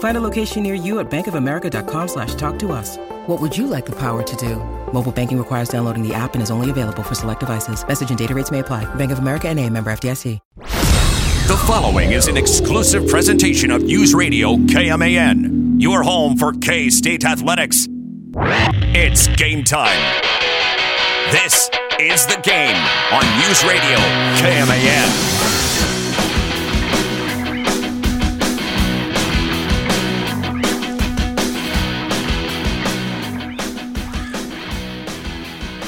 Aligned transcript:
Find 0.00 0.16
a 0.16 0.20
location 0.20 0.62
near 0.62 0.74
you 0.74 0.98
at 1.00 1.10
bankofamerica.com 1.10 2.08
slash 2.08 2.34
talk 2.34 2.58
to 2.60 2.72
us. 2.72 2.96
What 3.26 3.40
would 3.40 3.56
you 3.56 3.66
like 3.66 3.86
the 3.86 3.96
power 3.96 4.22
to 4.22 4.36
do? 4.36 4.56
Mobile 4.92 5.12
banking 5.12 5.38
requires 5.38 5.68
downloading 5.70 6.06
the 6.06 6.12
app 6.12 6.34
and 6.34 6.42
is 6.42 6.50
only 6.50 6.68
available 6.68 7.02
for 7.02 7.14
select 7.14 7.40
devices. 7.40 7.86
Message 7.86 8.10
and 8.10 8.18
data 8.18 8.34
rates 8.34 8.50
may 8.50 8.58
apply. 8.58 8.92
Bank 8.96 9.12
of 9.12 9.20
America 9.20 9.48
and 9.48 9.58
a 9.58 9.68
member 9.70 9.90
FDIC. 9.90 10.38
The 10.56 11.56
following 11.66 12.12
is 12.12 12.28
an 12.28 12.36
exclusive 12.36 13.08
presentation 13.08 13.72
of 13.72 13.82
News 13.82 14.14
Radio 14.14 14.54
KMAN, 14.54 15.82
your 15.82 16.02
home 16.04 16.36
for 16.36 16.52
K 16.52 16.90
State 16.90 17.24
Athletics. 17.24 17.86
It's 18.94 19.26
game 19.36 19.64
time. 19.64 19.98
This 21.32 21.68
is 21.98 22.24
the 22.26 22.40
game 22.42 22.76
on 23.12 23.24
News 23.40 23.64
Radio 23.64 23.98
KMAN. 24.38 25.39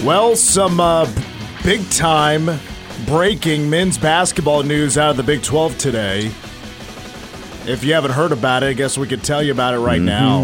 Well, 0.04 0.34
some 0.34 0.80
uh, 0.80 1.08
big 1.62 1.88
time 1.90 2.58
breaking 3.06 3.70
men's 3.70 3.96
basketball 3.96 4.64
news 4.64 4.98
out 4.98 5.10
of 5.10 5.16
the 5.16 5.22
Big 5.22 5.44
12 5.44 5.78
today. 5.78 6.26
If 7.70 7.84
you 7.84 7.94
haven't 7.94 8.10
heard 8.10 8.32
about 8.32 8.64
it, 8.64 8.66
I 8.66 8.72
guess 8.72 8.98
we 8.98 9.06
could 9.06 9.22
tell 9.22 9.44
you 9.44 9.52
about 9.52 9.74
it 9.74 9.78
right 9.78 10.00
now. 10.00 10.42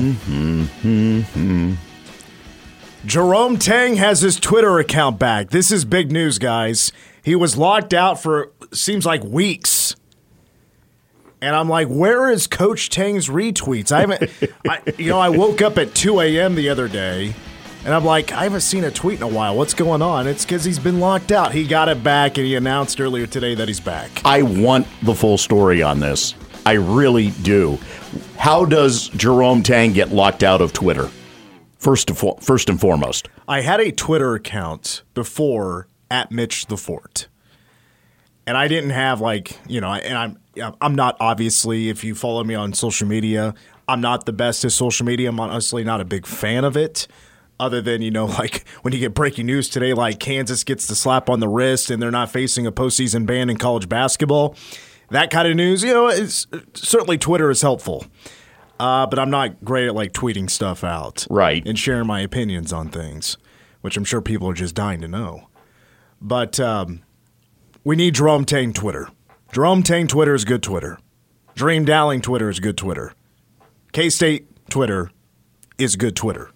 Jerome 3.05 3.59
Tang 3.59 3.97
has 3.97 4.21
his 4.21 4.39
Twitter 4.39 4.79
account 4.79 5.19
back. 5.19 5.51
This 5.51 5.73
is 5.73 5.85
big 5.85 6.13
news, 6.13 6.39
guys. 6.39 6.93
He 7.25 7.35
was 7.35 7.57
locked 7.57 7.93
out 7.93 8.23
for 8.23 8.53
seems 8.73 9.05
like 9.05 9.25
weeks. 9.25 9.97
And 11.41 11.57
I'm 11.57 11.69
like, 11.69 11.89
where 11.89 12.31
is 12.31 12.47
Coach 12.47 12.91
Tang's 12.91 13.27
retweets? 13.29 13.91
I 13.91 14.01
haven't, 14.03 14.31
I, 14.69 14.83
you 14.99 15.09
know, 15.09 15.19
I 15.19 15.31
woke 15.31 15.63
up 15.63 15.79
at 15.79 15.97
2 15.97 16.21
a.m. 16.21 16.55
the 16.55 16.69
other 16.69 16.87
day 16.87 17.35
and 17.89 17.95
I'm 17.95 18.05
like, 18.05 18.33
I 18.33 18.43
haven't 18.43 18.61
seen 18.61 18.85
a 18.85 18.91
tweet 18.91 19.17
in 19.17 19.23
a 19.23 19.29
while. 19.29 19.57
What's 19.57 19.73
going 19.73 20.03
on? 20.03 20.27
It's 20.27 20.45
because 20.45 20.63
he's 20.63 20.79
been 20.79 21.01
locked 21.01 21.33
out. 21.33 21.53
He 21.53 21.67
got 21.67 21.89
it 21.89 22.05
back, 22.05 22.37
and 22.37 22.47
he 22.47 22.55
announced 22.55 23.01
earlier 23.01 23.27
today 23.27 23.55
that 23.55 23.67
he's 23.67 23.81
back. 23.81 24.11
I 24.27 24.43
want 24.43 24.87
the 25.01 25.15
full 25.15 25.39
story 25.39 25.81
on 25.81 25.99
this. 25.99 26.35
I 26.67 26.73
really 26.73 27.31
do. 27.41 27.79
How 28.37 28.67
does 28.67 29.09
Jerome 29.09 29.63
Tang 29.63 29.95
get 29.95 30.11
locked 30.11 30.43
out 30.43 30.61
of 30.61 30.75
Twitter? 30.75 31.09
First, 31.79 32.11
fo- 32.11 32.35
first 32.43 32.69
and 32.69 32.79
foremost, 32.79 33.31
I 33.49 33.63
had 33.63 33.81
a 33.81 33.91
Twitter 33.91 34.35
account 34.35 35.03
before 35.15 35.89
at 36.11 36.31
Mitch 36.31 36.67
the 36.67 36.77
Fort, 36.77 37.27
and 38.47 38.59
I 38.59 38.69
didn't 38.69 38.91
have 38.91 39.23
like 39.23 39.59
you 39.67 39.81
know, 39.81 39.95
and 39.95 40.39
I'm 40.59 40.75
I'm 40.83 40.95
not 40.95 41.17
obviously 41.21 41.89
if 41.89 42.05
you 42.05 42.15
follow 42.15 42.45
me 42.45 42.55
on 42.55 42.75
social 42.75 43.09
media, 43.09 43.55
I'm 43.89 44.03
not 44.03 44.27
the 44.27 44.35
best 44.35 44.63
at 44.67 44.73
social 44.73 45.07
media. 45.07 45.31
I'm 45.31 45.41
honestly 45.41 45.85
not 45.85 46.03
a 46.03 46.05
big 46.05 46.27
fan 46.27 46.65
of 46.65 46.77
it 46.77 47.09
other 47.61 47.81
than 47.81 48.03
you 48.03 48.11
know 48.11 48.27
like 48.39 48.67
when 48.83 48.93
you 48.93 49.01
get 49.01 49.15
breaking 49.15 49.47
news 49.47 49.69
today 49.69 49.93
like 49.95 50.19
kansas 50.21 50.65
gets 50.65 50.87
the 50.87 50.95
slap 50.95 51.29
on 51.29 51.41
the 51.41 51.49
wrist 51.49 51.91
and 51.91 52.01
they're 52.03 52.11
not 52.11 52.31
facing 52.31 52.67
a 52.67 52.73
postseason 52.73 53.27
ban 53.27 53.51
in 53.51 53.57
college 53.57 53.89
basketball. 53.89 54.55
That 55.11 55.31
kind 55.31 55.49
of 55.49 55.57
news 55.57 55.83
you 55.83 55.93
know 55.93 56.09
it's 56.09 56.47
certainly 56.75 57.19
twitter 57.19 57.51
is 57.51 57.63
helpful. 57.63 58.07
Uh, 58.79 59.07
but 59.07 59.19
i'm 59.19 59.31
not 59.31 59.65
great 59.65 59.87
at 59.89 59.95
like 59.95 60.13
tweeting 60.13 60.49
stuff 60.49 60.85
out 60.85 61.27
Right. 61.29 61.67
and 61.67 61.79
sharing 61.79 62.07
my 62.07 62.21
opinions 62.21 62.73
on 62.73 62.89
things 62.91 63.37
which 63.81 63.97
i'm 63.97 64.05
sure 64.05 64.21
people 64.21 64.49
are 64.51 64.55
just 64.55 64.75
dying 64.75 65.01
to 65.01 65.09
know. 65.09 65.49
But 66.21 66.59
um, 66.61 67.03
we 67.85 67.97
need 67.97 68.15
jerome 68.15 68.45
tang 68.45 68.73
twitter. 68.73 69.09
Jerome 69.53 69.83
tang 69.83 70.07
twitter 70.09 70.35
is 70.35 70.45
good 70.45 70.63
twitter. 70.63 70.99
Dream 71.55 71.85
dowling 71.85 72.21
twitter 72.21 72.49
is 72.51 72.61
good 72.61 72.77
twitter. 72.77 73.15
K-state 73.93 74.69
twitter 74.69 75.11
is 75.79 75.97
good 75.97 76.15
twitter 76.15 76.51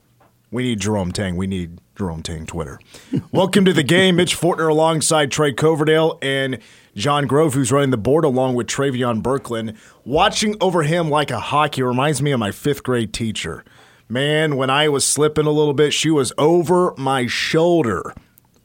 we 0.53 0.63
need 0.63 0.81
Jerome 0.81 1.11
Tang. 1.11 1.37
We 1.37 1.47
need 1.49 1.81
Jerome 1.97 2.23
Tang 2.23 2.47
Twitter. 2.47 2.79
Welcome 3.33 3.65
to 3.65 3.73
the 3.73 3.83
game. 3.83 4.17
Mitch 4.17 4.39
Fortner 4.39 4.71
alongside 4.71 5.33
Trey 5.33 5.53
Coverdale 5.53 6.19
and 6.23 6.59
John 6.95 7.27
Grove, 7.27 7.55
who's 7.55 7.73
running 7.73 7.91
the 7.91 7.97
board 7.97 8.25
along 8.25 8.55
with 8.55 8.67
Travion 8.67 9.23
Berkland. 9.23 9.77
Watching 10.05 10.55
over 10.61 10.83
him 10.83 11.09
like 11.09 11.31
a 11.31 11.41
hockey 11.41 11.83
reminds 11.83 12.23
me 12.23 12.31
of 12.33 12.39
my 12.39 12.53
fifth 12.53 12.83
grade 12.83 13.13
teacher. 13.13 13.65
Man, 14.09 14.57
when 14.57 14.69
I 14.69 14.89
was 14.89 15.07
slipping 15.07 15.47
a 15.47 15.51
little 15.51 15.73
bit, 15.75 15.95
she 15.95 16.11
was 16.11 16.33
over 16.37 16.93
my 16.99 17.27
shoulder, 17.27 18.15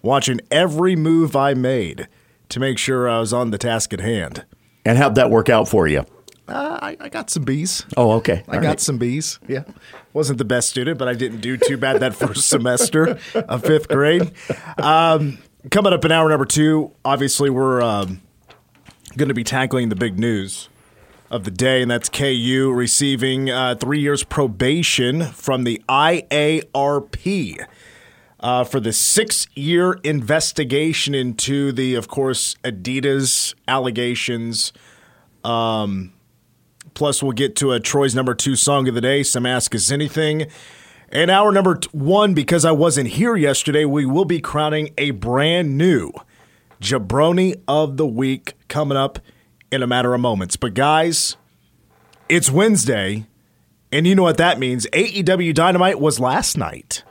watching 0.01 0.41
every 0.51 0.95
move 0.97 1.35
I 1.37 1.53
made 1.53 2.09
to 2.49 2.59
make 2.59 2.77
sure 2.77 3.07
I 3.07 3.19
was 3.19 3.31
on 3.31 3.51
the 3.51 3.57
task 3.57 3.93
at 3.93 4.01
hand. 4.01 4.45
and 4.85 4.97
how'd 4.97 5.15
that 5.15 5.29
work 5.29 5.47
out 5.49 5.67
for 5.69 5.87
you? 5.87 6.05
Uh, 6.47 6.79
I, 6.81 6.97
I 6.99 7.09
got 7.09 7.29
some 7.29 7.43
B's. 7.43 7.85
Oh, 7.97 8.13
okay. 8.13 8.43
I 8.47 8.59
got 8.59 8.79
some 8.79 8.97
B's. 8.97 9.39
Yeah. 9.47 9.63
Wasn't 10.13 10.37
the 10.37 10.45
best 10.45 10.69
student, 10.69 10.97
but 10.97 11.07
I 11.07 11.13
didn't 11.13 11.41
do 11.41 11.57
too 11.57 11.77
bad 11.77 11.99
that 11.99 12.15
first 12.15 12.47
semester 12.49 13.19
of 13.35 13.63
fifth 13.63 13.89
grade. 13.89 14.31
Um, 14.77 15.39
coming 15.69 15.93
up 15.93 16.05
in 16.05 16.11
hour 16.11 16.29
number 16.29 16.45
two, 16.45 16.91
obviously, 17.03 17.49
we're 17.49 17.81
um, 17.81 18.21
going 19.17 19.27
to 19.27 19.35
be 19.35 19.43
tackling 19.43 19.89
the 19.89 19.95
big 19.95 20.17
news 20.17 20.69
of 21.29 21.43
the 21.43 21.51
day, 21.51 21.81
and 21.81 21.91
that's 21.91 22.07
KU 22.07 22.71
receiving 22.73 23.49
uh, 23.49 23.75
three 23.75 23.99
years 23.99 24.23
probation 24.23 25.23
from 25.23 25.63
the 25.63 25.81
IARP. 25.89 27.65
Uh, 28.39 28.63
for 28.63 28.79
the 28.79 28.93
six 28.93 29.47
year 29.55 29.93
investigation 30.03 31.15
into 31.15 31.71
the, 31.71 31.95
of 31.95 32.07
course, 32.07 32.55
Adidas 32.63 33.55
allegations 33.67 34.71
Plus, 36.93 37.21
we'll 37.21 37.31
get 37.31 37.55
to 37.57 37.71
a 37.71 37.79
Troy's 37.79 38.15
number 38.15 38.33
two 38.33 38.55
song 38.55 38.87
of 38.87 38.95
the 38.95 39.01
day, 39.01 39.23
Some 39.23 39.45
Ask 39.45 39.73
Us 39.75 39.91
Anything. 39.91 40.47
And 41.09 41.31
hour 41.31 41.51
number 41.51 41.79
one, 41.91 42.33
because 42.33 42.65
I 42.65 42.71
wasn't 42.71 43.09
here 43.09 43.35
yesterday, 43.35 43.85
we 43.85 44.05
will 44.05 44.25
be 44.25 44.41
crowning 44.41 44.93
a 44.97 45.11
brand 45.11 45.77
new 45.77 46.11
Jabroni 46.81 47.61
of 47.67 47.97
the 47.97 48.05
Week 48.05 48.53
coming 48.67 48.97
up 48.97 49.19
in 49.71 49.81
a 49.81 49.87
matter 49.87 50.13
of 50.13 50.21
moments. 50.21 50.55
But, 50.55 50.73
guys, 50.73 51.37
it's 52.27 52.51
Wednesday, 52.51 53.25
and 53.91 54.05
you 54.05 54.15
know 54.15 54.23
what 54.23 54.37
that 54.37 54.59
means. 54.59 54.85
AEW 54.87 55.53
Dynamite 55.53 55.99
was 55.99 56.19
last 56.19 56.57
night 56.57 57.03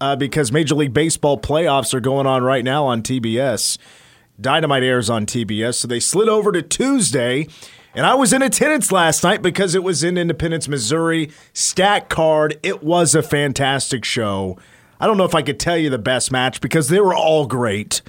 uh, 0.00 0.16
because 0.16 0.52
Major 0.52 0.74
League 0.74 0.92
Baseball 0.92 1.40
playoffs 1.40 1.94
are 1.94 2.00
going 2.00 2.26
on 2.26 2.42
right 2.42 2.64
now 2.64 2.86
on 2.86 3.02
TBS. 3.02 3.78
Dynamite 4.40 4.84
airs 4.84 5.10
on 5.10 5.26
TBS, 5.26 5.74
so 5.76 5.88
they 5.88 6.00
slid 6.00 6.28
over 6.28 6.52
to 6.52 6.62
Tuesday. 6.62 7.48
And 7.98 8.06
I 8.06 8.14
was 8.14 8.32
in 8.32 8.42
attendance 8.42 8.92
last 8.92 9.24
night 9.24 9.42
because 9.42 9.74
it 9.74 9.82
was 9.82 10.04
in 10.04 10.16
Independence, 10.16 10.68
Missouri. 10.68 11.32
Stat 11.52 12.08
card. 12.08 12.56
It 12.62 12.80
was 12.80 13.12
a 13.16 13.24
fantastic 13.24 14.04
show. 14.04 14.56
I 15.00 15.08
don't 15.08 15.16
know 15.16 15.24
if 15.24 15.34
I 15.34 15.42
could 15.42 15.58
tell 15.58 15.76
you 15.76 15.90
the 15.90 15.98
best 15.98 16.30
match 16.30 16.60
because 16.60 16.90
they 16.90 17.00
were 17.00 17.12
all 17.12 17.44
great. 17.46 18.00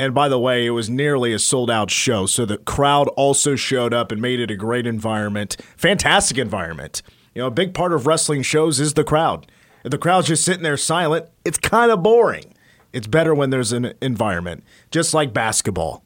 And 0.00 0.14
by 0.14 0.30
the 0.30 0.38
way, 0.38 0.64
it 0.64 0.70
was 0.70 0.88
nearly 0.88 1.34
a 1.34 1.38
sold 1.38 1.70
out 1.70 1.90
show. 1.90 2.24
So 2.24 2.46
the 2.46 2.56
crowd 2.56 3.08
also 3.08 3.54
showed 3.54 3.92
up 3.92 4.12
and 4.12 4.22
made 4.22 4.40
it 4.40 4.50
a 4.50 4.56
great 4.56 4.86
environment. 4.86 5.58
Fantastic 5.76 6.38
environment. 6.38 7.02
You 7.34 7.42
know, 7.42 7.48
a 7.48 7.50
big 7.50 7.74
part 7.74 7.92
of 7.92 8.06
wrestling 8.06 8.40
shows 8.40 8.80
is 8.80 8.94
the 8.94 9.04
crowd. 9.04 9.46
If 9.84 9.90
the 9.90 9.98
crowd's 9.98 10.28
just 10.28 10.42
sitting 10.42 10.62
there 10.62 10.78
silent, 10.78 11.26
it's 11.44 11.58
kind 11.58 11.92
of 11.92 12.02
boring. 12.02 12.54
It's 12.94 13.06
better 13.06 13.34
when 13.34 13.50
there's 13.50 13.72
an 13.72 13.92
environment, 14.00 14.64
just 14.90 15.12
like 15.12 15.34
basketball. 15.34 16.02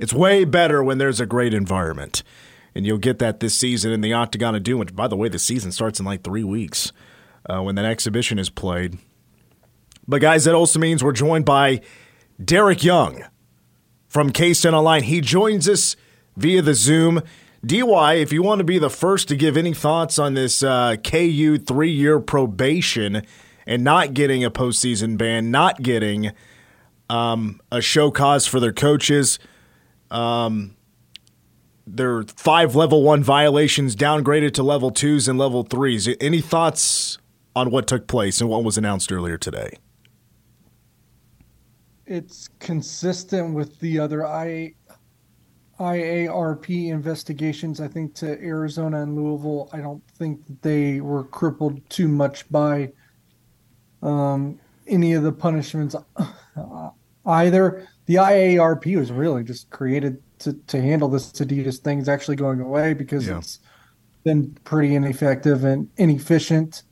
It's 0.00 0.14
way 0.14 0.46
better 0.46 0.82
when 0.82 0.96
there's 0.96 1.20
a 1.20 1.26
great 1.26 1.52
environment. 1.52 2.22
And 2.74 2.86
you'll 2.86 2.98
get 2.98 3.18
that 3.18 3.40
this 3.40 3.54
season 3.54 3.92
in 3.92 4.00
the 4.00 4.14
Octagon 4.14 4.54
of 4.54 4.62
Doom, 4.62 4.78
which, 4.78 4.96
by 4.96 5.06
the 5.06 5.16
way, 5.16 5.28
the 5.28 5.38
season 5.38 5.72
starts 5.72 6.00
in 6.00 6.06
like 6.06 6.24
three 6.24 6.42
weeks 6.42 6.90
uh, 7.48 7.60
when 7.62 7.74
that 7.74 7.84
exhibition 7.84 8.38
is 8.38 8.48
played. 8.48 8.96
But, 10.08 10.22
guys, 10.22 10.44
that 10.44 10.54
also 10.54 10.78
means 10.78 11.04
we're 11.04 11.12
joined 11.12 11.44
by 11.44 11.82
Derek 12.42 12.82
Young 12.82 13.24
from 14.08 14.30
K-State 14.30 14.72
Online. 14.72 15.02
He 15.02 15.20
joins 15.20 15.68
us 15.68 15.96
via 16.34 16.62
the 16.62 16.74
Zoom. 16.74 17.20
DY, 17.64 18.14
if 18.14 18.32
you 18.32 18.42
want 18.42 18.60
to 18.60 18.64
be 18.64 18.78
the 18.78 18.88
first 18.88 19.28
to 19.28 19.36
give 19.36 19.54
any 19.54 19.74
thoughts 19.74 20.18
on 20.18 20.32
this 20.32 20.62
uh, 20.62 20.96
KU 21.04 21.58
three 21.58 21.90
year 21.90 22.18
probation 22.18 23.22
and 23.66 23.84
not 23.84 24.14
getting 24.14 24.42
a 24.44 24.50
postseason 24.50 25.18
ban, 25.18 25.50
not 25.50 25.82
getting 25.82 26.32
um, 27.10 27.60
a 27.70 27.82
show 27.82 28.10
cause 28.10 28.46
for 28.46 28.60
their 28.60 28.72
coaches, 28.72 29.38
um, 30.10 30.76
there 31.86 32.16
are 32.16 32.24
five 32.24 32.74
level 32.74 33.02
one 33.02 33.22
violations 33.22 33.96
downgraded 33.96 34.52
to 34.54 34.62
level 34.62 34.90
twos 34.90 35.28
and 35.28 35.38
level 35.38 35.62
threes. 35.62 36.08
Any 36.20 36.40
thoughts 36.40 37.18
on 37.56 37.70
what 37.70 37.86
took 37.86 38.06
place 38.06 38.40
and 38.40 38.48
what 38.48 38.64
was 38.64 38.78
announced 38.78 39.10
earlier 39.12 39.36
today? 39.36 39.76
It's 42.06 42.48
consistent 42.58 43.54
with 43.54 43.78
the 43.80 43.98
other 43.98 44.22
IA, 44.22 44.70
IARP 45.78 46.88
investigations. 46.88 47.80
I 47.80 47.88
think 47.88 48.14
to 48.16 48.40
Arizona 48.42 49.02
and 49.02 49.16
Louisville, 49.16 49.70
I 49.72 49.78
don't 49.78 50.02
think 50.18 50.40
they 50.62 51.00
were 51.00 51.24
crippled 51.24 51.88
too 51.88 52.08
much 52.08 52.50
by 52.50 52.92
um, 54.02 54.58
any 54.86 55.12
of 55.12 55.22
the 55.22 55.32
punishments 55.32 55.94
uh, 56.56 56.90
either. 57.26 57.88
The 58.10 58.16
IARP 58.16 58.96
was 58.96 59.12
really 59.12 59.44
just 59.44 59.70
created 59.70 60.20
to, 60.40 60.54
to 60.66 60.82
handle 60.82 61.08
this 61.08 61.30
Adidas 61.30 61.78
thing 61.78 62.00
is 62.00 62.08
actually 62.08 62.34
going 62.34 62.60
away 62.60 62.92
because 62.92 63.28
yeah. 63.28 63.38
it's 63.38 63.60
been 64.24 64.58
pretty 64.64 64.96
ineffective 64.96 65.62
and 65.62 65.88
inefficient. 65.96 66.82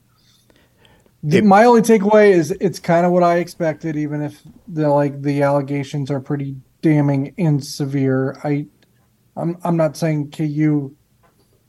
It, 1.28 1.42
My 1.44 1.64
only 1.64 1.82
takeaway 1.82 2.30
is 2.30 2.52
it's 2.60 2.78
kind 2.78 3.04
of 3.04 3.10
what 3.10 3.24
I 3.24 3.38
expected, 3.38 3.96
even 3.96 4.22
if 4.22 4.40
the 4.68 4.88
like 4.90 5.20
the 5.20 5.42
allegations 5.42 6.08
are 6.08 6.20
pretty 6.20 6.54
damning 6.82 7.34
and 7.36 7.64
severe. 7.64 8.38
I, 8.44 8.68
I'm 9.34 9.58
I'm 9.64 9.76
not 9.76 9.96
saying 9.96 10.30
KU 10.30 10.94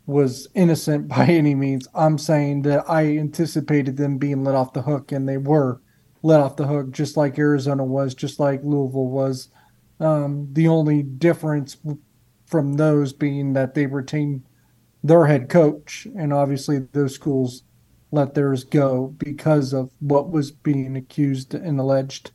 was 0.06 0.48
innocent 0.54 1.08
by 1.18 1.26
any 1.26 1.56
means. 1.56 1.88
I'm 1.96 2.20
saying 2.20 2.62
that 2.64 2.88
I 2.88 3.18
anticipated 3.18 3.98
them 3.98 4.20
being 4.20 4.44
let 4.44 4.54
off 4.54 4.74
the 4.74 4.84
hook, 4.84 5.12
and 5.12 5.28
they 5.28 5.38
were 5.38 5.82
let 6.22 6.40
off 6.40 6.56
the 6.56 6.68
hook, 6.68 6.92
just 6.92 7.18
like 7.18 7.40
Arizona 7.40 7.84
was, 7.84 8.14
just 8.14 8.40
like 8.40 8.62
Louisville 8.64 9.08
was. 9.08 9.50
Um, 10.00 10.48
the 10.54 10.68
only 10.68 11.04
difference 11.04 11.78
from 12.46 12.74
those 12.74 13.14
being 13.14 13.54
that 13.54 13.74
they 13.74 13.86
retained 13.86 14.44
their 15.04 15.26
head 15.26 15.50
coach, 15.50 16.08
and 16.18 16.34
obviously 16.34 16.80
those 16.92 17.14
schools 17.14 17.64
let 18.12 18.34
theirs 18.34 18.64
go 18.64 19.08
because 19.18 19.74
of 19.74 19.90
what 20.00 20.32
was 20.32 20.52
being 20.52 20.96
accused 20.98 21.54
and 21.54 21.80
alleged. 21.80 22.32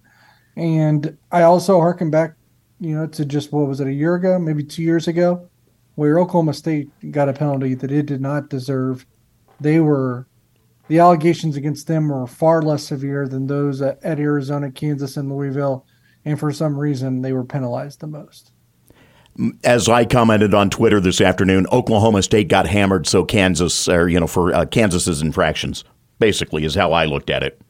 And 0.57 1.19
I 1.33 1.43
also 1.43 1.81
harken 1.81 2.11
back, 2.11 2.35
you 2.81 2.95
know, 2.97 3.07
to 3.09 3.25
just 3.25 3.53
what 3.53 3.67
was 3.67 3.81
it 3.81 3.89
a 3.89 3.93
year 3.93 4.15
ago, 4.15 4.39
maybe 4.39 4.63
two 4.63 4.83
years 4.83 5.09
ago, 5.09 5.49
where 5.97 6.19
Oklahoma 6.19 6.55
State 6.55 6.91
got 7.11 7.29
a 7.29 7.33
penalty 7.33 7.75
that 7.75 7.91
it 7.91 8.07
did 8.07 8.21
not 8.21 8.51
deserve. 8.51 9.05
They 9.61 9.81
were 9.81 10.27
the 10.89 10.99
allegations 10.99 11.57
against 11.57 11.87
them 11.87 12.09
were 12.09 12.27
far 12.27 12.63
less 12.63 12.85
severe 12.85 13.27
than 13.29 13.47
those 13.47 13.81
at, 13.83 14.03
at 14.05 14.19
Arizona, 14.19 14.71
Kansas, 14.71 15.17
and 15.17 15.31
Louisville 15.31 15.87
and 16.25 16.39
for 16.39 16.53
some 16.53 16.79
reason 16.79 17.23
they 17.23 17.33
were 17.33 17.45
penalized 17.45 18.01
the 18.01 18.07
most. 18.07 18.53
As 19.65 19.89
I 19.89 20.05
commented 20.05 20.55
on 20.55 20.71
Twitter 20.71 21.01
this 21.01 21.21
afternoon, 21.21 21.67
Oklahoma 21.73 22.23
State 22.23 22.49
got 22.49 22.67
hammered, 22.67 23.07
so 23.07 23.25
Kansas, 23.25 23.89
or 23.89 24.09
you 24.09 24.21
know, 24.21 24.29
for 24.29 24.55
uh, 24.55 24.65
Kansas's 24.65 25.23
infractions, 25.23 25.83
basically, 26.21 26.65
is 26.65 26.77
how 26.77 26.93
I 26.93 27.05
looked 27.05 27.31
at 27.31 27.43
it. 27.43 27.61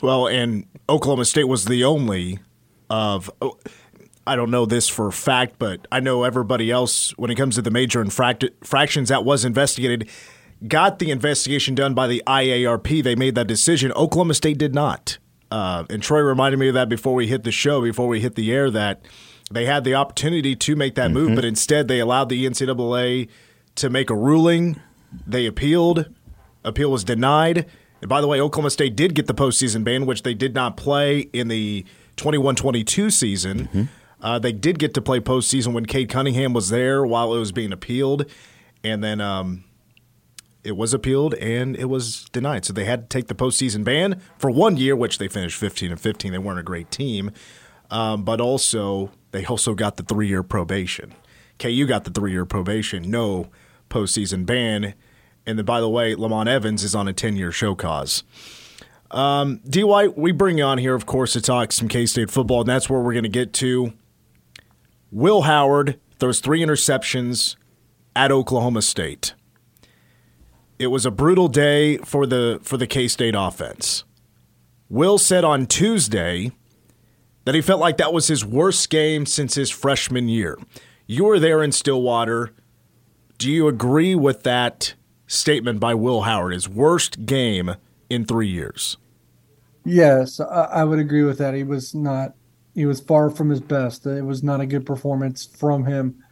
Well, 0.00 0.28
and 0.28 0.66
Oklahoma 0.88 1.26
State 1.26 1.48
was 1.48 1.66
the 1.66 1.84
only 1.84 2.38
of. 2.88 3.30
Oh, 3.40 3.58
I 4.24 4.36
don't 4.36 4.52
know 4.52 4.66
this 4.66 4.88
for 4.88 5.08
a 5.08 5.12
fact, 5.12 5.56
but 5.58 5.88
I 5.90 5.98
know 5.98 6.22
everybody 6.22 6.70
else 6.70 7.10
when 7.18 7.28
it 7.32 7.34
comes 7.34 7.56
to 7.56 7.62
the 7.62 7.72
major 7.72 8.00
infractions 8.00 9.08
that 9.08 9.24
was 9.24 9.44
investigated 9.44 10.08
got 10.66 10.98
the 10.98 11.10
investigation 11.10 11.74
done 11.74 11.94
by 11.94 12.06
the 12.06 12.22
IARP. 12.26 13.02
They 13.02 13.14
made 13.14 13.34
that 13.34 13.46
decision. 13.46 13.92
Oklahoma 13.92 14.34
State 14.34 14.58
did 14.58 14.74
not. 14.74 15.18
Uh, 15.50 15.84
and 15.90 16.02
Troy 16.02 16.20
reminded 16.20 16.58
me 16.58 16.68
of 16.68 16.74
that 16.74 16.88
before 16.88 17.14
we 17.14 17.26
hit 17.26 17.44
the 17.44 17.52
show, 17.52 17.82
before 17.82 18.08
we 18.08 18.20
hit 18.20 18.36
the 18.36 18.52
air, 18.52 18.70
that 18.70 19.04
they 19.50 19.66
had 19.66 19.84
the 19.84 19.94
opportunity 19.94 20.56
to 20.56 20.76
make 20.76 20.94
that 20.94 21.10
mm-hmm. 21.10 21.14
move, 21.14 21.34
but 21.36 21.44
instead 21.44 21.88
they 21.88 22.00
allowed 22.00 22.28
the 22.28 22.46
NCAA 22.46 23.28
to 23.74 23.90
make 23.90 24.08
a 24.08 24.16
ruling. 24.16 24.80
They 25.26 25.46
appealed. 25.46 26.08
Appeal 26.64 26.90
was 26.90 27.04
denied. 27.04 27.66
And 28.00 28.08
by 28.08 28.20
the 28.20 28.26
way, 28.26 28.40
Oklahoma 28.40 28.70
State 28.70 28.96
did 28.96 29.14
get 29.14 29.26
the 29.26 29.34
postseason 29.34 29.84
ban, 29.84 30.06
which 30.06 30.22
they 30.22 30.34
did 30.34 30.54
not 30.54 30.76
play 30.76 31.20
in 31.32 31.48
the 31.48 31.84
21 32.16 32.56
22 32.56 33.10
season. 33.10 33.68
Mm-hmm. 33.68 33.82
Uh, 34.20 34.38
they 34.38 34.52
did 34.52 34.78
get 34.78 34.94
to 34.94 35.02
play 35.02 35.20
postseason 35.20 35.72
when 35.72 35.84
Cade 35.84 36.08
Cunningham 36.08 36.52
was 36.52 36.70
there 36.70 37.04
while 37.04 37.34
it 37.34 37.38
was 37.38 37.52
being 37.52 37.72
appealed. 37.72 38.24
And 38.84 39.02
then 39.02 39.20
um, 39.20 39.64
it 40.64 40.76
was 40.76 40.94
appealed 40.94 41.34
and 41.34 41.76
it 41.76 41.86
was 41.86 42.24
denied. 42.32 42.64
So 42.64 42.72
they 42.72 42.84
had 42.84 43.10
to 43.10 43.18
take 43.18 43.28
the 43.28 43.34
postseason 43.34 43.84
ban 43.84 44.20
for 44.38 44.50
one 44.50 44.76
year, 44.76 44.94
which 44.94 45.18
they 45.18 45.28
finished 45.28 45.56
15 45.56 45.90
and 45.90 46.00
15. 46.00 46.32
They 46.32 46.38
weren't 46.38 46.58
a 46.58 46.64
great 46.64 46.90
team, 46.90 47.32
um, 47.90 48.24
but 48.24 48.40
also 48.40 49.10
they 49.32 49.44
also 49.44 49.74
got 49.74 49.96
the 49.96 50.02
three 50.02 50.28
year 50.28 50.42
probation. 50.42 51.14
KU 51.58 51.86
got 51.86 52.04
the 52.04 52.10
three 52.10 52.32
year 52.32 52.44
probation, 52.44 53.10
no 53.10 53.48
postseason 53.90 54.46
ban. 54.46 54.94
And 55.44 55.58
then, 55.58 55.64
by 55.64 55.80
the 55.80 55.88
way, 55.88 56.14
Lamont 56.14 56.48
Evans 56.48 56.84
is 56.84 56.94
on 56.94 57.08
a 57.08 57.12
10 57.12 57.36
year 57.36 57.50
show 57.50 57.74
cause. 57.74 58.22
Um, 59.10 59.60
DY, 59.68 60.08
we 60.08 60.32
bring 60.32 60.58
you 60.58 60.64
on 60.64 60.78
here, 60.78 60.94
of 60.94 61.04
course, 61.04 61.34
to 61.34 61.40
talk 61.40 61.72
some 61.72 61.88
K 61.88 62.06
State 62.06 62.30
football, 62.30 62.60
and 62.60 62.68
that's 62.68 62.88
where 62.88 63.00
we're 63.00 63.12
going 63.12 63.24
to 63.24 63.28
get 63.28 63.52
to. 63.54 63.92
Will 65.10 65.42
Howard 65.42 66.00
throws 66.18 66.40
three 66.40 66.60
interceptions 66.60 67.56
at 68.16 68.32
Oklahoma 68.32 68.80
State. 68.80 69.34
It 70.82 70.90
was 70.90 71.06
a 71.06 71.12
brutal 71.12 71.46
day 71.46 71.98
for 71.98 72.26
the 72.26 72.58
for 72.64 72.76
the 72.76 72.88
K 72.88 73.06
State 73.06 73.36
offense. 73.38 74.02
Will 74.88 75.16
said 75.16 75.44
on 75.44 75.66
Tuesday 75.66 76.50
that 77.44 77.54
he 77.54 77.60
felt 77.60 77.78
like 77.78 77.98
that 77.98 78.12
was 78.12 78.26
his 78.26 78.44
worst 78.44 78.90
game 78.90 79.24
since 79.24 79.54
his 79.54 79.70
freshman 79.70 80.28
year. 80.28 80.58
You 81.06 81.26
were 81.26 81.38
there 81.38 81.62
in 81.62 81.70
Stillwater. 81.70 82.52
Do 83.38 83.48
you 83.48 83.68
agree 83.68 84.16
with 84.16 84.42
that 84.42 84.94
statement 85.28 85.78
by 85.78 85.94
Will 85.94 86.22
Howard? 86.22 86.52
His 86.52 86.68
worst 86.68 87.26
game 87.26 87.76
in 88.10 88.24
three 88.24 88.48
years. 88.48 88.96
Yes, 89.84 90.40
I 90.40 90.82
would 90.82 90.98
agree 90.98 91.22
with 91.22 91.38
that. 91.38 91.54
He 91.54 91.62
was 91.62 91.94
not. 91.94 92.34
He 92.74 92.86
was 92.86 92.98
far 92.98 93.30
from 93.30 93.50
his 93.50 93.60
best. 93.60 94.04
It 94.04 94.24
was 94.24 94.42
not 94.42 94.60
a 94.60 94.66
good 94.66 94.84
performance 94.84 95.46
from 95.46 95.86
him. 95.86 96.24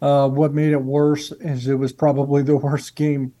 Uh, 0.00 0.28
what 0.28 0.54
made 0.54 0.70
it 0.70 0.82
worse 0.82 1.32
is 1.40 1.66
it 1.66 1.74
was 1.74 1.92
probably 1.92 2.44
the 2.44 2.56
worst 2.68 2.94
game 2.94 3.32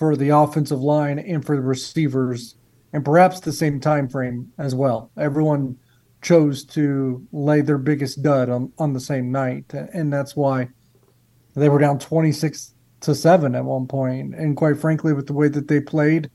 for 0.00 0.16
the 0.16 0.30
offensive 0.30 0.80
line 0.80 1.18
and 1.18 1.44
for 1.44 1.56
the 1.56 1.60
receivers, 1.62 2.54
and 2.94 3.04
perhaps 3.04 3.38
the 3.38 3.52
same 3.52 3.78
time 3.78 4.08
frame 4.08 4.50
as 4.56 4.74
well. 4.74 5.10
Everyone 5.18 5.76
chose 6.22 6.64
to 6.64 7.22
lay 7.32 7.60
their 7.60 7.76
biggest 7.76 8.22
dud 8.22 8.48
on, 8.48 8.72
on 8.78 8.94
the 8.94 8.98
same 8.98 9.30
night, 9.30 9.66
and 9.74 10.10
that's 10.10 10.34
why 10.34 10.66
they 11.54 11.68
were 11.68 11.78
down 11.78 11.98
26 11.98 12.72
to 13.00 13.14
7 13.14 13.54
at 13.54 13.62
one 13.62 13.86
point. 13.86 14.34
And 14.34 14.56
quite 14.56 14.78
frankly, 14.78 15.12
with 15.12 15.26
the 15.26 15.34
way 15.34 15.48
that 15.48 15.68
they 15.68 15.80
played, 15.80 16.30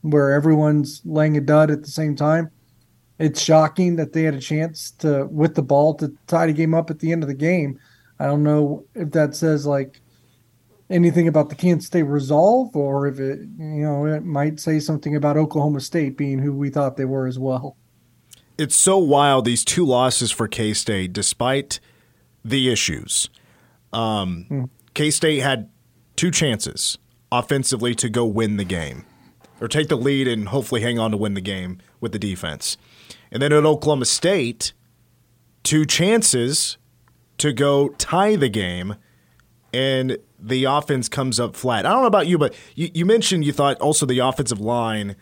where 0.00 0.32
everyone's 0.32 1.00
laying 1.04 1.36
a 1.36 1.40
dud 1.40 1.70
at 1.70 1.82
the 1.82 1.90
same 1.92 2.16
time, 2.16 2.50
it's 3.20 3.40
shocking 3.40 3.94
that 3.96 4.14
they 4.14 4.24
had 4.24 4.34
a 4.34 4.40
chance 4.40 4.90
to 4.98 5.26
with 5.26 5.54
the 5.54 5.62
ball 5.62 5.94
to 5.94 6.12
tie 6.26 6.46
the 6.46 6.52
game 6.52 6.74
up 6.74 6.90
at 6.90 6.98
the 6.98 7.12
end 7.12 7.22
of 7.22 7.28
the 7.28 7.34
game. 7.34 7.78
I 8.18 8.26
don't 8.26 8.42
know 8.42 8.84
if 8.96 9.12
that 9.12 9.36
says 9.36 9.64
like 9.64 10.00
anything 10.90 11.28
about 11.28 11.48
the 11.48 11.54
Kansas 11.54 11.86
State 11.86 12.04
resolve, 12.04 12.74
or 12.76 13.06
if 13.06 13.18
it, 13.18 13.40
you 13.58 13.82
know, 13.82 14.06
it 14.06 14.24
might 14.24 14.60
say 14.60 14.78
something 14.78 15.16
about 15.16 15.36
Oklahoma 15.36 15.80
State 15.80 16.16
being 16.16 16.38
who 16.38 16.52
we 16.52 16.70
thought 16.70 16.96
they 16.96 17.04
were 17.04 17.26
as 17.26 17.38
well. 17.38 17.76
It's 18.58 18.76
so 18.76 18.96
wild 18.98 19.44
these 19.44 19.64
two 19.64 19.84
losses 19.84 20.30
for 20.30 20.48
K 20.48 20.72
State, 20.72 21.12
despite 21.12 21.80
the 22.44 22.70
issues. 22.70 23.28
Um, 23.92 24.46
mm. 24.50 24.70
K 24.94 25.10
State 25.10 25.40
had 25.40 25.68
two 26.14 26.30
chances 26.30 26.98
offensively 27.30 27.94
to 27.96 28.08
go 28.08 28.24
win 28.24 28.56
the 28.56 28.64
game 28.64 29.04
or 29.60 29.68
take 29.68 29.88
the 29.88 29.96
lead 29.96 30.28
and 30.28 30.48
hopefully 30.48 30.80
hang 30.80 30.98
on 30.98 31.10
to 31.10 31.16
win 31.16 31.34
the 31.34 31.40
game 31.40 31.78
with 32.00 32.12
the 32.12 32.18
defense. 32.18 32.76
And 33.30 33.42
then 33.42 33.52
at 33.52 33.64
Oklahoma 33.64 34.04
State, 34.04 34.72
two 35.62 35.84
chances 35.84 36.78
to 37.38 37.52
go 37.52 37.88
tie 37.90 38.36
the 38.36 38.48
game 38.48 38.96
and 39.72 40.16
the 40.38 40.64
offense 40.64 41.08
comes 41.08 41.40
up 41.40 41.56
flat. 41.56 41.86
I 41.86 41.90
don't 41.90 42.02
know 42.02 42.06
about 42.06 42.26
you, 42.26 42.38
but 42.38 42.54
you, 42.74 42.90
you 42.94 43.06
mentioned 43.06 43.44
you 43.44 43.52
thought 43.52 43.80
also 43.80 44.06
the 44.06 44.18
offensive 44.18 44.60
line 44.60 45.16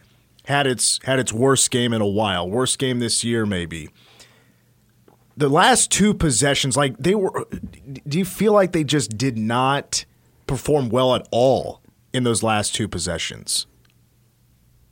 had 0.47 0.67
its 0.67 1.01
had 1.05 1.19
its 1.19 1.33
worst 1.33 1.71
game 1.71 1.93
in 1.93 2.01
a 2.01 2.07
while, 2.07 2.49
worst 2.49 2.79
game 2.79 2.99
this 2.99 3.25
year 3.25 3.47
maybe. 3.47 3.89
The 5.37 5.49
last 5.49 5.91
two 5.91 6.15
possessions, 6.15 6.77
like 6.77 6.97
they 6.99 7.15
were, 7.15 7.47
do 8.07 8.19
you 8.19 8.25
feel 8.25 8.53
like 8.53 8.73
they 8.73 8.85
just 8.85 9.19
did 9.19 9.37
not 9.37 10.05
perform 10.47 10.91
well 10.91 11.15
at 11.15 11.27
all 11.33 11.81
in 12.13 12.23
those 12.23 12.43
last 12.43 12.75
two 12.75 12.87
possessions? 12.87 13.67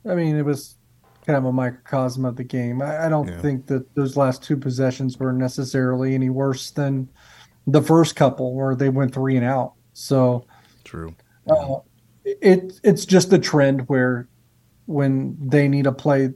I 0.05 0.15
mean, 0.15 0.35
it 0.35 0.43
was 0.43 0.75
kind 1.25 1.37
of 1.37 1.45
a 1.45 1.51
microcosm 1.53 2.25
of 2.25 2.35
the 2.35 2.43
game. 2.43 2.81
I, 2.81 3.05
I 3.05 3.09
don't 3.09 3.27
yeah. 3.27 3.39
think 3.39 3.67
that 3.67 3.95
those 3.95 4.17
last 4.17 4.43
two 4.43 4.57
possessions 4.57 5.17
were 5.17 5.31
necessarily 5.31 6.13
any 6.13 6.29
worse 6.29 6.71
than 6.71 7.09
the 7.67 7.81
first 7.81 8.15
couple 8.15 8.53
where 8.53 8.75
they 8.75 8.89
went 8.89 9.13
three 9.13 9.37
and 9.37 9.45
out. 9.45 9.73
So 9.93 10.45
true. 10.83 11.15
Uh, 11.47 11.77
it 12.25 12.79
it's 12.83 13.05
just 13.05 13.31
a 13.33 13.39
trend 13.39 13.87
where 13.89 14.27
when 14.85 15.37
they 15.39 15.67
need 15.67 15.83
to 15.83 15.91
play 15.91 16.33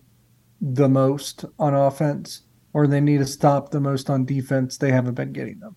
the 0.62 0.90
most 0.90 1.46
on 1.60 1.74
offense 1.74 2.44
or 2.74 2.88
they 2.88 3.02
need 3.02 3.20
to 3.20 3.26
stop 3.26 3.72
the 3.72 3.80
most 3.80 4.10
on 4.10 4.26
defense, 4.26 4.78
they 4.78 4.92
haven't 4.92 5.16
been 5.16 5.34
getting 5.34 5.60
them. 5.60 5.76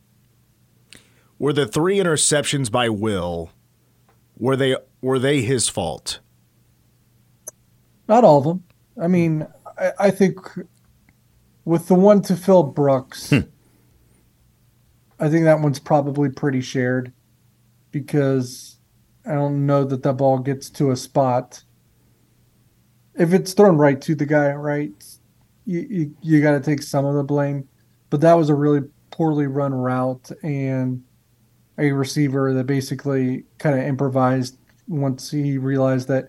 Were 1.38 1.52
the 1.52 1.66
three 1.66 1.98
interceptions 1.98 2.70
by 2.70 2.88
Will 2.88 3.50
were 4.36 4.56
they 4.56 4.76
were 5.00 5.18
they 5.18 5.40
his 5.40 5.68
fault? 5.68 6.20
Not 8.08 8.24
all 8.24 8.38
of 8.38 8.44
them. 8.44 8.64
I 9.00 9.06
mean, 9.06 9.46
I, 9.78 9.92
I 9.98 10.10
think 10.10 10.38
with 11.64 11.88
the 11.88 11.94
one 11.94 12.22
to 12.22 12.36
Phil 12.36 12.64
Brooks, 12.64 13.30
hmm. 13.30 13.40
I 15.18 15.28
think 15.28 15.44
that 15.44 15.60
one's 15.60 15.78
probably 15.78 16.30
pretty 16.30 16.60
shared 16.60 17.12
because 17.90 18.78
I 19.26 19.34
don't 19.34 19.66
know 19.66 19.84
that 19.84 20.02
the 20.02 20.12
ball 20.12 20.38
gets 20.38 20.70
to 20.70 20.90
a 20.90 20.96
spot. 20.96 21.62
If 23.14 23.32
it's 23.32 23.52
thrown 23.52 23.76
right 23.76 24.00
to 24.02 24.14
the 24.14 24.26
guy, 24.26 24.52
right, 24.52 24.92
you, 25.66 25.86
you, 25.90 26.16
you 26.22 26.42
got 26.42 26.52
to 26.52 26.60
take 26.60 26.82
some 26.82 27.04
of 27.04 27.14
the 27.14 27.24
blame. 27.24 27.68
But 28.08 28.20
that 28.22 28.34
was 28.34 28.48
a 28.48 28.54
really 28.54 28.88
poorly 29.10 29.46
run 29.46 29.74
route 29.74 30.30
and 30.42 31.02
a 31.78 31.92
receiver 31.92 32.52
that 32.54 32.64
basically 32.64 33.44
kind 33.58 33.78
of 33.78 33.84
improvised 33.84 34.58
once 34.88 35.30
he 35.30 35.58
realized 35.58 36.08
that 36.08 36.28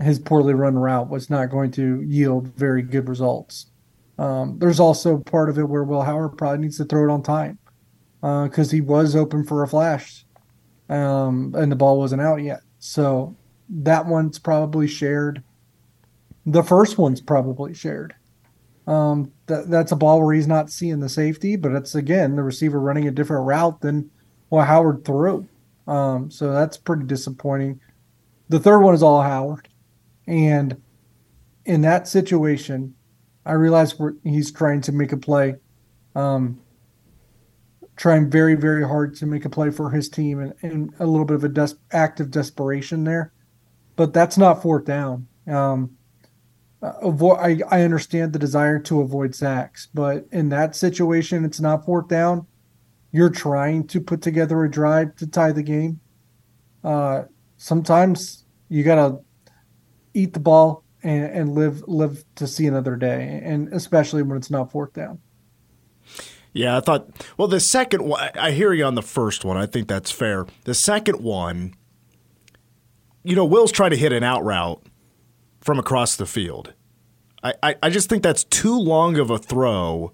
his 0.00 0.18
poorly 0.18 0.54
run 0.54 0.76
route 0.76 1.08
was 1.08 1.30
not 1.30 1.50
going 1.50 1.70
to 1.72 2.02
yield 2.02 2.48
very 2.54 2.82
good 2.82 3.08
results. 3.08 3.66
Um, 4.18 4.58
there's 4.58 4.80
also 4.80 5.18
part 5.18 5.48
of 5.48 5.58
it 5.58 5.68
where 5.68 5.84
Will 5.84 6.02
Howard 6.02 6.36
probably 6.36 6.58
needs 6.58 6.76
to 6.78 6.84
throw 6.84 7.08
it 7.08 7.12
on 7.12 7.22
time 7.22 7.58
because 8.20 8.68
uh, 8.68 8.72
he 8.72 8.80
was 8.80 9.16
open 9.16 9.44
for 9.44 9.62
a 9.62 9.68
flash 9.68 10.24
um, 10.88 11.54
and 11.56 11.70
the 11.70 11.76
ball 11.76 11.98
wasn't 11.98 12.22
out 12.22 12.42
yet. 12.42 12.60
So 12.78 13.36
that 13.68 14.06
one's 14.06 14.38
probably 14.38 14.86
shared. 14.86 15.42
The 16.44 16.62
first 16.62 16.98
one's 16.98 17.20
probably 17.20 17.74
shared. 17.74 18.14
Um, 18.86 19.30
that, 19.46 19.70
that's 19.70 19.92
a 19.92 19.96
ball 19.96 20.22
where 20.22 20.34
he's 20.34 20.48
not 20.48 20.70
seeing 20.70 21.00
the 21.00 21.08
safety, 21.08 21.56
but 21.56 21.72
it's 21.72 21.94
again 21.94 22.34
the 22.36 22.42
receiver 22.42 22.80
running 22.80 23.06
a 23.06 23.12
different 23.12 23.46
route 23.46 23.80
than 23.80 24.10
what 24.48 24.66
Howard 24.66 25.04
threw. 25.04 25.48
Um, 25.86 26.30
so 26.30 26.52
that's 26.52 26.76
pretty 26.76 27.04
disappointing. 27.04 27.80
The 28.48 28.60
third 28.60 28.80
one 28.80 28.94
is 28.94 29.02
all 29.02 29.22
Howard. 29.22 29.68
And 30.26 30.80
in 31.64 31.82
that 31.82 32.08
situation, 32.08 32.94
I 33.44 33.52
realize 33.52 33.94
he's 34.24 34.52
trying 34.52 34.80
to 34.82 34.92
make 34.92 35.12
a 35.12 35.16
play, 35.16 35.56
um, 36.14 36.60
trying 38.02 38.28
very, 38.28 38.56
very 38.56 38.82
hard 38.82 39.14
to 39.14 39.26
make 39.26 39.44
a 39.44 39.48
play 39.48 39.70
for 39.70 39.88
his 39.88 40.08
team 40.08 40.40
and, 40.40 40.52
and 40.62 40.92
a 40.98 41.06
little 41.06 41.24
bit 41.24 41.36
of 41.36 41.44
a 41.44 41.48
des- 41.48 41.76
active 41.92 42.32
desperation 42.32 43.04
there. 43.04 43.32
But 43.94 44.12
that's 44.12 44.36
not 44.36 44.60
fourth 44.60 44.86
down. 44.86 45.28
Um, 45.46 45.92
avoid, 46.82 47.38
I, 47.38 47.60
I 47.70 47.82
understand 47.82 48.32
the 48.32 48.40
desire 48.40 48.80
to 48.80 49.02
avoid 49.02 49.36
sacks, 49.36 49.86
but 49.94 50.26
in 50.32 50.48
that 50.48 50.74
situation, 50.74 51.44
it's 51.44 51.60
not 51.60 51.84
fourth 51.84 52.08
down. 52.08 52.44
You're 53.12 53.30
trying 53.30 53.86
to 53.86 54.00
put 54.00 54.20
together 54.20 54.64
a 54.64 54.70
drive 54.70 55.14
to 55.18 55.28
tie 55.28 55.52
the 55.52 55.62
game. 55.62 56.00
Uh, 56.82 57.22
sometimes 57.56 58.46
you 58.68 58.82
got 58.82 58.96
to 58.96 59.20
eat 60.12 60.32
the 60.32 60.40
ball 60.40 60.82
and, 61.04 61.24
and 61.26 61.54
live 61.54 61.84
live 61.86 62.24
to 62.34 62.48
see 62.48 62.66
another 62.66 62.96
day, 62.96 63.40
and 63.44 63.72
especially 63.72 64.24
when 64.24 64.38
it's 64.38 64.50
not 64.50 64.72
fourth 64.72 64.92
down. 64.92 65.20
Yeah, 66.52 66.76
I 66.76 66.80
thought. 66.80 67.08
Well, 67.36 67.48
the 67.48 67.60
second 67.60 68.04
one, 68.04 68.30
I 68.34 68.50
hear 68.50 68.72
you 68.72 68.84
on 68.84 68.94
the 68.94 69.02
first 69.02 69.44
one. 69.44 69.56
I 69.56 69.66
think 69.66 69.88
that's 69.88 70.10
fair. 70.10 70.46
The 70.64 70.74
second 70.74 71.22
one, 71.22 71.74
you 73.24 73.34
know, 73.34 73.44
Will's 73.44 73.72
trying 73.72 73.90
to 73.90 73.96
hit 73.96 74.12
an 74.12 74.22
out 74.22 74.44
route 74.44 74.82
from 75.60 75.78
across 75.78 76.16
the 76.16 76.26
field. 76.26 76.74
I, 77.42 77.54
I, 77.62 77.74
I 77.84 77.90
just 77.90 78.08
think 78.08 78.22
that's 78.22 78.44
too 78.44 78.78
long 78.78 79.18
of 79.18 79.30
a 79.30 79.38
throw. 79.38 80.12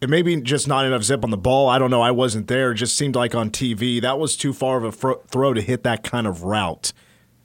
It 0.00 0.08
maybe 0.08 0.40
just 0.40 0.68
not 0.68 0.84
enough 0.84 1.02
zip 1.02 1.24
on 1.24 1.30
the 1.30 1.36
ball. 1.36 1.68
I 1.68 1.78
don't 1.78 1.90
know. 1.90 2.02
I 2.02 2.12
wasn't 2.12 2.46
there. 2.46 2.72
It 2.72 2.76
just 2.76 2.96
seemed 2.96 3.16
like 3.16 3.34
on 3.34 3.50
TV 3.50 4.00
that 4.00 4.18
was 4.18 4.36
too 4.36 4.52
far 4.52 4.76
of 4.76 4.84
a 4.84 4.92
throw 5.16 5.54
to 5.54 5.60
hit 5.60 5.82
that 5.84 6.04
kind 6.04 6.26
of 6.26 6.44
route. 6.44 6.92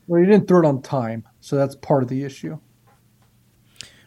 Well, 0.05 0.22
he 0.22 0.27
didn't 0.27 0.48
throw 0.48 0.60
it 0.60 0.65
on 0.65 0.82
time, 0.82 1.24
so 1.39 1.55
that's 1.55 1.75
part 1.75 2.03
of 2.03 2.10
the 2.10 2.24
issue. 2.24 2.60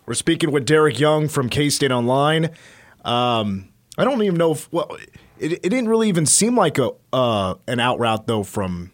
We're 0.05 0.15
speaking 0.15 0.53
with 0.53 0.65
Derek 0.65 1.01
Young 1.01 1.27
from 1.27 1.49
K 1.49 1.69
State 1.69 1.91
Online. 1.91 2.51
Um, 3.07 3.69
I 3.97 4.05
don't 4.05 4.23
even 4.23 4.37
know 4.37 4.53
if 4.53 4.71
well, 4.73 4.97
it, 5.39 5.53
it 5.53 5.63
didn't 5.63 5.89
really 5.89 6.09
even 6.09 6.27
seem 6.27 6.57
like 6.57 6.79
a 6.79 6.91
uh, 7.13 7.55
an 7.67 7.81
out 7.81 7.99
route 7.99 8.27
though 8.27 8.43
from. 8.43 8.93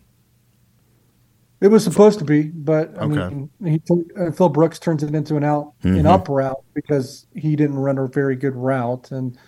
It 1.60 1.68
was 1.68 1.84
supposed 1.84 2.18
to 2.18 2.24
be, 2.24 2.42
but 2.42 2.90
I 2.98 3.02
okay. 3.04 3.34
mean, 3.34 3.50
he, 3.64 3.80
uh, 4.18 4.32
Phil 4.32 4.48
Brooks 4.48 4.80
turns 4.80 5.04
it 5.04 5.14
into 5.14 5.36
an 5.36 5.44
out 5.44 5.74
mm-hmm. 5.84 5.96
an 5.96 6.06
up 6.06 6.28
route 6.28 6.62
because 6.74 7.26
he 7.34 7.54
didn't 7.54 7.78
run 7.78 7.98
a 7.98 8.08
very 8.08 8.34
good 8.36 8.56
route, 8.56 9.12
and 9.12 9.38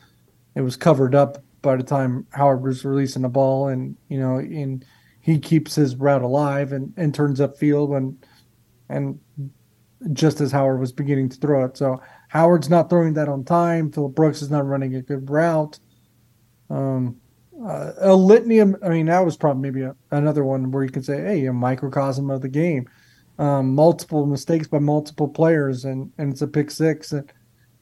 it 0.54 0.60
was 0.60 0.76
covered 0.76 1.14
up 1.14 1.42
by 1.60 1.76
the 1.76 1.82
time 1.82 2.26
Howard 2.30 2.62
was 2.62 2.84
releasing 2.84 3.22
the 3.22 3.28
ball, 3.28 3.68
and 3.68 3.96
you 4.08 4.18
know, 4.18 4.38
in 4.38 4.84
he 5.20 5.38
keeps 5.38 5.74
his 5.74 5.96
route 5.96 6.22
alive 6.22 6.72
and, 6.72 6.92
and 6.96 7.14
turns 7.14 7.40
up 7.40 7.56
field 7.56 7.90
when 7.90 8.16
and 8.90 9.18
just 10.12 10.40
as 10.40 10.52
Howard 10.52 10.78
was 10.78 10.92
beginning 10.92 11.30
to 11.30 11.36
throw 11.38 11.64
it. 11.64 11.76
So 11.76 12.00
Howard's 12.34 12.68
not 12.68 12.90
throwing 12.90 13.14
that 13.14 13.28
on 13.28 13.44
time. 13.44 13.90
Phillip 13.90 14.14
Brooks 14.14 14.42
is 14.42 14.50
not 14.50 14.66
running 14.66 14.94
a 14.94 15.02
good 15.02 15.30
route. 15.30 15.78
Um, 16.68 17.20
uh, 17.64 17.92
a 17.98 18.14
litany 18.14 18.58
of, 18.58 18.76
I 18.82 18.88
mean, 18.90 19.06
that 19.06 19.24
was 19.24 19.36
probably 19.36 19.62
maybe 19.62 19.82
a, 19.82 19.96
another 20.10 20.44
one 20.44 20.70
where 20.70 20.84
you 20.84 20.90
could 20.90 21.04
say, 21.04 21.22
hey, 21.22 21.46
a 21.46 21.52
microcosm 21.52 22.30
of 22.30 22.42
the 22.42 22.48
game. 22.48 22.88
Um, 23.38 23.74
multiple 23.74 24.26
mistakes 24.26 24.68
by 24.68 24.78
multiple 24.78 25.28
players, 25.28 25.84
and, 25.84 26.12
and 26.18 26.32
it's 26.32 26.42
a 26.42 26.46
pick 26.46 26.70
six. 26.70 27.12
And, 27.12 27.32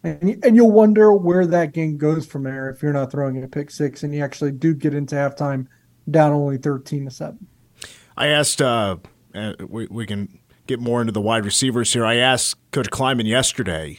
and, 0.04 0.44
and 0.44 0.56
you'll 0.56 0.70
wonder 0.70 1.12
where 1.12 1.46
that 1.46 1.72
game 1.72 1.96
goes 1.96 2.26
from 2.26 2.44
there 2.44 2.70
if 2.70 2.82
you're 2.82 2.92
not 2.92 3.10
throwing 3.10 3.42
a 3.42 3.48
pick 3.48 3.70
six 3.70 4.02
and 4.02 4.14
you 4.14 4.22
actually 4.22 4.52
do 4.52 4.74
get 4.74 4.94
into 4.94 5.16
halftime– 5.16 5.66
down 6.10 6.32
only 6.32 6.58
13 6.58 7.06
to 7.06 7.10
7. 7.10 7.46
I 8.16 8.28
asked, 8.28 8.60
uh, 8.60 8.96
uh, 9.34 9.54
we, 9.66 9.86
we 9.86 10.06
can 10.06 10.40
get 10.66 10.80
more 10.80 11.00
into 11.00 11.12
the 11.12 11.20
wide 11.20 11.44
receivers 11.44 11.92
here. 11.92 12.04
I 12.04 12.16
asked 12.16 12.56
Coach 12.70 12.90
Klieman 12.90 13.26
yesterday, 13.26 13.98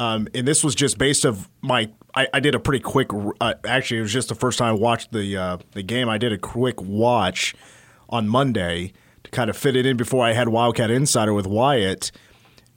um, 0.00 0.28
and 0.34 0.48
this 0.48 0.64
was 0.64 0.74
just 0.74 0.96
based 0.96 1.26
of 1.26 1.50
my. 1.60 1.90
I, 2.14 2.26
I 2.32 2.40
did 2.40 2.54
a 2.54 2.58
pretty 2.58 2.82
quick. 2.82 3.08
Uh, 3.38 3.52
actually, 3.66 3.98
it 3.98 4.02
was 4.02 4.12
just 4.12 4.30
the 4.30 4.34
first 4.34 4.58
time 4.58 4.70
I 4.70 4.78
watched 4.78 5.12
the 5.12 5.36
uh, 5.36 5.58
the 5.72 5.82
game. 5.82 6.08
I 6.08 6.16
did 6.16 6.32
a 6.32 6.38
quick 6.38 6.80
watch 6.80 7.54
on 8.08 8.26
Monday 8.26 8.94
to 9.24 9.30
kind 9.30 9.50
of 9.50 9.58
fit 9.58 9.76
it 9.76 9.84
in 9.84 9.98
before 9.98 10.24
I 10.24 10.32
had 10.32 10.48
Wildcat 10.48 10.90
Insider 10.90 11.34
with 11.34 11.46
Wyatt, 11.46 12.12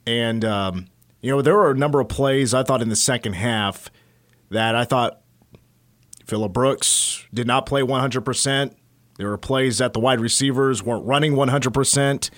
and 0.06 0.44
um, 0.44 0.88
you 1.22 1.30
know 1.30 1.40
there 1.40 1.56
were 1.56 1.70
a 1.70 1.74
number 1.74 1.98
of 1.98 2.08
plays 2.08 2.52
I 2.52 2.62
thought 2.62 2.82
in 2.82 2.90
the 2.90 2.96
second 2.96 3.32
half 3.32 3.90
that 4.50 4.74
I 4.74 4.84
thought 4.84 5.22
Phillip 6.26 6.52
Brooks 6.52 7.24
did 7.32 7.46
not 7.46 7.64
play 7.64 7.80
100%. 7.80 8.74
There 9.16 9.28
were 9.30 9.38
plays 9.38 9.78
that 9.78 9.94
the 9.94 10.00
wide 10.00 10.20
receivers 10.20 10.82
weren't 10.82 11.06
running 11.06 11.32
100%. 11.32 12.30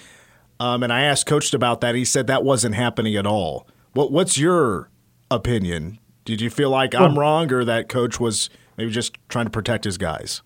Um, 0.61 0.83
and 0.85 0.93
I 0.93 1.02
asked 1.02 1.26
Coach 1.26 1.52
about 1.52 1.81
that. 1.81 1.97
He 1.97 2.05
said 2.05 2.28
that 2.28 2.45
wasn't 2.45 2.76
happening 2.76 3.16
at 3.16 3.26
all. 3.26 3.66
What, 3.97 4.12
what's 4.12 4.37
your 4.37 4.91
opinion? 5.31 5.99
Did 6.26 6.43
you 6.43 6.50
feel 6.50 6.69
like 6.69 6.95
I'm 6.95 7.19
wrong 7.19 7.50
or 7.50 7.65
that 7.65 7.88
Coach 7.88 8.21
was 8.21 8.50
maybe 8.76 8.91
just 8.91 9.17
trying 9.31 9.47
to 9.47 9.50
protect 9.50 9.85
his 9.85 9.97
guys? 9.97 10.43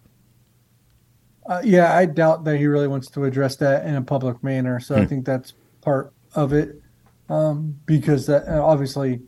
Uh, 1.47 1.61
yeah, 1.65 1.97
I 1.97 2.07
doubt 2.07 2.45
that 2.45 2.59
he 2.59 2.67
really 2.69 2.87
wants 2.87 3.11
to 3.11 3.25
address 3.25 3.57
that 3.57 3.85
in 3.87 3.97
a 3.97 4.03
public 4.03 4.45
manner. 4.45 4.79
So 4.79 4.95
hmm. 4.95 5.01
I 5.01 5.07
think 5.07 5.25
that's 5.25 5.55
part 5.81 6.13
of 6.37 6.53
it 6.53 6.81
um, 7.29 7.77
because 7.87 8.27
that 8.27 8.47
uh, 8.47 8.65
obviously, 8.65 9.21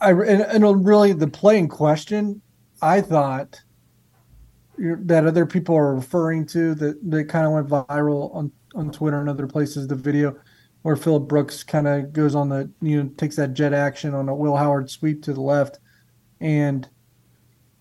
I 0.00 0.12
and, 0.12 0.40
and 0.40 0.86
really 0.86 1.12
the 1.12 1.28
play 1.28 1.58
in 1.58 1.68
question 1.68 2.40
I 2.80 3.02
thought 3.02 3.60
that 4.78 5.26
other 5.26 5.44
people 5.44 5.76
are 5.76 5.94
referring 5.94 6.46
to 6.46 6.74
that 6.76 7.10
that 7.10 7.28
kind 7.28 7.46
of 7.46 7.52
went 7.52 7.68
viral 7.68 8.34
on 8.34 8.50
on 8.74 8.90
Twitter 8.90 9.20
and 9.20 9.28
other 9.28 9.46
places. 9.46 9.86
The 9.86 9.96
video 9.96 10.34
where 10.82 10.96
Phillip 10.96 11.28
Brooks 11.28 11.62
kind 11.62 11.88
of 11.88 12.12
goes 12.12 12.34
on 12.34 12.48
the 12.48 12.70
you 12.80 13.02
know 13.02 13.10
takes 13.16 13.36
that 13.36 13.54
jet 13.54 13.72
action 13.72 14.14
on 14.14 14.28
a 14.28 14.34
Will 14.34 14.56
Howard 14.56 14.90
sweep 14.90 15.22
to 15.24 15.32
the 15.32 15.40
left, 15.40 15.78
and 16.40 16.88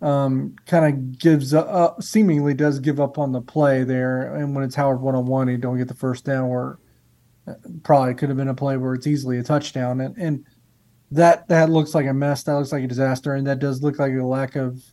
um, 0.01 0.55
kind 0.65 0.86
of 0.86 1.20
gives 1.20 1.53
up, 1.53 2.01
seemingly 2.01 2.53
does 2.53 2.79
give 2.79 3.00
up 3.00 3.17
on 3.17 3.31
the 3.31 3.41
play 3.41 3.84
there. 3.84 4.36
And 4.36 4.55
when 4.55 4.63
it's 4.63 4.75
Howard 4.75 5.01
one 5.01 5.15
on 5.15 5.25
one, 5.25 5.48
he 5.48 5.58
don't 5.58 5.77
get 5.77 5.88
the 5.88 5.93
first 5.93 6.25
down. 6.25 6.50
Where 6.50 6.79
uh, 7.48 7.53
probably 7.84 8.13
could 8.13 8.29
have 8.29 8.38
been 8.38 8.48
a 8.48 8.55
play 8.55 8.77
where 8.77 8.93
it's 8.93 9.08
easily 9.08 9.38
a 9.38 9.43
touchdown. 9.43 10.01
And 10.01 10.17
and 10.17 10.46
that 11.12 11.48
that 11.50 11.70
looks 11.70 11.93
like 11.93 12.08
a 12.08 12.13
mess. 12.13 12.43
That 12.43 12.53
looks 12.53 12.72
like 12.72 12.84
a 12.84 12.88
disaster, 12.88 13.34
and 13.34 13.46
that 13.48 13.60
does 13.60 13.84
look 13.84 14.00
like 14.00 14.13
a 14.13 14.24
lack 14.24 14.55
of 14.55 14.84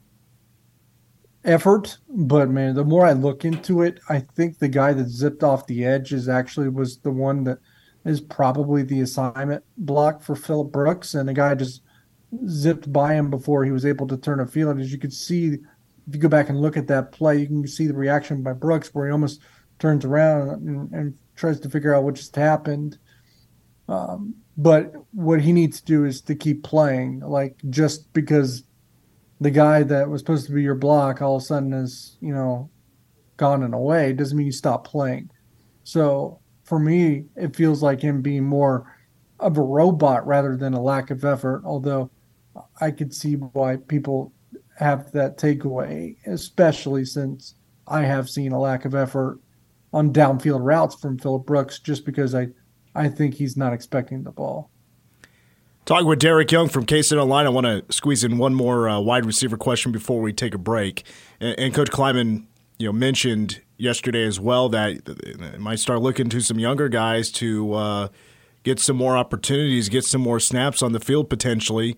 effort. 1.45 1.99
But 2.09 2.51
man, 2.51 2.75
the 2.75 2.85
more 2.85 3.07
I 3.07 3.13
look 3.13 3.45
into 3.45 3.83
it, 3.83 4.01
I 4.09 4.21
think 4.21 4.59
the 4.59 4.69
guy 4.69 4.93
that 4.93 5.09
zipped 5.09 5.43
off 5.43 5.67
the 5.67 5.85
edge 5.85 6.13
is 6.13 6.29
actually 6.29 6.69
was 6.69 6.99
the 6.99 7.11
one 7.11 7.45
that 7.45 7.59
is 8.05 8.21
probably 8.21 8.83
the 8.83 9.01
assignment 9.01 9.65
block 9.77 10.23
for 10.23 10.35
Phillip 10.35 10.73
Brooks, 10.73 11.15
and 11.15 11.29
the 11.29 11.35
guy 11.35 11.55
just 11.55 11.83
zipped 12.47 12.93
by 12.93 13.15
him 13.15 13.31
before 13.31 13.65
he 13.65 13.71
was 13.71 13.87
able 13.87 14.07
to 14.09 14.17
turn 14.17 14.41
a 14.41 14.47
field. 14.47 14.79
As 14.79 14.93
you 14.93 14.99
could 14.99 15.13
see, 15.13 15.55
if 15.55 16.15
you 16.15 16.21
go 16.21 16.29
back 16.29 16.49
and 16.49 16.61
look 16.61 16.77
at 16.77 16.87
that 16.89 17.13
play, 17.13 17.39
you 17.39 17.47
can 17.47 17.67
see 17.67 17.87
the 17.87 17.95
reaction 17.95 18.43
by 18.43 18.53
Brooks 18.53 18.95
where 18.95 19.07
he 19.07 19.13
almost 19.13 19.41
turns 19.79 20.05
around 20.05 20.67
and, 20.67 20.93
and 20.93 21.19
tries 21.37 21.61
to 21.61 21.71
figure 21.71 21.95
out 21.95 22.05
what 22.05 22.15
just 22.15 22.35
happened. 22.37 22.99
Um, 23.89 24.35
but 24.57 24.93
what 25.13 25.41
he 25.41 25.53
needs 25.53 25.81
to 25.81 25.87
do 25.87 26.05
is 26.05 26.21
to 26.23 26.35
keep 26.35 26.63
playing. 26.65 27.21
Like 27.21 27.57
just 27.71 28.13
because 28.13 28.65
the 29.41 29.51
guy 29.51 29.83
that 29.85 30.09
was 30.09 30.21
supposed 30.21 30.47
to 30.47 30.53
be 30.53 30.63
your 30.63 30.75
block 30.75 31.23
all 31.23 31.37
of 31.37 31.43
a 31.43 31.45
sudden 31.45 31.73
is, 31.73 32.17
you 32.21 32.35
know, 32.35 32.71
gone 33.37 33.63
and 33.63 33.75
away 33.75 34.13
doesn't 34.13 34.37
mean 34.37 34.47
you 34.47 34.53
stop 34.53 34.85
playing. 34.87 35.31
So 35.85 36.41
for 36.69 36.79
me, 36.79 37.25
it 37.35 37.57
feels 37.57 37.83
like 37.83 38.01
him 38.01 38.21
being 38.21 38.45
more 38.45 38.95
of 39.41 39.57
a 39.57 39.63
robot 39.63 40.27
rather 40.27 40.55
than 40.55 40.75
a 40.75 40.83
lack 40.83 41.11
of 41.11 41.25
effort. 41.25 41.63
Although 41.65 42.11
I 42.81 42.91
could 42.91 43.15
see 43.15 43.35
why 43.35 43.77
people 43.77 44.33
have 44.77 45.11
that 45.13 45.39
takeaway, 45.39 46.17
especially 46.27 47.07
since 47.07 47.55
I 47.87 48.03
have 48.03 48.29
seen 48.29 48.53
a 48.53 48.61
lack 48.61 48.85
of 48.85 48.95
effort 48.95 49.41
on 49.95 50.13
downfield 50.13 50.61
routes 50.63 50.95
from 50.95 51.19
Phillip 51.19 51.47
Brooks 51.47 51.79
just 51.79 52.05
because 52.05 52.35
I, 52.35 52.49
I 52.95 53.09
think 53.09 53.35
he's 53.35 53.57
not 53.57 53.73
expecting 53.73 54.23
the 54.23 54.31
ball. 54.31 54.71
Talking 55.87 56.07
with 56.07 56.19
Derek 56.19 56.53
Young 56.53 56.69
from 56.69 56.85
K 56.85 57.01
State 57.01 57.17
Online, 57.17 57.47
I 57.47 57.49
want 57.49 57.65
to 57.65 57.83
squeeze 57.91 58.23
in 58.23 58.37
one 58.37 58.55
more 58.55 58.91
uh, 58.91 59.01
wide 59.01 59.25
receiver 59.25 59.57
question 59.57 59.91
before 59.91 60.21
we 60.21 60.35
take 60.35 60.55
a 60.55 60.59
break. 60.59 61.05
And, 61.41 61.59
and 61.59 61.75
Coach 61.75 61.91
Klieman, 61.91 62.45
you 62.79 62.87
know, 62.87 62.93
mentioned 62.93 63.61
yesterday 63.77 64.25
as 64.25 64.39
well 64.39 64.69
that 64.69 65.59
might 65.59 65.79
start 65.79 66.01
looking 66.01 66.29
to 66.29 66.41
some 66.41 66.59
younger 66.59 66.89
guys 66.89 67.31
to 67.33 67.73
uh, 67.75 68.09
get 68.63 68.79
some 68.79 68.97
more 68.97 69.17
opportunities, 69.17 69.89
get 69.89 70.05
some 70.05 70.21
more 70.21 70.41
snaps 70.41 70.83
on 70.83 70.93
the 70.93 71.01
field 71.01 71.29
potentially. 71.29 71.97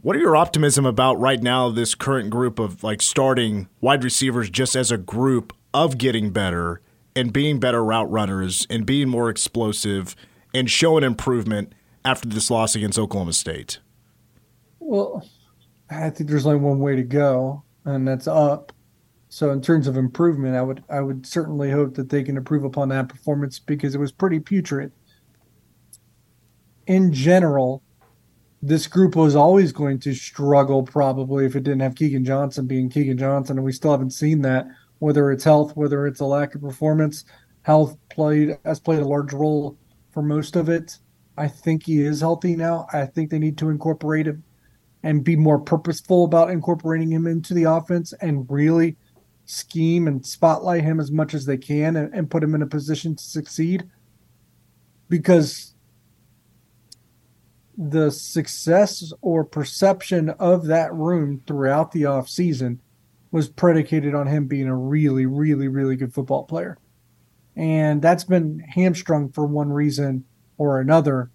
What 0.00 0.14
are 0.16 0.20
your 0.20 0.36
optimism 0.36 0.86
about 0.86 1.18
right 1.18 1.42
now? 1.42 1.68
This 1.68 1.94
current 1.94 2.30
group 2.30 2.58
of 2.58 2.84
like 2.84 3.02
starting 3.02 3.68
wide 3.80 4.04
receivers, 4.04 4.50
just 4.50 4.76
as 4.76 4.92
a 4.92 4.98
group 4.98 5.52
of 5.74 5.98
getting 5.98 6.30
better 6.30 6.80
and 7.16 7.32
being 7.32 7.58
better 7.58 7.84
route 7.84 8.10
runners 8.10 8.66
and 8.70 8.86
being 8.86 9.08
more 9.08 9.28
explosive 9.30 10.14
and 10.54 10.70
showing 10.70 11.02
improvement 11.02 11.72
after 12.04 12.28
this 12.28 12.50
loss 12.50 12.76
against 12.76 12.98
Oklahoma 12.98 13.32
State? 13.32 13.80
Well, 14.78 15.26
I 15.90 16.10
think 16.10 16.30
there's 16.30 16.46
only 16.46 16.58
one 16.58 16.78
way 16.78 16.94
to 16.94 17.02
go, 17.02 17.64
and 17.84 18.06
that's 18.06 18.28
up. 18.28 18.72
So 19.36 19.50
in 19.50 19.60
terms 19.60 19.86
of 19.86 19.98
improvement, 19.98 20.56
I 20.56 20.62
would 20.62 20.82
I 20.88 21.02
would 21.02 21.26
certainly 21.26 21.70
hope 21.70 21.92
that 21.96 22.08
they 22.08 22.22
can 22.22 22.38
improve 22.38 22.64
upon 22.64 22.88
that 22.88 23.10
performance 23.10 23.58
because 23.58 23.94
it 23.94 23.98
was 23.98 24.10
pretty 24.10 24.40
putrid. 24.40 24.92
In 26.86 27.12
general, 27.12 27.82
this 28.62 28.86
group 28.86 29.14
was 29.14 29.36
always 29.36 29.72
going 29.72 29.98
to 29.98 30.14
struggle 30.14 30.84
probably 30.84 31.44
if 31.44 31.54
it 31.54 31.64
didn't 31.64 31.80
have 31.80 31.96
Keagan 31.96 32.24
Johnson 32.24 32.66
being 32.66 32.88
Keagan 32.88 33.18
Johnson, 33.18 33.58
and 33.58 33.64
we 33.66 33.72
still 33.72 33.90
haven't 33.90 34.12
seen 34.12 34.40
that 34.40 34.68
whether 35.00 35.30
it's 35.30 35.44
health, 35.44 35.76
whether 35.76 36.06
it's 36.06 36.20
a 36.20 36.24
lack 36.24 36.54
of 36.54 36.62
performance. 36.62 37.26
Health 37.60 37.94
played 38.08 38.56
has 38.64 38.80
played 38.80 39.00
a 39.00 39.06
large 39.06 39.34
role 39.34 39.76
for 40.12 40.22
most 40.22 40.56
of 40.56 40.70
it. 40.70 40.96
I 41.36 41.48
think 41.48 41.84
he 41.84 42.00
is 42.00 42.20
healthy 42.22 42.56
now. 42.56 42.86
I 42.90 43.04
think 43.04 43.28
they 43.28 43.38
need 43.38 43.58
to 43.58 43.68
incorporate 43.68 44.28
him 44.28 44.42
and 45.02 45.22
be 45.22 45.36
more 45.36 45.58
purposeful 45.58 46.24
about 46.24 46.48
incorporating 46.48 47.12
him 47.12 47.26
into 47.26 47.52
the 47.52 47.64
offense 47.64 48.14
and 48.22 48.46
really 48.48 48.96
scheme 49.46 50.06
and 50.06 50.26
spotlight 50.26 50.82
him 50.82 51.00
as 51.00 51.10
much 51.10 51.32
as 51.32 51.46
they 51.46 51.56
can 51.56 51.96
and, 51.96 52.12
and 52.12 52.30
put 52.30 52.42
him 52.42 52.54
in 52.54 52.62
a 52.62 52.66
position 52.66 53.14
to 53.14 53.24
succeed. 53.24 53.88
Because 55.08 55.74
the 57.78 58.10
success 58.10 59.12
or 59.22 59.44
perception 59.44 60.30
of 60.30 60.66
that 60.66 60.92
room 60.92 61.42
throughout 61.46 61.92
the 61.92 62.02
offseason 62.02 62.78
was 63.30 63.48
predicated 63.48 64.14
on 64.14 64.26
him 64.26 64.46
being 64.46 64.66
a 64.66 64.76
really, 64.76 65.26
really, 65.26 65.68
really 65.68 65.96
good 65.96 66.12
football 66.12 66.44
player. 66.44 66.78
And 67.54 68.02
that's 68.02 68.24
been 68.24 68.60
hamstrung 68.60 69.30
for 69.30 69.46
one 69.46 69.72
reason 69.72 70.24
or 70.58 70.80
another. 70.80 71.30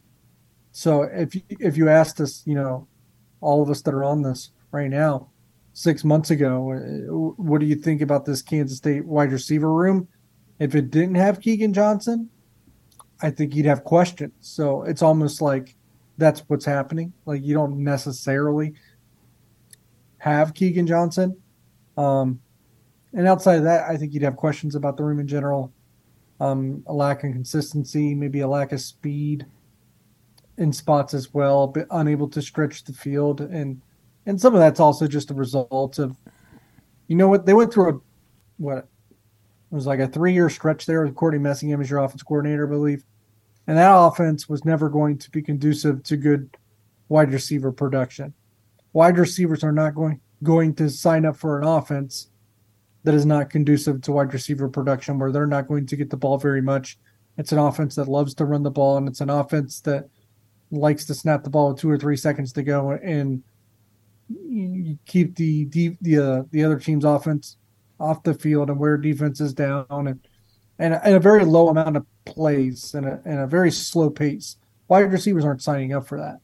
So 0.71 1.03
if 1.03 1.35
you, 1.35 1.41
if 1.49 1.77
you 1.77 1.89
asked 1.89 2.19
us, 2.19 2.43
you 2.45 2.55
know, 2.55 2.87
all 3.39 3.61
of 3.61 3.69
us 3.69 3.81
that 3.83 3.93
are 3.93 4.03
on 4.03 4.21
this 4.21 4.51
right 4.71 4.89
now, 4.89 5.29
six 5.73 6.03
months 6.03 6.31
ago, 6.31 6.71
uh, 6.71 7.33
what 7.41 7.61
do 7.61 7.65
you 7.65 7.75
think 7.75 8.01
about 8.01 8.25
this 8.25 8.41
Kansas 8.41 8.77
State 8.77 9.05
wide 9.05 9.31
receiver 9.31 9.71
room? 9.71 10.07
If 10.59 10.75
it 10.75 10.91
didn't 10.91 11.15
have 11.15 11.39
Keagan 11.39 11.73
Johnson, 11.73 12.29
I 13.21 13.29
think 13.31 13.55
you'd 13.55 13.65
have 13.65 13.83
questions. 13.83 14.33
So 14.41 14.83
it's 14.83 15.01
almost 15.01 15.41
like 15.41 15.75
that's 16.17 16.41
what's 16.47 16.65
happening. 16.65 17.13
Like 17.25 17.43
you 17.43 17.53
don't 17.53 17.83
necessarily 17.83 18.73
have 20.17 20.53
Keagan 20.53 20.87
Johnson, 20.87 21.37
um, 21.97 22.39
and 23.13 23.27
outside 23.27 23.55
of 23.55 23.63
that, 23.63 23.89
I 23.89 23.97
think 23.97 24.13
you'd 24.13 24.23
have 24.23 24.37
questions 24.37 24.75
about 24.75 24.97
the 24.97 25.03
room 25.03 25.19
in 25.19 25.27
general. 25.27 25.71
Um, 26.39 26.83
a 26.87 26.93
lack 26.93 27.23
of 27.23 27.33
consistency, 27.33 28.15
maybe 28.15 28.39
a 28.39 28.47
lack 28.47 28.71
of 28.71 28.81
speed 28.81 29.45
in 30.57 30.73
spots 30.73 31.13
as 31.13 31.33
well, 31.33 31.67
but 31.67 31.87
unable 31.91 32.27
to 32.29 32.41
stretch 32.41 32.83
the 32.83 32.93
field, 32.93 33.41
and 33.41 33.81
and 34.25 34.39
some 34.39 34.53
of 34.53 34.59
that's 34.59 34.79
also 34.79 35.07
just 35.07 35.31
a 35.31 35.33
result 35.33 35.99
of, 35.99 36.15
you 37.07 37.15
know 37.15 37.27
what 37.27 37.45
they 37.45 37.53
went 37.53 37.73
through 37.73 37.89
a 37.89 37.99
what 38.57 38.77
it 38.77 39.75
was 39.75 39.87
like 39.87 39.99
a 39.99 40.07
three 40.07 40.33
year 40.33 40.49
stretch 40.49 40.85
there 40.85 41.03
with 41.03 41.15
Courtney 41.15 41.39
Messingham 41.39 41.81
as 41.81 41.89
your 41.89 41.99
offense 41.99 42.23
coordinator, 42.23 42.67
I 42.67 42.69
believe, 42.69 43.03
and 43.67 43.77
that 43.77 43.91
offense 43.93 44.47
was 44.47 44.65
never 44.65 44.89
going 44.89 45.17
to 45.17 45.29
be 45.31 45.41
conducive 45.41 46.03
to 46.03 46.17
good 46.17 46.57
wide 47.09 47.31
receiver 47.31 47.71
production. 47.71 48.33
Wide 48.93 49.17
receivers 49.17 49.63
are 49.63 49.71
not 49.71 49.95
going 49.95 50.19
going 50.43 50.73
to 50.75 50.89
sign 50.89 51.25
up 51.25 51.37
for 51.37 51.59
an 51.59 51.67
offense 51.67 52.29
that 53.03 53.13
is 53.13 53.25
not 53.25 53.49
conducive 53.49 54.01
to 54.01 54.11
wide 54.11 54.33
receiver 54.33 54.69
production, 54.69 55.17
where 55.17 55.31
they're 55.31 55.47
not 55.47 55.67
going 55.67 55.85
to 55.87 55.95
get 55.95 56.09
the 56.09 56.17
ball 56.17 56.37
very 56.37 56.61
much. 56.61 56.99
It's 57.37 57.51
an 57.51 57.57
offense 57.57 57.95
that 57.95 58.07
loves 58.07 58.33
to 58.35 58.45
run 58.45 58.63
the 58.63 58.71
ball, 58.71 58.97
and 58.97 59.07
it's 59.07 59.21
an 59.21 59.29
offense 59.29 59.81
that 59.81 60.07
likes 60.69 61.05
to 61.05 61.13
snap 61.13 61.43
the 61.43 61.49
ball 61.49 61.69
with 61.69 61.79
two 61.79 61.89
or 61.89 61.97
three 61.97 62.17
seconds 62.17 62.53
to 62.53 62.63
go 62.63 62.91
and 62.91 63.43
you 64.47 64.97
keep 65.05 65.35
the 65.35 65.65
the 65.65 66.17
uh, 66.17 66.43
the 66.51 66.63
other 66.63 66.79
team's 66.79 67.05
offense 67.05 67.57
off 67.99 68.23
the 68.23 68.33
field 68.33 68.69
and 68.69 68.79
wear 68.79 68.97
defenses 68.97 69.53
down 69.53 69.85
and 69.89 70.19
and 70.79 70.93
a, 70.93 71.05
and 71.05 71.15
a 71.15 71.19
very 71.19 71.45
low 71.45 71.69
amount 71.69 71.97
of 71.97 72.05
plays 72.25 72.93
and 72.93 73.05
a, 73.05 73.21
and 73.25 73.39
a 73.39 73.47
very 73.47 73.71
slow 73.71 74.09
pace. 74.09 74.57
Wide 74.87 75.11
receivers 75.11 75.45
aren't 75.45 75.61
signing 75.61 75.93
up 75.93 76.07
for 76.07 76.17
that. 76.19 76.39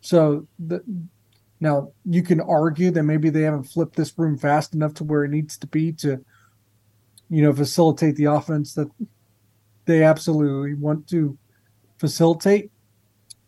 So 0.00 0.46
the 0.58 0.82
now, 1.60 1.92
you 2.04 2.22
can 2.22 2.40
argue 2.40 2.90
that 2.92 3.02
maybe 3.02 3.30
they 3.30 3.42
haven't 3.42 3.64
flipped 3.64 3.96
this 3.96 4.16
room 4.16 4.38
fast 4.38 4.74
enough 4.74 4.94
to 4.94 5.04
where 5.04 5.24
it 5.24 5.30
needs 5.30 5.58
to 5.58 5.66
be 5.66 5.92
to, 5.94 6.24
you 7.28 7.42
know, 7.42 7.52
facilitate 7.52 8.16
the 8.16 8.26
offense 8.26 8.74
that 8.74 8.88
they 9.84 10.04
absolutely 10.04 10.74
want 10.74 11.08
to 11.08 11.36
facilitate. 11.98 12.70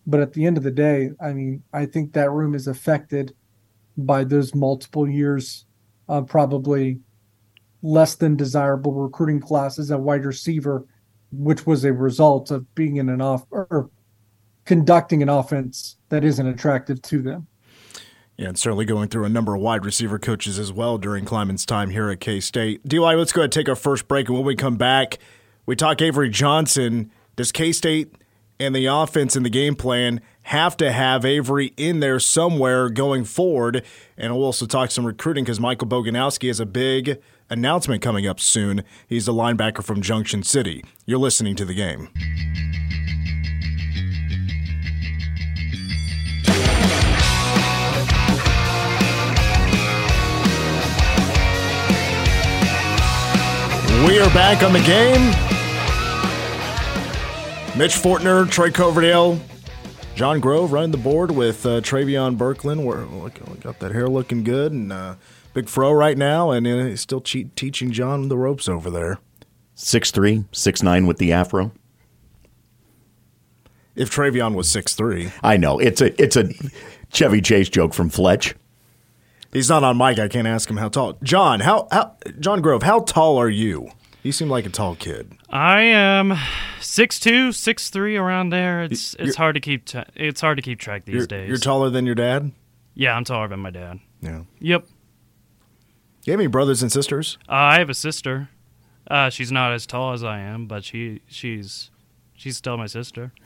But 0.07 0.21
at 0.21 0.33
the 0.33 0.45
end 0.45 0.57
of 0.57 0.65
the 0.65 0.73
day, 0.73 1.11
I 1.21 1.33
mean, 1.33 1.63
I 1.73 1.87
think 1.87 2.13
that 2.13 2.33
room 2.33 2.55
is 2.55 2.67
affected 2.67 3.35
by 3.97 4.25
those 4.25 4.55
multiple 4.55 5.09
years 5.09 5.67
of 6.09 6.27
probably 6.27 7.01
less 7.83 8.15
than 8.17 8.37
desirable 8.37 8.93
recruiting 8.93 9.41
classes 9.41 9.91
at 9.91 10.01
wide 10.01 10.25
receiver, 10.25 10.87
which 11.33 11.67
was 11.67 11.85
a 11.85 11.93
result 11.93 12.51
of 12.51 12.75
being 12.75 12.97
in 12.97 13.09
an 13.09 13.21
off 13.21 13.45
or 13.51 13.91
conducting 14.65 15.23
an 15.23 15.29
offense 15.29 15.97
that 16.09 16.25
isn't 16.25 16.47
attractive 16.47 17.01
to 17.03 17.23
them. 17.23 17.47
Yeah, 18.37 18.49
and 18.49 18.59
certainly 18.59 18.87
going 18.87 19.09
through 19.09 19.25
a 19.25 19.29
number 19.29 19.55
of 19.55 19.61
wide 19.61 19.85
receiver 19.85 20.19
coaches 20.19 20.59
as 20.59 20.73
well 20.73 20.97
during 20.97 21.27
Klieman's 21.27 21.67
time 21.67 21.91
here 21.91 22.09
at 22.09 22.21
K 22.21 22.41
State. 22.41 22.87
DY, 22.89 23.15
let's 23.15 23.33
go 23.33 23.43
ahead 23.43 23.49
and 23.49 23.53
take 23.53 23.69
our 23.69 23.77
first 23.77 24.09
break. 24.09 24.29
And 24.29 24.37
when 24.37 24.47
we 24.47 24.57
come 24.57 24.77
back, 24.77 25.19
we 25.67 25.77
talk 25.77 26.01
Avery 26.01 26.31
Johnson. 26.31 27.11
Does 27.37 27.53
K 27.53 27.73
State 27.73 28.15
and 28.59 28.75
the 28.75 28.87
offense 28.87 29.37
and 29.37 29.45
the 29.45 29.51
game 29.51 29.75
plan 29.75 30.21
have 30.43 30.77
to 30.79 30.93
have 30.93 31.25
Avery 31.25 31.73
in 31.77 32.01
there 32.01 32.19
somewhere 32.19 32.89
going 32.89 33.25
forward? 33.25 33.85
And 34.17 34.35
we'll 34.35 34.45
also 34.45 34.67
talk 34.67 34.91
some 34.91 35.07
recruiting 35.07 35.45
because 35.45 35.61
Michael 35.61 35.89
Boganowski 35.89 36.49
has 36.49 36.61
a 36.61 36.67
big 36.67 37.21
announcement 37.49 38.03
coming 38.03 38.27
up 38.27 38.41
soon. 38.41 38.83
He's 39.07 39.27
the 39.27 39.33
linebacker 39.33 39.83
from 39.83 40.03
Junction 40.03 40.43
City. 40.43 40.85
You're 41.07 41.19
listening 41.19 41.57
to 41.57 41.65
the 41.65 41.75
game. 41.75 42.09
We 54.07 54.19
are 54.19 54.33
back 54.33 54.63
on 54.63 54.73
the 54.73 54.81
game. 54.81 55.31
Mitch 57.79 57.93
Fortner, 57.93 58.51
Troy 58.51 58.71
Coverdale, 58.71 59.39
John 60.15 60.41
Grove 60.41 60.73
running 60.73 60.91
the 60.91 60.99
board 60.99 61.31
with 61.31 61.65
uh, 61.65 61.81
Travion 61.81 62.37
Berkland. 62.37 62.85
We're 62.85 63.05
look, 63.07 63.39
got 63.61 63.79
that 63.79 63.93
hair 63.93 64.09
looking 64.09 64.45
good 64.45 64.71
and 64.73 64.93
uh, 64.93 65.15
big 65.55 65.69
fro 65.69 65.93
right 65.93 66.19
now, 66.19 66.51
and 66.51 66.67
uh, 66.67 66.85
he's 66.85 67.01
still 67.01 67.21
che- 67.23 67.51
teaching 67.57 67.91
John 67.91 68.29
the 68.29 68.37
ropes 68.37 68.69
over 68.69 68.91
there. 68.91 69.19
Six 69.75 70.11
three, 70.11 70.45
six 70.53 70.83
nine 70.83 71.07
with 71.07 71.17
the 71.19 71.33
afro. 71.33 71.73
If 73.97 74.11
Travion 74.11 74.55
was 74.55 74.69
six 74.69 74.95
three, 74.95 75.31
I 75.43 75.57
know 75.57 75.79
it's 75.79 76.03
a 76.03 76.23
it's 76.23 76.37
a 76.37 76.51
Chevy 77.13 77.41
Chase 77.41 77.71
joke 77.71 77.95
from 77.95 78.11
Fletch. 78.11 78.55
He's 79.53 79.69
not 79.69 79.83
on 79.83 79.97
mic. 79.97 80.19
I 80.19 80.29
can't 80.29 80.47
ask 80.47 80.71
him 80.71 80.77
how 80.77 80.89
tall. 80.91 81.19
John, 81.25 81.61
how, 81.61 81.89
how 81.91 82.15
John 82.39 82.61
Grove, 82.61 82.85
how 82.85 83.01
tall 83.01 83.37
are 83.39 83.49
you? 83.49 83.91
You 84.23 84.33
seem 84.33 84.51
like 84.51 84.67
a 84.67 84.69
tall 84.71 84.97
kid. 84.97 85.33
I 85.49 85.81
am 85.83 86.35
six 86.81 87.19
two, 87.19 87.53
six 87.53 87.89
three, 87.91 88.17
around 88.17 88.51
there. 88.51 88.83
It's 88.85 89.15
You're- 89.19 89.29
it's 89.29 89.37
hard 89.37 89.55
to 89.55 89.61
keep 89.61 89.87
t- 89.87 90.03
it's 90.15 90.41
hard 90.41 90.59
to 90.59 90.63
keep 90.63 90.79
track 90.79 91.07
these 91.07 91.15
You're, 91.15 91.27
days. 91.27 91.49
you're 91.49 91.57
taller 91.59 91.89
than 91.91 92.05
your 92.07 92.15
dad. 92.15 92.53
yeah, 92.95 93.15
I'm 93.17 93.25
taller 93.25 93.49
than 93.49 93.61
my 93.61 93.71
dad. 93.71 94.01
Yeah. 94.21 94.43
Yep. 94.59 94.87
You 96.25 96.33
have 96.33 96.41
any 96.41 96.49
brothers 96.49 96.83
and 96.83 96.93
sisters? 96.93 97.39
Uh, 97.49 97.53
I 97.55 97.79
have 97.79 97.89
a 97.89 97.95
sister. 97.95 98.51
Uh, 99.11 99.31
she's 99.31 99.51
not 99.51 99.73
as 99.73 99.87
tall 99.87 100.13
as 100.13 100.23
I 100.23 100.41
am, 100.41 100.67
but 100.67 100.85
she 100.85 101.23
she's 101.27 101.91
she's 102.35 102.59
still 102.59 102.77
my 102.77 102.87
sister. 102.87 103.33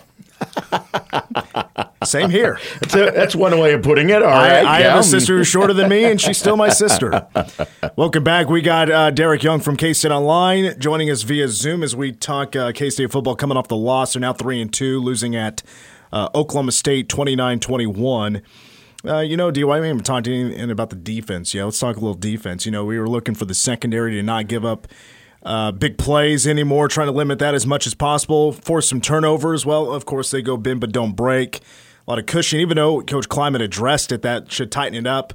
Same 2.04 2.30
here. 2.30 2.58
That's, 2.80 2.94
a, 2.94 3.10
that's 3.10 3.34
one 3.34 3.58
way 3.58 3.72
of 3.72 3.82
putting 3.82 4.10
it. 4.10 4.22
All 4.22 4.28
I. 4.28 4.60
I 4.60 4.80
have 4.82 5.00
a 5.00 5.02
sister 5.02 5.38
who's 5.38 5.46
shorter 5.46 5.72
than 5.72 5.88
me, 5.88 6.04
and 6.04 6.20
she's 6.20 6.38
still 6.38 6.56
my 6.56 6.68
sister. 6.68 7.26
Welcome 7.96 8.24
back. 8.24 8.48
We 8.48 8.60
got 8.60 8.90
uh, 8.90 9.10
Derek 9.10 9.42
Young 9.42 9.60
from 9.60 9.76
K 9.76 9.92
State 9.92 10.10
Online 10.10 10.78
joining 10.78 11.10
us 11.10 11.22
via 11.22 11.48
Zoom 11.48 11.82
as 11.82 11.96
we 11.96 12.12
talk 12.12 12.54
uh, 12.56 12.72
K 12.72 12.90
State 12.90 13.10
football 13.10 13.36
coming 13.36 13.56
off 13.56 13.68
the 13.68 13.76
loss. 13.76 14.12
They're 14.12 14.20
now 14.20 14.32
3 14.32 14.60
and 14.60 14.72
2, 14.72 15.00
losing 15.00 15.34
at 15.36 15.62
uh, 16.12 16.28
Oklahoma 16.34 16.72
State 16.72 17.08
29 17.08 17.60
21. 17.60 18.42
Uh, 19.06 19.18
you 19.18 19.36
know, 19.36 19.50
DY, 19.50 19.64
we 19.64 19.86
haven't 19.86 20.04
talked 20.04 20.26
anything 20.26 20.70
about 20.70 20.90
the 20.90 20.96
defense. 20.96 21.52
Yeah, 21.52 21.64
let's 21.64 21.78
talk 21.78 21.96
a 21.96 22.00
little 22.00 22.14
defense. 22.14 22.64
You 22.64 22.72
know, 22.72 22.84
we 22.84 22.98
were 22.98 23.08
looking 23.08 23.34
for 23.34 23.44
the 23.44 23.54
secondary 23.54 24.12
to 24.12 24.22
not 24.22 24.48
give 24.48 24.64
up 24.64 24.88
uh, 25.44 25.72
big 25.72 25.98
plays 25.98 26.46
anymore, 26.46 26.88
trying 26.88 27.08
to 27.08 27.12
limit 27.12 27.38
that 27.38 27.54
as 27.54 27.66
much 27.66 27.86
as 27.86 27.94
possible, 27.94 28.52
force 28.52 28.88
some 28.88 29.00
turnovers. 29.00 29.66
Well, 29.66 29.92
of 29.92 30.06
course, 30.06 30.30
they 30.30 30.40
go 30.40 30.56
bend 30.56 30.80
but 30.80 30.90
don't 30.90 31.12
break. 31.12 31.60
A 32.06 32.10
lot 32.10 32.18
of 32.18 32.26
cushion, 32.26 32.60
even 32.60 32.76
though 32.76 33.00
Coach 33.00 33.28
Klieman 33.28 33.62
addressed 33.62 34.12
it, 34.12 34.22
that 34.22 34.52
should 34.52 34.70
tighten 34.70 34.94
it 34.94 35.06
up. 35.06 35.32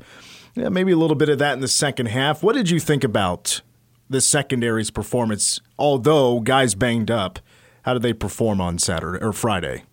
Yeah, 0.55 0.69
maybe 0.69 0.91
a 0.91 0.97
little 0.97 1.15
bit 1.15 1.29
of 1.29 1.39
that 1.39 1.53
in 1.53 1.61
the 1.61 1.67
second 1.67 2.07
half. 2.07 2.43
What 2.43 2.55
did 2.55 2.69
you 2.69 2.79
think 2.79 3.03
about 3.03 3.61
the 4.09 4.21
secondary's 4.21 4.91
performance? 4.91 5.61
Although 5.77 6.41
guys 6.41 6.75
banged 6.75 7.09
up, 7.09 7.39
how 7.83 7.93
did 7.93 8.03
they 8.03 8.13
perform 8.13 8.61
on 8.61 8.77
Saturday 8.77 9.23
or 9.23 9.33
Friday? 9.33 9.83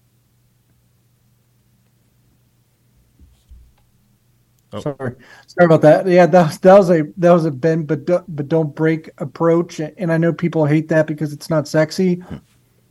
Oh. 4.73 4.81
Sorry, 4.81 5.15
sorry 5.47 5.65
about 5.65 5.83
that. 5.83 6.07
Yeah, 6.07 6.27
that 6.27 6.47
was, 6.47 6.59
that 6.59 6.75
was 6.77 6.91
a 6.91 7.03
that 7.17 7.31
was 7.31 7.45
a 7.47 7.51
bend 7.51 7.87
but 7.87 8.05
do, 8.05 8.23
but 8.29 8.49
don't 8.49 8.75
break 8.75 9.09
approach, 9.19 9.81
and 9.81 10.12
I 10.12 10.19
know 10.19 10.33
people 10.33 10.67
hate 10.67 10.89
that 10.89 11.07
because 11.07 11.33
it's 11.33 11.49
not 11.49 11.69
sexy, 11.69 12.17
hmm. 12.17 12.37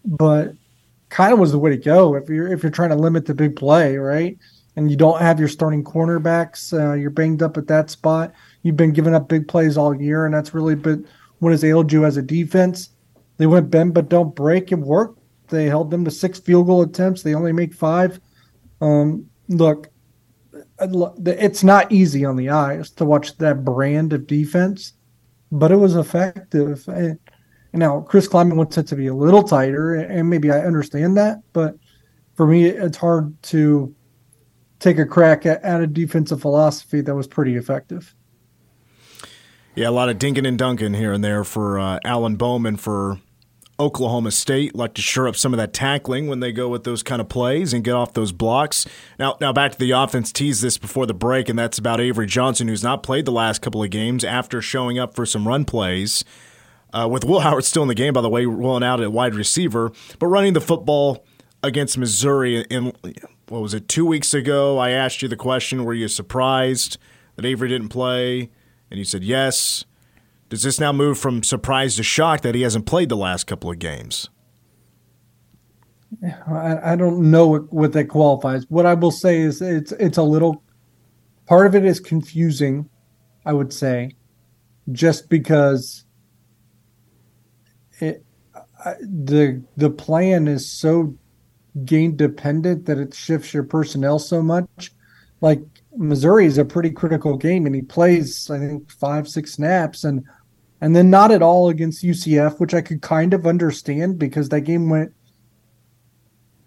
but 0.06 0.56
kind 1.10 1.34
of 1.34 1.40
was 1.40 1.52
the 1.52 1.60
way 1.60 1.70
to 1.70 1.78
go 1.78 2.16
if 2.16 2.30
you're 2.30 2.52
if 2.52 2.64
you're 2.64 2.72
trying 2.72 2.90
to 2.90 2.96
limit 2.96 3.26
the 3.26 3.34
big 3.34 3.56
play, 3.56 3.98
right? 3.98 4.38
And 4.76 4.92
you 4.92 4.98
don't 4.98 5.22
have 5.22 5.40
your 5.40 5.48
starting 5.48 5.84
cornerbacks, 5.84 6.74
uh, 6.74 6.94
you're 6.94 7.10
banged 7.10 7.42
up 7.42 7.58
at 7.58 7.68
that 7.68 7.90
spot. 7.90 8.34
You've 8.62 8.76
been 8.76 8.92
giving 8.92 9.16
up 9.16 9.30
big 9.30 9.48
plays 9.48 9.78
all 9.78 9.96
year, 9.96 10.26
and 10.26 10.34
that's 10.34 10.54
really 10.54 10.76
been 10.76 11.08
what 11.40 11.52
has 11.52 11.64
ailed 11.64 11.92
you 11.92 12.06
as 12.06 12.18
a 12.18 12.22
defense. 12.22 12.90
They 13.38 13.46
went 13.46 13.70
bend 13.70 13.94
but 13.94 14.10
don't 14.10 14.36
break. 14.36 14.72
It 14.72 14.80
worked. 14.80 15.20
They 15.48 15.66
held 15.66 15.92
them 15.92 16.04
to 16.06 16.12
six 16.12 16.40
field 16.40 16.68
goal 16.68 16.82
attempts. 16.82 17.22
They 17.22 17.36
only 17.36 17.52
make 17.52 17.74
five. 17.74 18.20
Um, 18.82 19.30
look, 19.48 19.90
it's 20.80 21.64
not 21.64 21.92
easy 21.92 22.26
on 22.26 22.36
the 22.36 22.50
eyes 22.50 22.92
to 22.92 23.06
watch 23.06 23.38
that 23.38 23.64
brand 23.64 24.14
of 24.14 24.28
defense, 24.28 24.94
but 25.52 25.72
it 25.72 25.78
was 25.78 25.96
effective. 25.96 26.88
And 26.88 27.20
now 27.76 28.02
Chris 28.02 28.28
Klieman 28.28 28.56
wants 28.56 28.78
it 28.78 28.88
to 28.88 28.96
be 28.96 29.08
a 29.08 29.14
little 29.14 29.44
tighter, 29.44 29.96
and 29.96 30.30
maybe 30.30 30.52
I 30.52 30.60
understand 30.60 31.18
that, 31.18 31.42
but 31.54 31.76
for 32.36 32.48
me, 32.48 32.66
it's 32.66 32.98
hard 32.98 33.42
to 33.44 33.94
take 34.80 35.00
a 35.00 35.06
crack 35.06 35.46
at, 35.46 35.64
at 35.64 35.82
a 35.82 35.88
defensive 35.88 36.42
philosophy 36.42 37.02
that 37.02 37.16
was 37.16 37.28
pretty 37.28 37.56
effective. 37.56 38.14
Yeah, 39.74 39.90
a 39.90 39.92
lot 39.92 40.10
of 40.10 40.18
dinking 40.18 40.48
and 40.48 40.58
dunking 40.58 40.94
here 40.94 41.12
and 41.12 41.24
there 41.24 41.44
for 41.44 41.80
uh, 41.80 42.00
Alan 42.06 42.36
Bowman 42.36 42.78
for 42.78 43.20
Oklahoma 43.78 44.32
State. 44.32 44.74
Like 44.74 44.94
to 44.94 45.02
shore 45.02 45.28
up 45.28 45.36
some 45.36 45.54
of 45.54 45.58
that 45.58 45.74
tackling 45.74 46.28
when 46.28 46.40
they 46.40 46.54
go 46.54 46.70
with 46.70 46.86
those 46.86 47.04
kind 47.04 47.20
of 47.20 47.28
plays 47.28 47.74
and 47.74 47.84
get 47.84 47.94
off 47.94 48.14
those 48.14 48.32
blocks. 48.32 48.86
Now, 49.20 49.36
now 49.42 49.52
back 49.52 49.74
to 49.74 49.78
the 49.78 49.92
offense. 49.92 50.32
Tease 50.32 50.62
this 50.62 50.78
before 50.78 51.06
the 51.06 51.14
break, 51.14 51.50
and 51.50 51.60
that's 51.60 51.78
about 51.78 52.00
Avery 52.00 52.26
Johnson, 52.26 52.68
who's 52.70 52.84
not 52.84 53.04
played 53.04 53.26
the 53.26 53.32
last 53.32 53.62
couple 53.62 53.84
of 53.84 53.90
games 53.90 54.24
after 54.24 54.62
showing 54.62 54.98
up 54.98 55.14
for 55.14 55.26
some 55.26 55.48
run 55.48 55.66
plays. 55.66 56.24
Uh, 56.96 57.08
with 57.10 57.26
Will 57.26 57.42
Howard 57.42 57.66
still 57.66 57.82
in 57.82 57.90
the 57.90 57.96
game, 57.96 58.14
by 58.14 58.22
the 58.22 58.30
way, 58.30 58.46
rolling 58.46 58.84
out 58.84 59.02
at 59.02 59.12
wide 59.12 59.36
receiver, 59.36 59.92
but 60.18 60.28
running 60.28 60.54
the 60.54 60.62
football 60.62 61.26
against 61.62 61.98
Missouri 61.98 62.62
in 62.70 62.94
what 63.50 63.62
was 63.62 63.74
it 63.74 63.90
two 63.90 64.06
weeks 64.06 64.34
ago? 64.34 64.78
I 64.78 64.92
asked 64.92 65.22
you 65.22 65.28
the 65.28 65.36
question: 65.36 65.84
Were 65.84 65.94
you 65.94 66.08
surprised 66.08 66.98
that 67.36 67.46
Avery 67.46 67.68
didn't 67.68 67.90
play? 67.90 68.50
And 68.90 68.98
you 68.98 69.04
said 69.04 69.24
yes. 69.24 69.84
Does 70.48 70.64
this 70.64 70.80
now 70.80 70.94
move 70.94 71.18
from 71.18 71.44
surprise 71.44 71.96
to 71.98 72.04
shock 72.04 72.42
that 72.42 72.56
he 72.56 72.62
hasn't 72.62 72.86
played 72.86 73.10
the 73.10 73.18
last 73.18 73.46
couple 73.46 73.70
of 73.72 73.80
games? 73.80 74.30
I, 76.48 76.96
don't 76.96 77.30
know 77.30 77.48
what, 77.48 77.74
what 77.74 77.94
that 77.94 78.06
qualifies. 78.06 78.66
What 78.70 78.86
I 78.86 78.94
will 78.94 79.12
say 79.12 79.42
is 79.42 79.62
it's 79.62 79.92
it's 79.94 80.18
a 80.18 80.24
little 80.24 80.64
part 81.46 81.68
of 81.68 81.76
it 81.76 81.84
is 81.84 82.00
confusing, 82.00 82.90
I 83.46 83.54
would 83.54 83.74
say, 83.74 84.16
just 84.92 85.30
because 85.30 86.06
it 88.00 88.24
I, 88.84 88.96
the 89.02 89.64
the 89.78 89.90
plan 89.90 90.48
is 90.48 90.70
so 90.70 91.16
game 91.84 92.16
dependent 92.16 92.86
that 92.86 92.98
it 92.98 93.14
shifts 93.14 93.54
your 93.54 93.64
personnel 93.64 94.20
so 94.20 94.42
much. 94.42 94.92
Like 95.42 95.62
Missouri 95.96 96.46
is 96.46 96.58
a 96.58 96.66
pretty 96.66 96.92
critical 96.92 97.38
game, 97.38 97.66
and 97.66 97.76
he 97.76 97.82
plays 97.82 98.50
I 98.50 98.60
think 98.60 98.92
five 98.92 99.28
six 99.28 99.54
snaps, 99.54 100.04
and 100.04 100.24
and 100.82 100.96
then 100.96 101.10
not 101.10 101.32
at 101.32 101.42
all 101.42 101.70
against 101.70 102.04
UCF, 102.04 102.60
which 102.60 102.74
I 102.74 102.82
could 102.82 103.02
kind 103.02 103.34
of 103.34 103.48
understand 103.48 104.20
because 104.20 104.50
that 104.50 104.62
game 104.62 104.90
went 104.90 105.14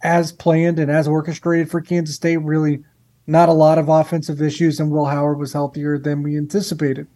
as 0.03 0.33
planned 0.33 0.79
and 0.79 0.91
as 0.91 1.09
orchestrated 1.09 1.71
for 1.71 1.81
Kansas 1.81 2.17
State. 2.17 2.38
Really, 2.38 2.83
not 3.27 3.49
a 3.49 3.53
lot 3.53 3.79
of 3.79 3.88
offensive 3.88 4.43
issues, 4.43 4.81
and 4.81 4.91
Will 4.91 5.07
Howard 5.07 5.38
was 5.38 5.53
healthier 5.53 5.99
than 5.99 6.23
we 6.23 6.37
anticipated. 6.37 7.07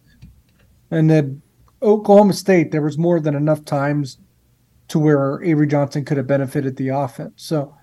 And 0.91 1.09
then 1.09 1.41
Oklahoma 1.83 2.33
State, 2.33 2.71
there 2.71 2.81
was 2.81 2.97
more 2.97 3.19
than 3.19 3.35
enough 3.35 3.65
times 3.65 4.17
to 4.87 4.99
where 4.99 5.43
Avery 5.43 5.67
Johnson 5.67 6.05
could 6.05 6.17
have 6.17 6.27
benefited 6.27 6.75
the 6.75 6.89
offense. 6.89 7.43
So, 7.43 7.75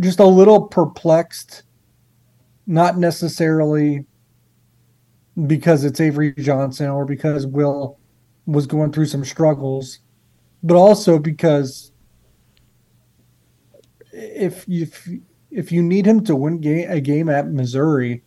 just 0.00 0.20
a 0.20 0.26
little 0.26 0.62
perplexed, 0.62 1.62
not 2.66 2.98
necessarily 2.98 4.06
because 5.46 5.84
it's 5.84 6.00
Avery 6.00 6.32
Johnson 6.32 6.88
or 6.88 7.04
because 7.04 7.46
Will 7.46 7.98
was 8.46 8.66
going 8.66 8.92
through 8.92 9.06
some 9.06 9.24
struggles, 9.24 10.00
but 10.62 10.76
also 10.76 11.18
because 11.18 11.92
if 14.12 14.64
if 14.68 15.08
if 15.50 15.72
you 15.72 15.82
need 15.82 16.06
him 16.06 16.24
to 16.24 16.36
win 16.36 16.62
a 16.88 17.00
game 17.00 17.28
at 17.28 17.50
Missouri, 17.50 18.22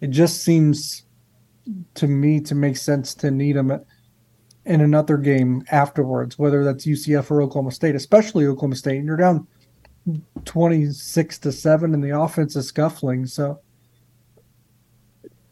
it 0.00 0.08
just 0.08 0.42
seems 0.42 1.04
to 1.94 2.06
me 2.06 2.40
to 2.40 2.54
make 2.54 2.76
sense 2.76 3.14
to 3.16 3.30
need 3.30 3.56
him 3.56 3.72
in 4.64 4.80
another 4.80 5.16
game 5.16 5.62
afterwards, 5.70 6.38
whether 6.38 6.64
that's 6.64 6.86
UCF 6.86 7.30
or 7.30 7.42
Oklahoma 7.42 7.72
State, 7.72 7.94
especially 7.94 8.46
Oklahoma 8.46 8.76
State. 8.76 8.98
And 8.98 9.06
you're 9.06 9.16
down 9.16 9.46
twenty 10.44 10.86
six 10.90 11.38
to 11.40 11.52
seven, 11.52 11.94
and 11.94 12.02
the 12.02 12.18
offense 12.18 12.56
is 12.56 12.66
scuffling. 12.66 13.26
So 13.26 13.60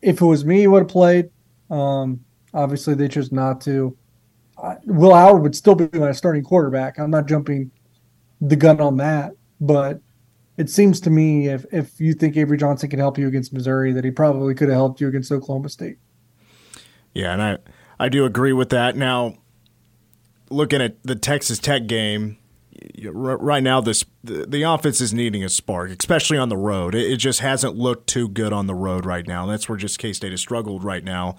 if 0.02 0.20
it 0.20 0.24
was 0.24 0.44
me, 0.44 0.60
he 0.60 0.66
would 0.66 0.82
have 0.82 0.88
played. 0.88 1.30
Um, 1.70 2.24
obviously, 2.54 2.94
they 2.94 3.08
chose 3.08 3.32
not 3.32 3.60
to. 3.62 3.96
Will 4.86 5.14
Howard 5.14 5.42
would 5.42 5.54
still 5.54 5.74
be 5.74 5.88
my 5.98 6.12
starting 6.12 6.42
quarterback. 6.42 6.98
I'm 6.98 7.10
not 7.10 7.26
jumping 7.28 7.70
the 8.40 8.56
gun 8.56 8.80
on 8.80 8.96
that, 8.96 9.32
but 9.60 10.00
it 10.58 10.68
seems 10.68 11.00
to 11.00 11.10
me 11.10 11.48
if 11.48 11.64
if 11.72 12.00
you 12.00 12.12
think 12.12 12.36
Avery 12.36 12.58
Johnson 12.58 12.90
can 12.90 12.98
help 12.98 13.16
you 13.16 13.28
against 13.28 13.52
Missouri, 13.52 13.92
that 13.92 14.04
he 14.04 14.10
probably 14.10 14.54
could 14.54 14.68
have 14.68 14.76
helped 14.76 15.00
you 15.00 15.08
against 15.08 15.30
Oklahoma 15.32 15.68
State. 15.68 15.98
Yeah, 17.14 17.32
and 17.32 17.40
I 17.40 17.58
I 17.98 18.08
do 18.08 18.24
agree 18.24 18.52
with 18.52 18.70
that. 18.70 18.96
Now, 18.96 19.38
looking 20.50 20.82
at 20.82 21.02
the 21.04 21.14
Texas 21.14 21.60
Tech 21.60 21.86
game, 21.86 22.38
right 23.04 23.62
now 23.62 23.80
this 23.80 24.04
the, 24.24 24.46
the 24.46 24.62
offense 24.64 25.00
is 25.00 25.14
needing 25.14 25.44
a 25.44 25.48
spark, 25.48 25.90
especially 25.90 26.38
on 26.38 26.48
the 26.48 26.56
road. 26.56 26.94
It, 26.96 27.12
it 27.12 27.16
just 27.18 27.38
hasn't 27.38 27.76
looked 27.76 28.08
too 28.08 28.28
good 28.28 28.52
on 28.52 28.66
the 28.66 28.74
road 28.74 29.06
right 29.06 29.26
now. 29.26 29.46
That's 29.46 29.68
where 29.68 29.78
just 29.78 30.00
K 30.00 30.12
State 30.12 30.32
has 30.32 30.40
struggled 30.40 30.82
right 30.82 31.04
now. 31.04 31.36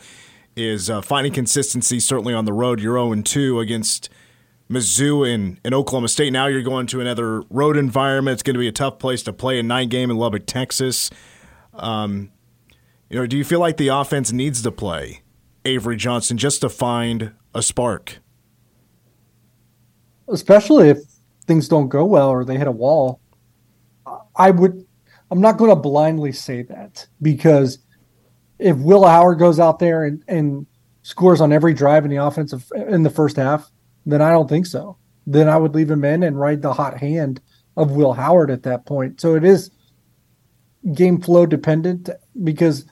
Is 0.56 0.90
uh, 0.90 1.02
finding 1.02 1.34
consistency 1.34 2.00
certainly 2.00 2.34
on 2.34 2.46
the 2.46 2.54
road. 2.54 2.80
You're 2.80 2.96
0 2.96 3.22
2 3.22 3.60
against 3.60 4.10
Mizzou 4.72 5.28
and, 5.28 5.60
and 5.64 5.74
Oklahoma 5.74 6.08
State. 6.08 6.32
Now 6.32 6.48
you're 6.48 6.62
going 6.62 6.88
to 6.88 7.02
another 7.02 7.42
road 7.50 7.76
environment. 7.76 8.34
It's 8.34 8.44
going 8.44 8.54
to 8.54 8.60
be 8.60 8.68
a 8.68 8.74
tough 8.74 9.00
place 9.00 9.24
to 9.24 9.34
play 9.34 9.60
a 9.60 9.64
night 9.64 9.90
game 9.90 10.12
in 10.12 10.18
Lubbock, 10.18 10.46
Texas. 10.46 11.10
Um, 11.74 12.32
you 13.10 13.18
know, 13.18 13.26
do 13.26 13.38
you 13.38 13.44
feel 13.44 13.60
like 13.60 13.78
the 13.78 13.88
offense 13.88 14.32
needs 14.32 14.62
to 14.62 14.72
play 14.72 15.24
Avery 15.66 15.98
Johnson 15.98 16.38
just 16.38 16.62
to 16.62 16.70
find 16.70 17.34
a 17.56 17.64
spark? 17.64 18.20
Especially 20.28 20.90
if 20.90 21.00
things 21.48 21.68
don't 21.68 21.90
go 21.90 22.06
well 22.06 22.30
or 22.30 22.46
they 22.46 22.58
hit 22.58 22.68
a 22.68 22.72
wall. 22.72 23.20
I 24.36 24.52
would 24.52 24.86
I'm 25.32 25.42
not 25.42 25.58
going 25.58 25.70
to 25.70 25.76
blindly 25.76 26.32
say 26.32 26.64
that 26.64 27.08
because 27.22 27.80
if 28.58 28.78
Will 28.78 29.06
Howard 29.06 29.40
goes 29.40 29.60
out 29.60 29.80
there 29.80 30.04
and, 30.04 30.24
and 30.28 30.66
scores 31.04 31.42
on 31.42 31.54
every 31.54 31.74
drive 31.74 32.04
in 32.04 32.12
the 32.12 32.18
offensive 32.18 32.72
in 32.76 33.04
the 33.04 33.10
first 33.10 33.36
half, 33.36 33.72
then 34.12 34.22
I 34.22 34.32
don't 34.32 34.50
think 34.50 34.66
so. 34.66 34.98
Then 35.28 35.48
I 35.48 35.58
would 35.58 35.76
leave 35.76 35.92
him 35.92 36.04
in 36.04 36.24
and 36.24 36.40
ride 36.40 36.62
the 36.62 36.74
hot 36.74 36.98
hand 36.98 37.42
of 37.78 37.92
Will 37.92 38.14
Howard 38.14 38.52
at 38.52 38.64
that 38.64 38.86
point. 38.86 39.22
So 39.22 39.36
it 39.36 39.44
is 39.44 39.72
game 40.94 41.22
flow 41.22 41.46
dependent 41.46 42.10
because 42.44 42.86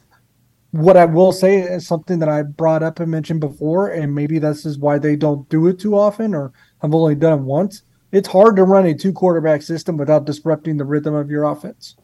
what 0.71 0.97
I 0.97 1.05
will 1.05 1.31
say 1.31 1.59
is 1.59 1.87
something 1.87 2.19
that 2.19 2.29
I 2.29 2.43
brought 2.43 2.83
up 2.83 2.99
and 2.99 3.09
mentioned 3.09 3.39
before, 3.39 3.89
and 3.89 4.13
maybe 4.13 4.37
this 4.37 4.65
is 4.65 4.77
why 4.77 4.99
they 4.99 5.15
don't 5.15 5.47
do 5.49 5.67
it 5.67 5.79
too 5.79 5.97
often, 5.97 6.35
or 6.35 6.51
I've 6.81 6.93
only 6.93 7.15
done 7.15 7.39
it 7.39 7.43
once. 7.43 7.83
It's 8.11 8.27
hard 8.27 8.55
to 8.57 8.63
run 8.63 8.85
a 8.85 8.93
two 8.93 9.13
quarterback 9.13 9.61
system 9.61 9.97
without 9.97 10.25
disrupting 10.25 10.77
the 10.77 10.85
rhythm 10.85 11.13
of 11.13 11.29
your 11.29 11.45
offense. 11.45 11.95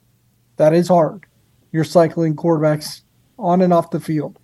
That 0.58 0.73
is 0.73 0.88
hard. 0.88 1.26
You're 1.71 1.84
cycling 1.84 2.36
quarterbacks 2.36 3.02
on 3.38 3.62
and 3.62 3.73
off 3.73 3.91
the 3.91 3.99
field. 3.99 4.39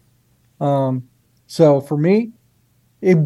Um, 0.60 1.08
so 1.48 1.82
for 1.82 1.98
me, 1.98 2.32
it, 3.02 3.18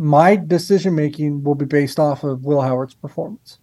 my 0.00 0.34
decision 0.34 0.94
making 0.94 1.44
will 1.44 1.54
be 1.54 1.66
based 1.66 1.98
off 1.98 2.24
of 2.24 2.42
Will 2.42 2.62
Howard's 2.62 2.94
performance. 2.94 3.58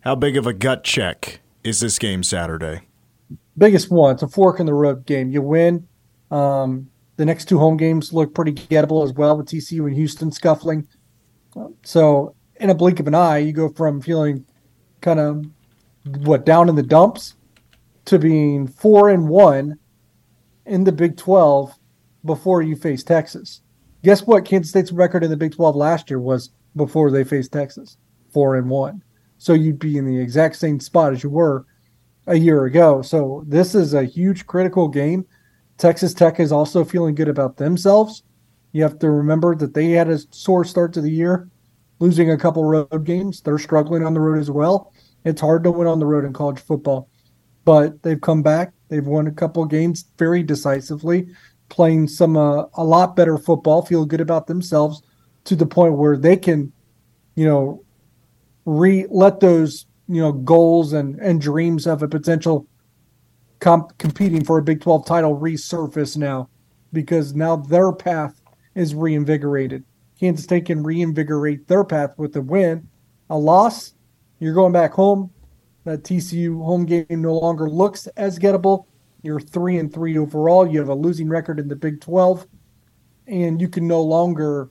How 0.00 0.16
big 0.16 0.36
of 0.36 0.44
a 0.44 0.52
gut 0.52 0.82
check 0.82 1.38
is 1.62 1.78
this 1.78 2.00
game 2.00 2.24
Saturday? 2.24 2.80
Biggest 3.56 3.92
one. 3.92 4.14
It's 4.14 4.24
a 4.24 4.28
fork 4.28 4.58
in 4.58 4.66
the 4.66 4.74
road 4.74 5.06
game. 5.06 5.30
You 5.30 5.40
win. 5.40 5.86
Um, 6.32 6.90
the 7.14 7.24
next 7.24 7.44
two 7.44 7.60
home 7.60 7.76
games 7.76 8.12
look 8.12 8.34
pretty 8.34 8.54
gettable 8.54 9.04
as 9.04 9.12
well 9.12 9.36
with 9.36 9.46
TCU 9.46 9.86
and 9.86 9.94
Houston 9.94 10.32
scuffling. 10.32 10.88
So 11.84 12.34
in 12.56 12.68
a 12.68 12.74
blink 12.74 12.98
of 12.98 13.06
an 13.06 13.14
eye, 13.14 13.38
you 13.38 13.52
go 13.52 13.68
from 13.68 14.00
feeling 14.00 14.44
kind 15.00 15.20
of 15.20 15.46
what 16.26 16.44
down 16.44 16.68
in 16.68 16.74
the 16.74 16.82
dumps 16.82 17.34
to 18.06 18.18
being 18.18 18.66
four 18.66 19.10
and 19.10 19.28
one 19.28 19.78
in 20.64 20.82
the 20.82 20.92
Big 20.92 21.16
Twelve 21.16 21.78
before 22.24 22.62
you 22.62 22.74
face 22.74 23.04
Texas. 23.04 23.60
Guess 24.06 24.24
what 24.24 24.44
Kansas 24.44 24.70
State's 24.70 24.92
record 24.92 25.24
in 25.24 25.30
the 25.30 25.36
Big 25.36 25.56
12 25.56 25.74
last 25.74 26.10
year 26.10 26.20
was 26.20 26.50
before 26.76 27.10
they 27.10 27.24
faced 27.24 27.50
Texas? 27.50 27.96
Four 28.30 28.54
and 28.54 28.70
one. 28.70 29.02
So 29.38 29.52
you'd 29.52 29.80
be 29.80 29.98
in 29.98 30.06
the 30.06 30.16
exact 30.16 30.54
same 30.54 30.78
spot 30.78 31.12
as 31.12 31.24
you 31.24 31.30
were 31.30 31.66
a 32.28 32.36
year 32.36 32.66
ago. 32.66 33.02
So 33.02 33.42
this 33.48 33.74
is 33.74 33.94
a 33.94 34.04
huge 34.04 34.46
critical 34.46 34.86
game. 34.86 35.26
Texas 35.76 36.14
Tech 36.14 36.38
is 36.38 36.52
also 36.52 36.84
feeling 36.84 37.16
good 37.16 37.26
about 37.26 37.56
themselves. 37.56 38.22
You 38.70 38.84
have 38.84 39.00
to 39.00 39.10
remember 39.10 39.56
that 39.56 39.74
they 39.74 39.90
had 39.90 40.08
a 40.08 40.20
sore 40.30 40.64
start 40.64 40.92
to 40.92 41.00
the 41.00 41.10
year, 41.10 41.50
losing 41.98 42.30
a 42.30 42.38
couple 42.38 42.62
road 42.62 43.02
games. 43.02 43.40
They're 43.40 43.58
struggling 43.58 44.06
on 44.06 44.14
the 44.14 44.20
road 44.20 44.38
as 44.38 44.52
well. 44.52 44.92
It's 45.24 45.40
hard 45.40 45.64
to 45.64 45.72
win 45.72 45.88
on 45.88 45.98
the 45.98 46.06
road 46.06 46.24
in 46.24 46.32
college 46.32 46.60
football, 46.60 47.10
but 47.64 48.04
they've 48.04 48.20
come 48.20 48.44
back. 48.44 48.72
They've 48.88 49.04
won 49.04 49.26
a 49.26 49.32
couple 49.32 49.64
games 49.64 50.04
very 50.16 50.44
decisively, 50.44 51.26
playing 51.68 52.08
some 52.08 52.36
uh, 52.36 52.64
a 52.74 52.84
lot 52.84 53.16
better 53.16 53.38
football, 53.38 53.82
feel 53.82 54.04
good 54.04 54.20
about 54.20 54.46
themselves 54.46 55.02
to 55.44 55.56
the 55.56 55.66
point 55.66 55.94
where 55.94 56.16
they 56.16 56.36
can, 56.36 56.72
you 57.34 57.46
know, 57.46 57.84
re 58.64 59.06
let 59.10 59.40
those 59.40 59.86
you 60.08 60.20
know 60.20 60.32
goals 60.32 60.92
and 60.92 61.18
and 61.20 61.40
dreams 61.40 61.86
of 61.86 62.02
a 62.02 62.08
potential 62.08 62.66
comp- 63.60 63.96
competing 63.98 64.44
for 64.44 64.58
a 64.58 64.62
Big 64.62 64.80
12 64.80 65.06
title 65.06 65.38
resurface 65.38 66.16
now 66.16 66.48
because 66.92 67.34
now 67.34 67.56
their 67.56 67.92
path 67.92 68.40
is 68.74 68.94
reinvigorated. 68.94 69.84
Kansas 70.18 70.44
State 70.44 70.66
can 70.66 70.82
reinvigorate 70.82 71.66
their 71.66 71.84
path 71.84 72.12
with 72.16 72.36
a 72.36 72.40
win. 72.40 72.88
A 73.30 73.36
loss, 73.36 73.94
you're 74.38 74.54
going 74.54 74.72
back 74.72 74.92
home. 74.92 75.30
That 75.84 76.02
TCU 76.02 76.62
home 76.64 76.84
game 76.84 77.06
no 77.10 77.34
longer 77.34 77.70
looks 77.70 78.06
as 78.16 78.38
gettable. 78.38 78.86
You're 79.26 79.40
three 79.40 79.78
and 79.78 79.92
three 79.92 80.16
overall. 80.16 80.68
You 80.68 80.78
have 80.78 80.88
a 80.88 80.94
losing 80.94 81.28
record 81.28 81.58
in 81.58 81.66
the 81.66 81.74
Big 81.74 82.00
12, 82.00 82.46
and 83.26 83.60
you 83.60 83.68
can 83.68 83.88
no 83.88 84.00
longer 84.00 84.70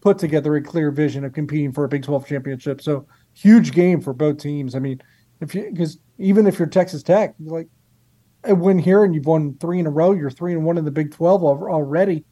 put 0.00 0.20
together 0.20 0.54
a 0.54 0.62
clear 0.62 0.92
vision 0.92 1.24
of 1.24 1.32
competing 1.32 1.72
for 1.72 1.82
a 1.82 1.88
Big 1.88 2.04
12 2.04 2.24
championship. 2.28 2.80
So 2.80 3.08
huge 3.34 3.72
game 3.72 4.00
for 4.00 4.12
both 4.12 4.38
teams. 4.38 4.76
I 4.76 4.78
mean, 4.78 5.02
if 5.40 5.52
you 5.52 5.68
because 5.68 5.98
even 6.18 6.46
if 6.46 6.60
you're 6.60 6.68
Texas 6.68 7.02
Tech, 7.02 7.34
like 7.40 7.66
a 8.44 8.54
win 8.54 8.78
here 8.78 9.02
and 9.02 9.16
you've 9.16 9.26
won 9.26 9.56
three 9.60 9.80
in 9.80 9.86
a 9.86 9.90
row, 9.90 10.12
you're 10.12 10.30
three 10.30 10.52
and 10.52 10.64
one 10.64 10.78
in 10.78 10.84
the 10.84 10.92
Big 10.92 11.12
12 11.12 11.42
already, 11.42 12.24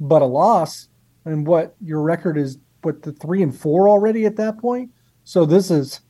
but 0.00 0.20
a 0.20 0.26
loss 0.26 0.88
and 1.24 1.46
what 1.46 1.74
your 1.80 2.02
record 2.02 2.36
is, 2.36 2.58
what 2.82 3.00
the 3.00 3.12
three 3.12 3.42
and 3.42 3.58
four 3.58 3.88
already 3.88 4.26
at 4.26 4.36
that 4.36 4.58
point. 4.58 4.90
So 5.24 5.46
this 5.46 5.70
is, 5.70 6.02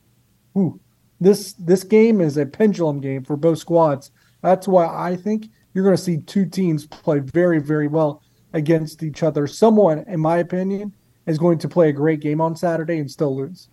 ooh, 0.57 0.77
this 1.21 1.53
this 1.53 1.85
game 1.85 2.19
is 2.19 2.35
a 2.35 2.45
pendulum 2.45 2.99
game 2.99 3.23
for 3.23 3.37
both 3.37 3.59
squads. 3.59 4.11
That's 4.41 4.67
why 4.67 4.85
I 4.85 5.15
think 5.15 5.49
you're 5.73 5.83
going 5.83 5.95
to 5.95 6.01
see 6.01 6.17
two 6.17 6.45
teams 6.45 6.87
play 6.87 7.19
very 7.19 7.59
very 7.59 7.87
well 7.87 8.23
against 8.53 9.03
each 9.03 9.23
other. 9.23 9.47
Someone, 9.47 9.99
in 10.07 10.19
my 10.19 10.37
opinion, 10.37 10.93
is 11.25 11.37
going 11.37 11.59
to 11.59 11.69
play 11.69 11.89
a 11.89 11.93
great 11.93 12.19
game 12.19 12.41
on 12.41 12.55
Saturday 12.55 12.97
and 12.97 13.09
still 13.09 13.35
lose. 13.35 13.69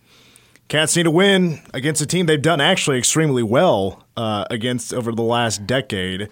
Cats 0.69 0.97
need 0.97 1.05
to 1.05 1.11
win 1.13 1.61
against 1.73 2.03
a 2.03 2.07
team 2.07 2.27
they've 2.27 2.43
done 2.43 2.61
actually 2.61 2.99
extremely 2.99 3.43
well 3.43 4.05
uh, 4.17 4.45
against 4.51 4.93
over 4.93 5.13
the 5.13 5.23
last 5.23 5.65
decade, 5.65 6.29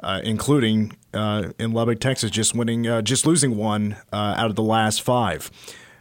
uh, 0.00 0.20
including 0.24 0.96
uh, 1.14 1.52
in 1.58 1.72
Lubbock, 1.72 2.00
Texas, 2.00 2.30
just 2.30 2.54
winning, 2.54 2.86
uh, 2.86 3.00
just 3.00 3.26
losing 3.26 3.56
one 3.56 3.96
uh, 4.12 4.34
out 4.36 4.50
of 4.50 4.56
the 4.56 4.62
last 4.62 5.02
five. 5.02 5.50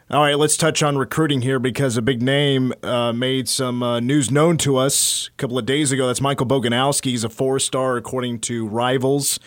All 0.07 0.21
right, 0.21 0.37
let's 0.37 0.55
touch 0.55 0.83
on 0.83 0.99
recruiting 0.99 1.41
here 1.41 1.57
because 1.57 1.97
a 1.97 2.01
big 2.01 2.21
name 2.21 2.71
uh, 2.83 3.11
made 3.11 3.49
some 3.49 3.79
news 4.05 4.29
known 4.29 4.55
to 4.57 4.77
us 4.77 5.29
a 5.29 5.37
couple 5.37 5.57
of 5.57 5.65
days 5.65 5.91
ago. 5.91 6.05
That's 6.05 6.21
Michael 6.21 6.45
Boganowski. 6.45 7.05
He's 7.05 7.23
a 7.23 7.29
four-star 7.29 7.97
according 7.97 8.41
to 8.41 8.67
Rivals. 8.67 9.39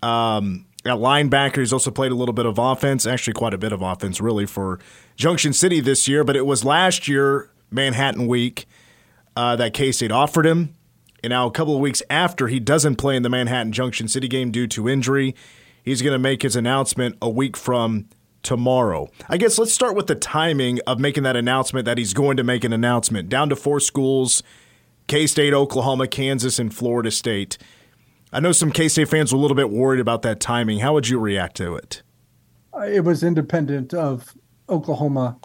Um, 0.00 0.66
at 0.84 0.98
linebacker, 0.98 1.56
he's 1.56 1.72
also 1.72 1.90
played 1.90 2.12
a 2.12 2.14
little 2.14 2.32
bit 2.32 2.46
of 2.46 2.56
offense, 2.56 3.04
actually 3.04 3.32
quite 3.32 3.52
a 3.52 3.58
bit 3.58 3.72
of 3.72 3.82
offense, 3.82 4.20
really, 4.20 4.46
for 4.46 4.78
Junction 5.16 5.52
City 5.52 5.80
this 5.80 6.06
year. 6.06 6.22
But 6.22 6.36
it 6.36 6.46
was 6.46 6.64
last 6.64 7.08
year, 7.08 7.50
Manhattan 7.72 8.28
Week, 8.28 8.66
uh, 9.34 9.56
that 9.56 9.74
K 9.74 9.90
State 9.90 10.12
offered 10.12 10.46
him. 10.46 10.72
And 11.24 11.32
now, 11.32 11.48
a 11.48 11.50
couple 11.50 11.74
of 11.74 11.80
weeks 11.80 12.00
after 12.08 12.46
he 12.46 12.60
doesn't 12.60 12.94
play 12.94 13.16
in 13.16 13.24
the 13.24 13.28
Manhattan 13.28 13.72
Junction 13.72 14.06
City 14.06 14.28
game 14.28 14.52
due 14.52 14.68
to 14.68 14.88
injury, 14.88 15.34
he's 15.82 16.00
going 16.00 16.12
to 16.12 16.18
make 16.20 16.42
his 16.42 16.54
announcement 16.54 17.16
a 17.20 17.28
week 17.28 17.56
from 17.56 18.06
tomorrow. 18.42 19.08
I 19.28 19.36
guess 19.36 19.58
let's 19.58 19.72
start 19.72 19.94
with 19.94 20.06
the 20.06 20.14
timing 20.14 20.80
of 20.86 20.98
making 20.98 21.22
that 21.24 21.36
announcement 21.36 21.84
that 21.84 21.98
he's 21.98 22.14
going 22.14 22.36
to 22.36 22.44
make 22.44 22.64
an 22.64 22.72
announcement. 22.72 23.28
Down 23.28 23.48
to 23.50 23.56
four 23.56 23.80
schools 23.80 24.42
K 25.06 25.26
State, 25.26 25.52
Oklahoma, 25.52 26.06
Kansas, 26.06 26.58
and 26.58 26.72
Florida 26.72 27.10
State. 27.10 27.58
I 28.32 28.40
know 28.40 28.52
some 28.52 28.70
K 28.70 28.88
State 28.88 29.08
fans 29.08 29.32
were 29.32 29.38
a 29.38 29.40
little 29.40 29.56
bit 29.56 29.70
worried 29.70 30.00
about 30.00 30.22
that 30.22 30.40
timing. 30.40 30.78
How 30.78 30.94
would 30.94 31.08
you 31.08 31.18
react 31.18 31.56
to 31.56 31.74
it? 31.74 32.02
It 32.86 33.04
was 33.04 33.24
independent 33.24 33.92
of 33.92 34.34
Oklahoma 34.68 35.38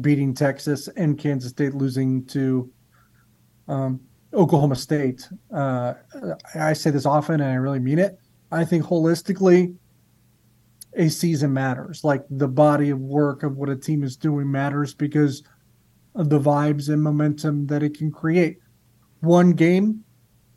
beating 0.00 0.34
Texas 0.34 0.88
and 0.96 1.18
Kansas 1.18 1.50
State 1.50 1.74
losing 1.74 2.24
to 2.26 2.70
um, 3.66 4.00
Oklahoma 4.32 4.76
State. 4.76 5.28
Uh, 5.52 5.94
I 6.54 6.72
say 6.72 6.90
this 6.90 7.06
often 7.06 7.40
and 7.40 7.50
I 7.50 7.54
really 7.54 7.80
mean 7.80 7.98
it. 7.98 8.18
I 8.52 8.64
think 8.64 8.84
holistically, 8.84 9.74
a 10.98 11.08
season 11.08 11.52
matters. 11.52 12.04
Like 12.04 12.24
the 12.28 12.48
body 12.48 12.90
of 12.90 12.98
work 13.00 13.42
of 13.42 13.56
what 13.56 13.70
a 13.70 13.76
team 13.76 14.02
is 14.02 14.16
doing 14.16 14.50
matters 14.50 14.92
because 14.92 15.42
of 16.14 16.28
the 16.28 16.40
vibes 16.40 16.88
and 16.88 17.02
momentum 17.02 17.66
that 17.68 17.82
it 17.82 17.96
can 17.96 18.10
create. 18.10 18.58
One 19.20 19.52
game, 19.52 20.04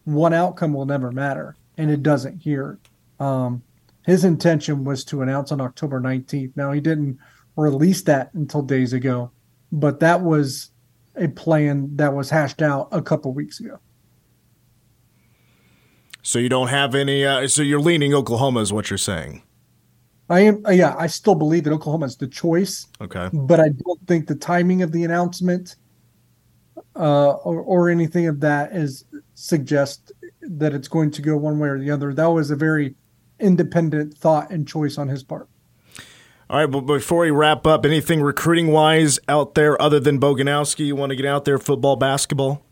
one 0.04 0.34
outcome 0.34 0.73
will 0.73 0.86
never 0.86 1.12
matter 1.12 1.56
and 1.77 1.89
it 1.89 2.04
doesn't 2.04 2.39
here. 2.39 2.80
Um, 3.19 3.63
his 4.06 4.23
intention 4.23 4.84
was 4.84 5.06
to 5.06 5.21
announce 5.21 5.51
on 5.51 5.62
October 5.62 6.01
19th. 6.01 6.51
Now, 6.56 6.71
he 6.71 6.82
didn't 6.82 7.19
release 7.56 8.01
that 8.04 8.34
until 8.34 8.63
days 8.63 8.93
ago, 8.93 9.32
but 9.71 9.99
that 9.99 10.21
was 10.21 10.71
a 11.15 11.27
plan 11.27 11.95
that 11.97 12.13
was 12.13 12.30
hashed 12.30 12.62
out 12.62 12.88
a 12.91 13.01
couple 13.01 13.32
weeks 13.34 13.60
ago. 13.60 13.80
So 16.23 16.39
you 16.39 16.49
don't 16.49 16.67
have 16.67 16.95
any. 16.95 17.25
Uh, 17.25 17.47
so 17.47 17.62
you're 17.62 17.80
leaning 17.80 18.13
Oklahoma, 18.13 18.62
is 18.62 18.71
what 18.71 18.89
you're 18.89 18.97
saying. 18.97 19.43
I 20.32 20.39
am. 20.41 20.65
Uh, 20.65 20.72
yeah, 20.72 20.96
I 20.98 21.08
still 21.08 21.36
believe 21.36 21.65
that 21.65 21.74
Oklahoma 21.74 22.06
is 22.06 22.15
the 22.15 22.28
choice. 22.28 22.88
Okay, 23.02 23.30
but 23.34 23.60
I 23.60 23.70
don't 23.70 24.08
think 24.08 24.28
the 24.28 24.36
timing 24.36 24.82
of 24.82 24.94
the 24.94 25.04
announcement 25.04 25.76
uh, 26.96 27.32
or, 27.32 27.60
or 27.60 27.89
anything 27.89 28.28
of 28.28 28.39
that 28.39 28.72
is 28.72 29.04
suggest 29.34 30.13
that 30.41 30.74
it's 30.74 30.88
going 30.88 31.12
to 31.12 31.22
go 31.22 31.36
one 31.36 31.60
way 31.60 31.67
or 31.67 31.78
the 31.78 31.91
other. 31.91 32.13
That 32.13 32.28
was 32.28 32.50
a 32.50 32.56
very 32.56 32.96
independent 33.39 34.17
thought 34.17 34.50
and 34.52 34.65
choice 34.65 34.98
on 34.98 35.10
his 35.10 35.22
part. 35.22 35.50
All 36.50 36.60
right, 36.60 36.65
but 36.65 36.82
before 36.82 37.22
we 37.22 37.32
wrap 37.32 37.67
up, 37.67 37.86
anything 37.86 38.22
recruiting 38.22 38.67
wise 38.67 39.20
out 39.28 39.56
there 39.56 39.82
other 39.82 40.00
than 40.00 40.20
Boganowski 40.20 40.86
you 40.86 40.96
want 40.96 41.10
to 41.10 41.15
get 41.15 41.26
out 41.26 41.46
there, 41.46 41.58
football, 41.58 41.96
basketball? 41.98 42.65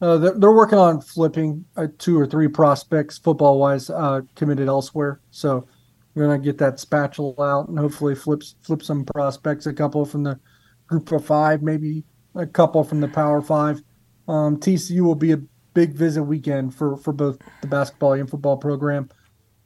Uh, 0.00 0.18
they're, 0.18 0.38
they're, 0.38 0.52
working 0.52 0.78
on 0.78 1.00
flipping 1.00 1.64
uh, 1.76 1.86
two 1.98 2.18
or 2.18 2.26
three 2.26 2.48
prospects, 2.48 3.18
football 3.18 3.58
wise, 3.58 3.88
uh, 3.88 4.22
committed 4.34 4.66
elsewhere. 4.66 5.20
So 5.30 5.68
we're 6.14 6.26
gonna 6.26 6.38
get 6.38 6.58
that 6.58 6.80
spatula 6.80 7.34
out 7.40 7.68
and 7.68 7.78
hopefully 7.78 8.14
flip 8.14 8.42
flip 8.62 8.82
some 8.82 9.04
prospects, 9.04 9.66
a 9.66 9.72
couple 9.72 10.04
from 10.04 10.24
the 10.24 10.38
group 10.86 11.10
of 11.12 11.24
five, 11.24 11.62
maybe 11.62 12.04
a 12.34 12.46
couple 12.46 12.84
from 12.84 13.00
the 13.00 13.08
Power 13.08 13.40
Five. 13.40 13.82
Um, 14.28 14.58
TCU 14.58 15.00
will 15.00 15.14
be 15.14 15.32
a 15.32 15.40
big 15.74 15.94
visit 15.94 16.22
weekend 16.22 16.74
for 16.74 16.96
for 16.96 17.12
both 17.12 17.38
the 17.60 17.66
basketball 17.66 18.12
and 18.12 18.28
football 18.28 18.56
program. 18.56 19.08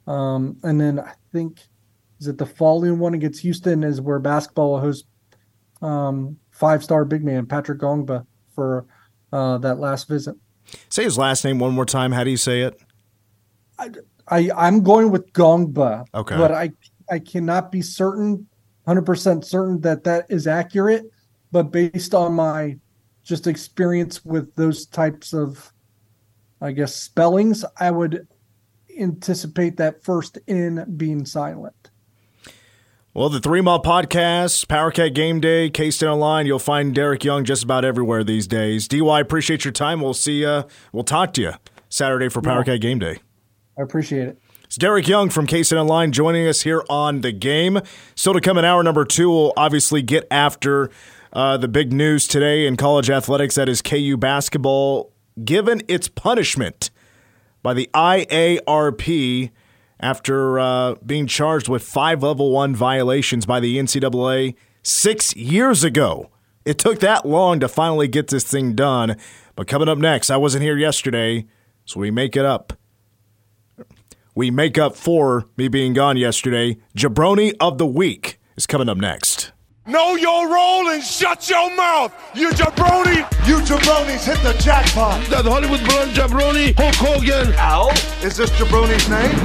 Um, 0.05 0.57
and 0.63 0.79
then 0.79 0.99
I 0.99 1.13
think 1.31 1.59
is 2.19 2.27
it 2.27 2.37
the 2.37 2.45
following 2.45 2.99
one 2.99 3.13
against 3.13 3.41
Houston 3.41 3.83
is 3.83 4.01
where 4.01 4.19
basketball 4.19 4.71
will 4.71 4.79
host 4.79 5.05
um, 5.81 6.37
five 6.51 6.83
star 6.83 7.05
big 7.05 7.23
man 7.23 7.45
Patrick 7.45 7.79
Ngongba 7.79 8.25
for 8.55 8.85
uh, 9.31 9.57
that 9.59 9.79
last 9.79 10.07
visit. 10.07 10.35
Say 10.89 11.03
his 11.03 11.17
last 11.17 11.43
name 11.43 11.59
one 11.59 11.73
more 11.73 11.85
time. 11.85 12.11
How 12.11 12.23
do 12.23 12.31
you 12.31 12.37
say 12.37 12.61
it? 12.61 12.79
I 13.77 13.89
I'm 14.29 14.83
going 14.83 15.11
with 15.11 15.31
Gongba. 15.33 16.05
Okay. 16.13 16.35
But 16.37 16.51
I 16.51 16.71
I 17.09 17.19
cannot 17.19 17.71
be 17.71 17.81
certain, 17.81 18.47
hundred 18.85 19.05
percent 19.05 19.45
certain 19.45 19.81
that 19.81 20.03
that 20.03 20.25
is 20.29 20.47
accurate. 20.47 21.05
But 21.51 21.71
based 21.71 22.13
on 22.13 22.33
my 22.33 22.77
just 23.23 23.47
experience 23.47 24.23
with 24.25 24.53
those 24.55 24.85
types 24.85 25.33
of, 25.33 25.71
I 26.61 26.71
guess 26.71 26.95
spellings, 26.95 27.63
I 27.77 27.91
would 27.91 28.27
anticipate 28.99 29.77
that 29.77 30.03
first 30.03 30.37
in 30.47 30.85
being 30.97 31.25
silent. 31.25 31.89
Well, 33.13 33.29
the 33.29 33.39
Three 33.39 33.61
Mile 33.61 33.81
Podcast, 33.81 34.67
Power 34.67 34.91
Cat 34.91 35.13
Game 35.15 35.39
Day, 35.39 35.69
K 35.71 35.89
State 35.89 36.07
Online. 36.07 36.45
You'll 36.45 36.59
find 36.59 36.93
Derek 36.93 37.23
Young 37.23 37.45
just 37.45 37.63
about 37.63 37.83
everywhere 37.83 38.23
these 38.23 38.45
days. 38.45 38.87
DY, 38.87 39.19
appreciate 39.19 39.65
your 39.65 39.71
time. 39.71 40.01
We'll 40.01 40.13
see 40.13 40.41
you. 40.41 40.65
We'll 40.91 41.03
talk 41.03 41.33
to 41.33 41.41
you 41.41 41.53
Saturday 41.89 42.29
for 42.29 42.41
Power 42.41 42.59
Yeah. 42.59 42.73
Cat 42.75 42.81
Game 42.81 42.99
Day. 42.99 43.17
I 43.77 43.83
appreciate 43.83 44.27
it. 44.27 44.41
It's 44.63 44.75
Derek 44.75 45.07
Young 45.07 45.29
from 45.29 45.47
K 45.47 45.63
State 45.63 45.77
Online 45.77 46.11
joining 46.11 46.47
us 46.47 46.61
here 46.61 46.83
on 46.89 47.21
the 47.21 47.31
game. 47.31 47.79
Still 48.15 48.33
to 48.33 48.41
come 48.41 48.57
in 48.57 48.65
hour 48.65 48.83
number 48.83 49.05
two, 49.05 49.29
we'll 49.29 49.53
obviously 49.55 50.01
get 50.01 50.27
after 50.29 50.89
uh, 51.31 51.57
the 51.57 51.67
big 51.67 51.93
news 51.93 52.27
today 52.27 52.67
in 52.67 52.75
college 52.75 53.09
athletics. 53.09 53.55
That 53.55 53.69
is 53.69 53.81
KU 53.81 54.17
basketball 54.17 55.13
given 55.43 55.83
its 55.87 56.07
punishment 56.07 56.89
by 57.61 57.73
the 57.73 57.89
IARP 57.93 59.51
after 59.99 60.59
uh, 60.59 60.95
being 61.05 61.27
charged 61.27 61.69
with 61.69 61.83
five 61.83 62.23
level 62.23 62.51
one 62.51 62.75
violations 62.75 63.45
by 63.45 63.59
the 63.59 63.77
NCAA 63.77 64.55
six 64.83 65.35
years 65.35 65.83
ago. 65.83 66.29
It 66.65 66.77
took 66.77 66.99
that 66.99 67.25
long 67.25 67.59
to 67.61 67.67
finally 67.69 68.07
get 68.07 68.27
this 68.27 68.43
thing 68.43 68.73
done. 68.73 69.15
But 69.55 69.67
coming 69.67 69.87
up 69.87 69.97
next, 69.97 70.29
I 70.29 70.37
wasn't 70.37 70.63
here 70.63 70.77
yesterday, 70.77 71.45
so 71.85 71.99
we 71.99 72.11
make 72.11 72.35
it 72.35 72.43
up. 72.45 72.73
We 74.37 74.51
make 74.51 74.77
up 74.77 74.95
for 74.95 75.47
me 75.57 75.67
being 75.67 75.93
gone 75.93 76.15
yesterday. 76.15 76.77
Jabroni 76.95 77.55
of 77.59 77.79
the 77.79 77.87
Week 77.87 78.39
is 78.55 78.67
coming 78.67 78.87
up 78.87 78.99
next. 78.99 79.51
Know 79.87 80.13
your 80.13 80.47
role 80.53 80.89
and 80.89 81.01
shut 81.01 81.49
your 81.49 81.75
mouth. 81.75 82.13
You 82.35 82.51
jabroni. 82.51 83.15
You 83.47 83.55
jabronis 83.61 84.25
hit 84.25 84.37
the 84.43 84.53
jackpot. 84.61 85.25
That 85.31 85.45
Hollywood 85.45 85.79
blonde 85.85 86.11
jabroni, 86.11 86.75
Hulk 86.77 86.93
Hogan. 86.97 87.51
Al, 87.55 87.89
is 88.23 88.37
this 88.37 88.51
jabroni's 88.51 89.09
name? 89.09 89.35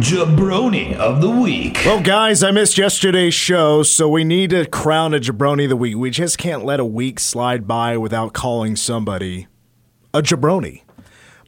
Jabroni 0.00 0.94
of 0.94 1.20
the 1.20 1.28
week. 1.28 1.76
Well, 1.84 2.00
guys, 2.00 2.42
I 2.42 2.50
missed 2.50 2.78
yesterday's 2.78 3.34
show, 3.34 3.82
so 3.82 4.08
we 4.08 4.24
need 4.24 4.48
to 4.50 4.64
crown 4.64 5.12
a 5.12 5.20
Jabroni 5.20 5.64
of 5.64 5.68
the 5.68 5.76
Week. 5.76 5.98
We 5.98 6.08
just 6.08 6.38
can't 6.38 6.64
let 6.64 6.80
a 6.80 6.84
week 6.86 7.20
slide 7.20 7.66
by 7.66 7.98
without 7.98 8.32
calling 8.32 8.74
somebody 8.74 9.48
a 10.14 10.22
Jabroni. 10.22 10.80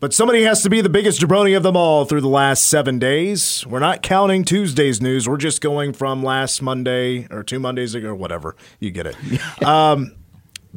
But 0.02 0.12
somebody 0.12 0.42
has 0.42 0.64
to 0.64 0.68
be 0.68 0.80
the 0.80 0.88
biggest 0.88 1.20
jabroni 1.20 1.56
of 1.56 1.62
them 1.62 1.76
all 1.76 2.04
through 2.04 2.22
the 2.22 2.28
last 2.28 2.64
seven 2.64 2.98
days. 2.98 3.64
We're 3.68 3.78
not 3.78 4.02
counting 4.02 4.42
Tuesday's 4.42 5.00
news. 5.00 5.28
We're 5.28 5.36
just 5.36 5.60
going 5.60 5.92
from 5.92 6.24
last 6.24 6.60
Monday 6.60 7.28
or 7.30 7.44
two 7.44 7.60
Mondays 7.60 7.94
ago 7.94 8.08
or 8.08 8.14
whatever. 8.16 8.56
You 8.80 8.90
get 8.90 9.06
it. 9.06 9.16
um, 9.64 10.16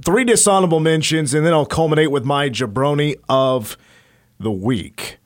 three 0.06 0.26
dishonorable 0.26 0.80
mentions, 0.80 1.34
and 1.34 1.44
then 1.44 1.54
I'll 1.54 1.66
culminate 1.66 2.12
with 2.12 2.24
my 2.24 2.52
jabroni 2.52 3.16
of 3.28 3.78
the 4.40 4.52
week. 4.52 5.18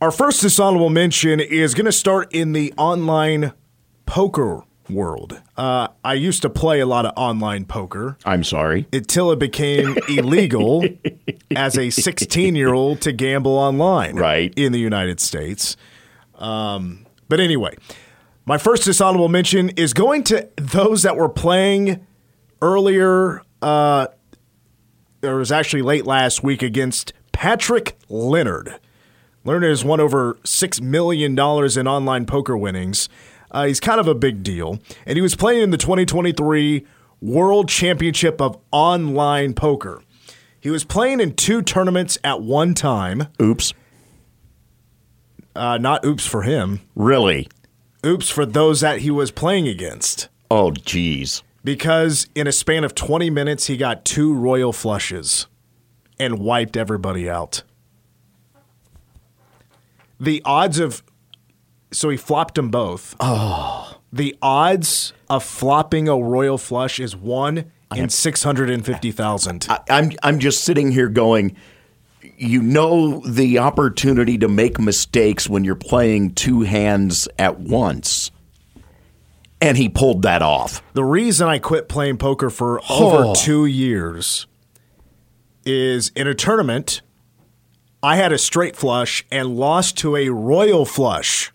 Our 0.00 0.12
first 0.12 0.40
dishonorable 0.40 0.90
mention 0.90 1.40
is 1.40 1.74
going 1.74 1.86
to 1.86 1.90
start 1.90 2.32
in 2.32 2.52
the 2.52 2.72
online 2.78 3.54
poker 4.06 4.62
world. 4.90 5.40
Uh, 5.56 5.88
I 6.04 6.14
used 6.14 6.42
to 6.42 6.50
play 6.50 6.80
a 6.80 6.86
lot 6.86 7.04
of 7.06 7.12
online 7.16 7.64
poker 7.64 8.16
I'm 8.24 8.44
sorry. 8.44 8.86
until 8.92 9.30
it 9.32 9.38
became 9.38 9.96
illegal 10.08 10.84
as 11.54 11.76
a 11.78 11.90
16 11.90 12.54
year 12.54 12.72
old 12.72 13.00
to 13.02 13.12
gamble 13.12 13.52
online 13.58 14.16
Right. 14.16 14.52
in 14.56 14.72
the 14.72 14.78
United 14.80 15.20
States. 15.20 15.76
Um, 16.36 17.06
but 17.28 17.40
anyway, 17.40 17.76
my 18.46 18.58
first 18.58 18.84
dishonorable 18.84 19.28
mention 19.28 19.70
is 19.70 19.92
going 19.92 20.24
to 20.24 20.48
those 20.56 21.02
that 21.02 21.16
were 21.16 21.28
playing 21.28 22.06
earlier. 22.62 23.42
Uh, 23.60 24.06
it 25.22 25.28
was 25.28 25.50
actually 25.52 25.82
late 25.82 26.06
last 26.06 26.42
week 26.42 26.62
against 26.62 27.12
Patrick 27.32 27.98
Leonard. 28.08 28.78
Leonard 29.44 29.64
has 29.64 29.84
won 29.84 30.00
over 30.00 30.34
$6 30.44 30.80
million 30.80 31.32
in 31.32 31.88
online 31.88 32.26
poker 32.26 32.56
winnings. 32.56 33.08
Uh, 33.50 33.66
he's 33.66 33.80
kind 33.80 33.98
of 34.00 34.06
a 34.08 34.14
big 34.14 34.42
deal. 34.42 34.78
And 35.06 35.16
he 35.16 35.22
was 35.22 35.34
playing 35.34 35.62
in 35.62 35.70
the 35.70 35.76
2023 35.78 36.86
World 37.20 37.68
Championship 37.68 38.40
of 38.40 38.58
Online 38.70 39.54
Poker. 39.54 40.02
He 40.60 40.70
was 40.70 40.84
playing 40.84 41.20
in 41.20 41.34
two 41.34 41.62
tournaments 41.62 42.18
at 42.24 42.42
one 42.42 42.74
time. 42.74 43.28
Oops. 43.40 43.72
Uh, 45.56 45.78
not 45.78 46.04
oops 46.04 46.24
for 46.26 46.42
him, 46.42 46.80
Really? 46.94 47.48
oops 48.06 48.28
for 48.30 48.46
those 48.46 48.80
that 48.80 49.00
he 49.00 49.10
was 49.10 49.30
playing 49.32 49.66
against. 49.66 50.28
Oh, 50.50 50.70
geez. 50.70 51.42
Because 51.64 52.28
in 52.36 52.46
a 52.46 52.52
span 52.52 52.84
of 52.84 52.94
20 52.94 53.28
minutes, 53.30 53.66
he 53.66 53.76
got 53.76 54.04
two 54.04 54.32
royal 54.32 54.72
flushes 54.72 55.48
and 56.18 56.38
wiped 56.38 56.76
everybody 56.76 57.28
out. 57.28 57.62
The 60.20 60.42
odds 60.44 60.78
of. 60.78 61.02
So 61.90 62.08
he 62.10 62.16
flopped 62.16 62.54
them 62.56 62.70
both. 62.70 63.16
Oh. 63.20 63.96
The 64.12 64.36
odds 64.42 65.12
of 65.28 65.42
flopping 65.44 66.08
a 66.08 66.16
royal 66.16 66.58
flush 66.58 66.98
is 67.00 67.14
one 67.16 67.70
in 67.94 68.08
650,000. 68.08 69.66
I, 69.68 69.80
I'm 69.88 70.12
I'm 70.22 70.38
just 70.38 70.64
sitting 70.64 70.92
here 70.92 71.08
going. 71.08 71.56
You 72.36 72.62
know 72.62 73.20
the 73.26 73.58
opportunity 73.58 74.38
to 74.38 74.48
make 74.48 74.78
mistakes 74.78 75.48
when 75.48 75.64
you're 75.64 75.74
playing 75.74 76.34
two 76.34 76.62
hands 76.62 77.28
at 77.38 77.58
once, 77.60 78.30
and 79.60 79.76
he 79.76 79.88
pulled 79.88 80.22
that 80.22 80.42
off. 80.42 80.82
The 80.94 81.04
reason 81.04 81.48
I 81.48 81.58
quit 81.58 81.88
playing 81.88 82.18
poker 82.18 82.50
for 82.50 82.80
over 82.90 83.24
Oh. 83.28 83.34
two 83.34 83.66
years 83.66 84.46
is 85.64 86.10
in 86.14 86.26
a 86.26 86.34
tournament, 86.34 87.02
I 88.02 88.16
had 88.16 88.32
a 88.32 88.38
straight 88.38 88.76
flush 88.76 89.24
and 89.30 89.56
lost 89.56 89.96
to 89.98 90.16
a 90.16 90.28
royal 90.28 90.84
flush. 90.84 91.52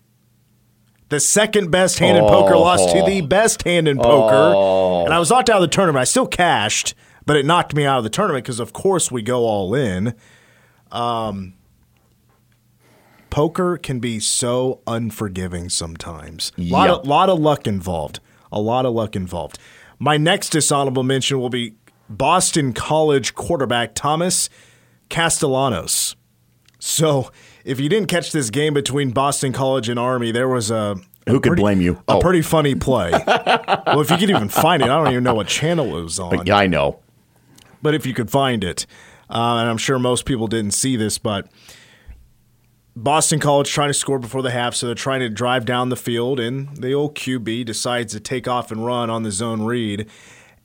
The 1.10 1.20
second 1.20 1.70
best 1.70 1.98
hand 1.98 2.16
in 2.16 2.24
poker 2.24 2.56
lost 2.56 2.94
to 2.94 3.02
the 3.04 3.20
best 3.20 3.62
hand 3.62 3.86
in 3.88 3.98
poker. 3.98 5.04
And 5.04 5.14
I 5.14 5.18
was 5.18 5.30
knocked 5.30 5.50
out 5.50 5.56
of 5.56 5.62
the 5.62 5.68
tournament. 5.68 6.00
I 6.00 6.04
still 6.04 6.26
cashed, 6.26 6.94
but 7.26 7.36
it 7.36 7.44
knocked 7.44 7.74
me 7.74 7.84
out 7.84 7.98
of 7.98 8.04
the 8.04 8.10
tournament 8.10 8.44
because, 8.44 8.58
of 8.58 8.72
course, 8.72 9.10
we 9.10 9.22
go 9.22 9.44
all 9.44 9.74
in. 9.74 10.14
Um, 10.90 11.54
poker 13.30 13.76
can 13.76 14.00
be 14.00 14.18
so 14.18 14.80
unforgiving 14.86 15.68
sometimes. 15.68 16.52
A 16.56 16.62
lot, 16.62 16.88
of, 16.88 17.06
lot 17.06 17.28
of 17.28 17.38
luck 17.38 17.66
involved. 17.66 18.20
A 18.50 18.60
lot 18.60 18.86
of 18.86 18.94
luck 18.94 19.14
involved. 19.14 19.58
My 19.98 20.16
next 20.16 20.50
dishonorable 20.50 21.02
mention 21.02 21.38
will 21.38 21.50
be 21.50 21.74
Boston 22.08 22.72
College 22.72 23.34
quarterback 23.34 23.94
Thomas 23.94 24.48
Castellanos. 25.08 26.16
So, 26.78 27.30
if 27.64 27.80
you 27.80 27.88
didn't 27.88 28.08
catch 28.08 28.32
this 28.32 28.50
game 28.50 28.74
between 28.74 29.10
Boston 29.10 29.52
College 29.52 29.88
and 29.88 29.98
Army, 29.98 30.30
there 30.32 30.48
was 30.48 30.70
a 30.70 30.96
Who 31.26 31.40
could 31.40 31.42
pretty- 31.50 31.62
blame 31.62 31.80
you? 31.80 31.94
A 32.08 32.14
Oh. 32.14 32.20
pretty 32.20 32.42
funny 32.42 32.74
play. 32.74 33.10
well, 33.26 34.00
if 34.00 34.10
you 34.10 34.16
could 34.18 34.30
even 34.30 34.48
find 34.48 34.82
it, 34.82 34.86
I 34.90 34.96
don't 35.02 35.10
even 35.10 35.24
know 35.24 35.34
what 35.34 35.48
channel 35.48 35.96
it 35.96 36.02
was 36.02 36.18
on 36.18 36.46
Yeah, 36.46 36.56
I 36.56 36.66
know. 36.66 36.98
but 37.82 37.94
if 37.94 38.04
you 38.06 38.12
could 38.14 38.30
find 38.30 38.62
it, 38.62 38.86
uh, 39.30 39.56
and 39.58 39.68
I'm 39.70 39.78
sure 39.78 39.98
most 39.98 40.24
people 40.26 40.46
didn't 40.46 40.72
see 40.72 40.96
this, 40.96 41.16
but 41.18 41.48
Boston 42.96 43.40
College 43.40 43.70
trying 43.72 43.88
to 43.88 43.94
score 43.94 44.18
before 44.18 44.42
the 44.42 44.50
half, 44.52 44.74
so 44.74 44.86
they're 44.86 44.94
trying 44.94 45.20
to 45.20 45.28
drive 45.28 45.64
down 45.64 45.88
the 45.88 45.96
field, 45.96 46.38
and 46.38 46.76
the 46.76 46.92
old 46.92 47.14
QB 47.16 47.64
decides 47.64 48.12
to 48.12 48.20
take 48.20 48.46
off 48.46 48.70
and 48.70 48.84
run 48.84 49.10
on 49.10 49.22
the 49.24 49.32
zone 49.32 49.62
read, 49.64 50.06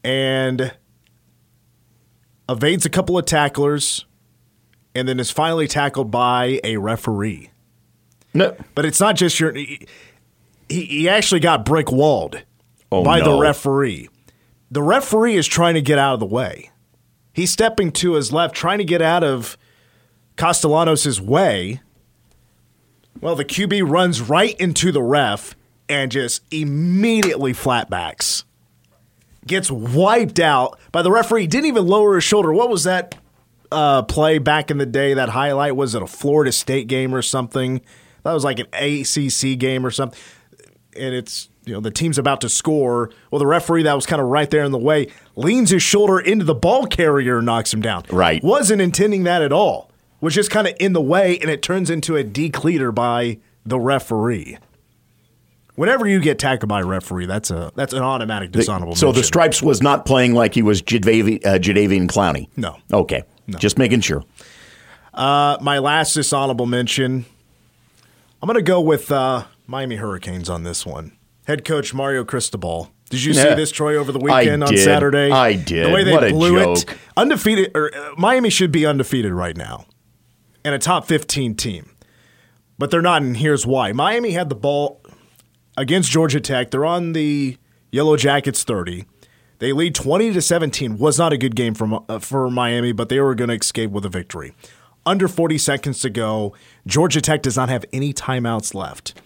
and 0.04 0.74
evades 2.47 2.86
a 2.86 2.89
couple 2.89 3.18
of 3.18 3.26
tacklers, 3.26 4.06
and 4.96 5.08
then 5.08 5.20
is 5.20 5.32
finally 5.32 5.68
tackled 5.68 6.12
by 6.12 6.60
a 6.64 6.78
referee. 6.78 7.50
No. 8.34 8.56
But 8.76 8.86
it's 8.86 9.00
not 9.00 9.16
just 9.16 9.40
your. 9.40 9.54
He, 9.54 9.88
he 10.68 11.10
actually 11.10 11.40
got 11.40 11.66
brick 11.66 11.92
walled 11.92 12.44
Oh, 12.92 13.04
by 13.04 13.22
the 13.22 13.38
referee. 13.38 14.10
The 14.72 14.82
referee 14.84 15.36
is 15.36 15.48
trying 15.48 15.74
to 15.76 15.82
get 15.82 15.98
out 15.98 16.14
of 16.16 16.20
the 16.20 16.26
way. 16.26 16.72
He's 17.34 17.52
stepping 17.52 17.92
to 17.94 18.14
his 18.14 18.32
left, 18.32 18.56
trying 18.56 18.78
to 18.80 18.84
get 18.84 19.02
out 19.02 19.24
of 19.24 19.58
Castellanos' 20.36 21.20
way. 21.22 21.82
Well, 23.22 23.36
the 23.36 23.46
QB 23.46 23.90
runs 23.90 24.22
right 24.22 24.56
into 24.60 24.92
the 24.92 25.02
ref 25.02 25.56
and 25.88 26.12
just 26.12 26.42
immediately 26.52 27.54
flatbacks. 27.54 28.44
Gets 29.46 29.72
wiped 29.72 30.40
out 30.40 30.80
by 30.92 31.02
the 31.02 31.12
referee. 31.12 31.48
Didn't 31.48 31.66
even 31.68 31.88
lower 31.88 32.16
his 32.16 32.24
shoulder. 32.24 32.54
What 32.54 32.70
was 32.70 32.84
that? 32.84 33.16
Uh, 33.72 34.02
play 34.02 34.40
back 34.40 34.72
in 34.72 34.78
the 34.80 34.86
day. 34.86 35.14
That 35.14 35.30
highlight 35.30 35.76
was 35.76 35.96
at 35.96 36.02
a 36.02 36.08
Florida 36.08 36.52
State 36.52 36.88
game 36.88 37.14
or 37.14 37.22
something. 37.22 37.82
That 38.24 38.34
was 38.34 38.44
like 38.44 38.60
an 38.60 38.68
ACC 38.74 39.58
game 39.60 39.86
or 39.86 39.92
something. 39.92 40.20
And 40.96 41.14
it's 41.14 41.50
you 41.66 41.74
know 41.74 41.80
the 41.80 41.92
team's 41.92 42.18
about 42.18 42.42
to 42.42 42.50
score. 42.50 43.12
Well, 43.30 43.40
the 43.40 43.46
referee 43.46 43.84
that 43.84 43.94
was 43.94 44.06
kind 44.08 44.22
of 44.22 44.28
right 44.28 44.50
there 44.50 44.64
in 44.64 44.72
the 44.72 44.80
way 44.80 45.08
leans 45.36 45.70
his 45.70 45.84
shoulder 45.84 46.20
into 46.20 46.46
the 46.46 46.56
ball 46.56 46.88
carrier 46.88 47.38
and 47.38 47.46
knocks 47.46 47.72
him 47.74 47.82
down. 47.82 48.06
Right. 48.12 48.44
Wasn't 48.44 48.82
intending 48.82 49.24
that 49.26 49.42
at 49.44 49.52
all. 49.52 49.92
Was 50.20 50.34
just 50.34 50.50
kind 50.52 50.68
of 50.68 50.74
in 50.80 50.94
the 50.94 51.02
way, 51.02 51.38
and 51.40 51.50
it 51.50 51.62
turns 51.62 51.90
into 51.90 52.18
a 52.18 52.24
decleater 52.24 52.92
by 52.92 53.38
the 53.66 53.80
referee. 53.80 54.58
Whenever 55.76 56.06
you 56.08 56.20
get 56.20 56.40
tackled 56.40 56.68
by 56.68 56.82
a 56.82 56.86
referee, 56.86 57.26
that's 57.26 57.52
a 57.52 57.72
that's 57.76 57.94
an 57.94 58.02
automatic 58.04 58.52
dishonorable. 58.52 58.96
so 58.96 59.14
the. 59.14 59.24
Stripes 59.24 59.62
was 59.62 59.82
not 59.82 60.06
playing 60.06 60.34
like 60.34 60.54
he 60.54 60.62
was 60.62 60.82
Jadeveon, 60.82 61.46
uh, 61.46 61.58
Jadeveon 61.60 62.08
Clowney. 62.08 62.50
No. 62.58 62.76
Okay. 62.92 63.24
Just 63.58 63.78
making 63.78 64.02
sure. 64.02 64.24
Uh, 65.14 65.58
my 65.62 65.80
last 65.80 66.14
dishonorable 66.14 66.66
mention. 66.66 67.26
I'm 68.41 68.47
going 68.47 68.56
to 68.56 68.62
go 68.62 68.80
with 68.80 69.12
uh, 69.12 69.45
Miami 69.68 69.95
Hurricanes 69.97 70.50
on 70.50 70.64
this 70.64 70.86
one. 70.86 71.12
Head 71.45 71.66
coach 71.66 71.93
Mario 71.93 72.24
Cristobal. 72.24 72.91
Did 73.10 73.24
you 73.24 73.34
see 73.34 73.56
this, 73.56 73.72
Troy, 73.72 73.95
over 73.97 74.12
the 74.12 74.20
I 74.20 74.41
weekend 74.41 74.64
on 74.64 74.70
did. 74.70 74.84
Saturday? 74.84 75.32
I 75.32 75.56
did. 75.56 75.88
The 75.88 75.89
way 75.91 76.04
they 76.04 76.12
What 76.14 76.24
a 76.26 76.30
blew 76.30 76.74
it, 76.74 76.86
undefeated. 77.18 77.72
Or, 77.76 77.93
uh, 77.93 78.12
Miami 78.18 78.52
should 78.52 78.72
be 78.72 78.86
undefeated 78.86 79.32
right 79.34 79.58
now, 79.58 79.86
and 80.64 80.76
a 80.76 80.80
top 80.80 81.08
15 81.08 81.56
team, 81.56 81.89
but 82.78 82.91
they're 82.91 83.02
not. 83.02 83.24
And 83.24 83.36
here's 83.36 83.66
why: 83.66 83.93
Miami 83.93 84.32
had 84.34 84.50
the 84.50 84.56
ball 84.56 85.02
against 85.76 86.12
Georgia 86.12 86.39
Tech. 86.39 86.70
They're 86.70 86.86
on 86.86 87.14
the 87.14 87.58
Yellow 87.91 88.16
Jackets 88.16 88.64
30. 88.64 89.06
They 89.60 89.74
lead 89.74 89.93
20 89.93 90.34
to 90.34 90.41
17. 90.41 90.97
Was 90.97 91.20
not 91.20 91.34
a 91.34 91.38
good 91.38 91.55
game 91.55 91.74
for 91.74 92.03
uh, 92.10 92.20
for 92.20 92.49
Miami, 92.49 92.91
but 92.91 93.10
they 93.10 93.20
were 93.20 93.36
going 93.36 93.49
to 93.49 93.55
escape 93.55 93.91
with 93.91 94.05
a 94.05 94.10
victory. 94.10 94.53
Under 95.05 95.28
40 95.28 95.57
seconds 95.57 95.99
to 95.99 96.10
go. 96.10 96.53
Georgia 96.88 97.22
Tech 97.22 97.41
does 97.41 97.55
not 97.55 97.70
have 97.70 97.86
any 97.93 98.14
timeouts 98.14 98.74
left. 98.74 99.20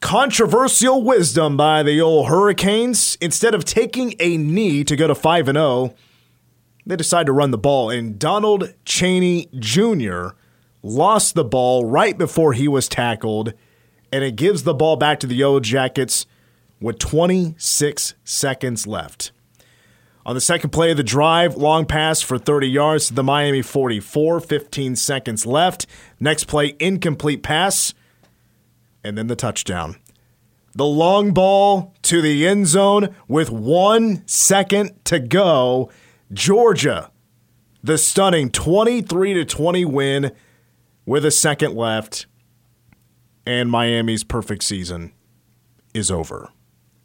Controversial 0.00 1.02
wisdom 1.02 1.56
by 1.56 1.82
the 1.82 2.00
old 2.00 2.28
Hurricanes. 2.28 3.16
Instead 3.20 3.54
of 3.54 3.64
taking 3.64 4.14
a 4.20 4.36
knee 4.36 4.84
to 4.84 4.94
go 4.94 5.06
to 5.06 5.14
5 5.14 5.48
and 5.48 5.56
0, 5.56 5.94
they 6.84 6.96
decide 6.96 7.26
to 7.26 7.32
run 7.32 7.50
the 7.50 7.58
ball 7.58 7.90
and 7.90 8.18
Donald 8.18 8.74
Chaney 8.84 9.48
Jr. 9.58 10.28
lost 10.82 11.34
the 11.34 11.44
ball 11.44 11.84
right 11.84 12.16
before 12.16 12.52
he 12.52 12.68
was 12.68 12.88
tackled 12.88 13.52
and 14.12 14.22
it 14.22 14.36
gives 14.36 14.62
the 14.62 14.74
ball 14.74 14.96
back 14.96 15.18
to 15.20 15.26
the 15.26 15.34
Yellow 15.34 15.60
Jackets 15.60 16.26
with 16.80 16.98
26 16.98 18.14
seconds 18.24 18.86
left. 18.86 19.32
On 20.26 20.34
the 20.34 20.40
second 20.40 20.70
play 20.70 20.90
of 20.90 20.96
the 20.96 21.04
drive, 21.04 21.54
long 21.54 21.86
pass 21.86 22.20
for 22.20 22.36
30 22.36 22.66
yards 22.66 23.06
to 23.06 23.14
the 23.14 23.22
Miami 23.22 23.62
44, 23.62 24.40
15 24.40 24.96
seconds 24.96 25.46
left. 25.46 25.86
Next 26.18 26.48
play, 26.48 26.74
incomplete 26.80 27.44
pass, 27.44 27.94
and 29.04 29.16
then 29.16 29.28
the 29.28 29.36
touchdown. 29.36 29.94
The 30.74 30.84
long 30.84 31.32
ball 31.32 31.94
to 32.02 32.20
the 32.20 32.44
end 32.44 32.66
zone 32.66 33.14
with 33.28 33.50
one 33.50 34.26
second 34.26 34.98
to 35.04 35.20
go. 35.20 35.92
Georgia, 36.32 37.12
the 37.84 37.96
stunning 37.96 38.50
23 38.50 39.34
to 39.34 39.44
20 39.44 39.84
win 39.84 40.32
with 41.06 41.24
a 41.24 41.30
second 41.30 41.76
left, 41.76 42.26
and 43.46 43.70
Miami's 43.70 44.24
perfect 44.24 44.64
season 44.64 45.12
is 45.94 46.10
over. 46.10 46.50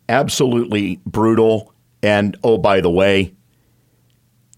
Absolutely 0.10 1.00
brutal. 1.06 1.72
And 2.04 2.38
oh, 2.44 2.58
by 2.58 2.82
the 2.82 2.90
way, 2.90 3.34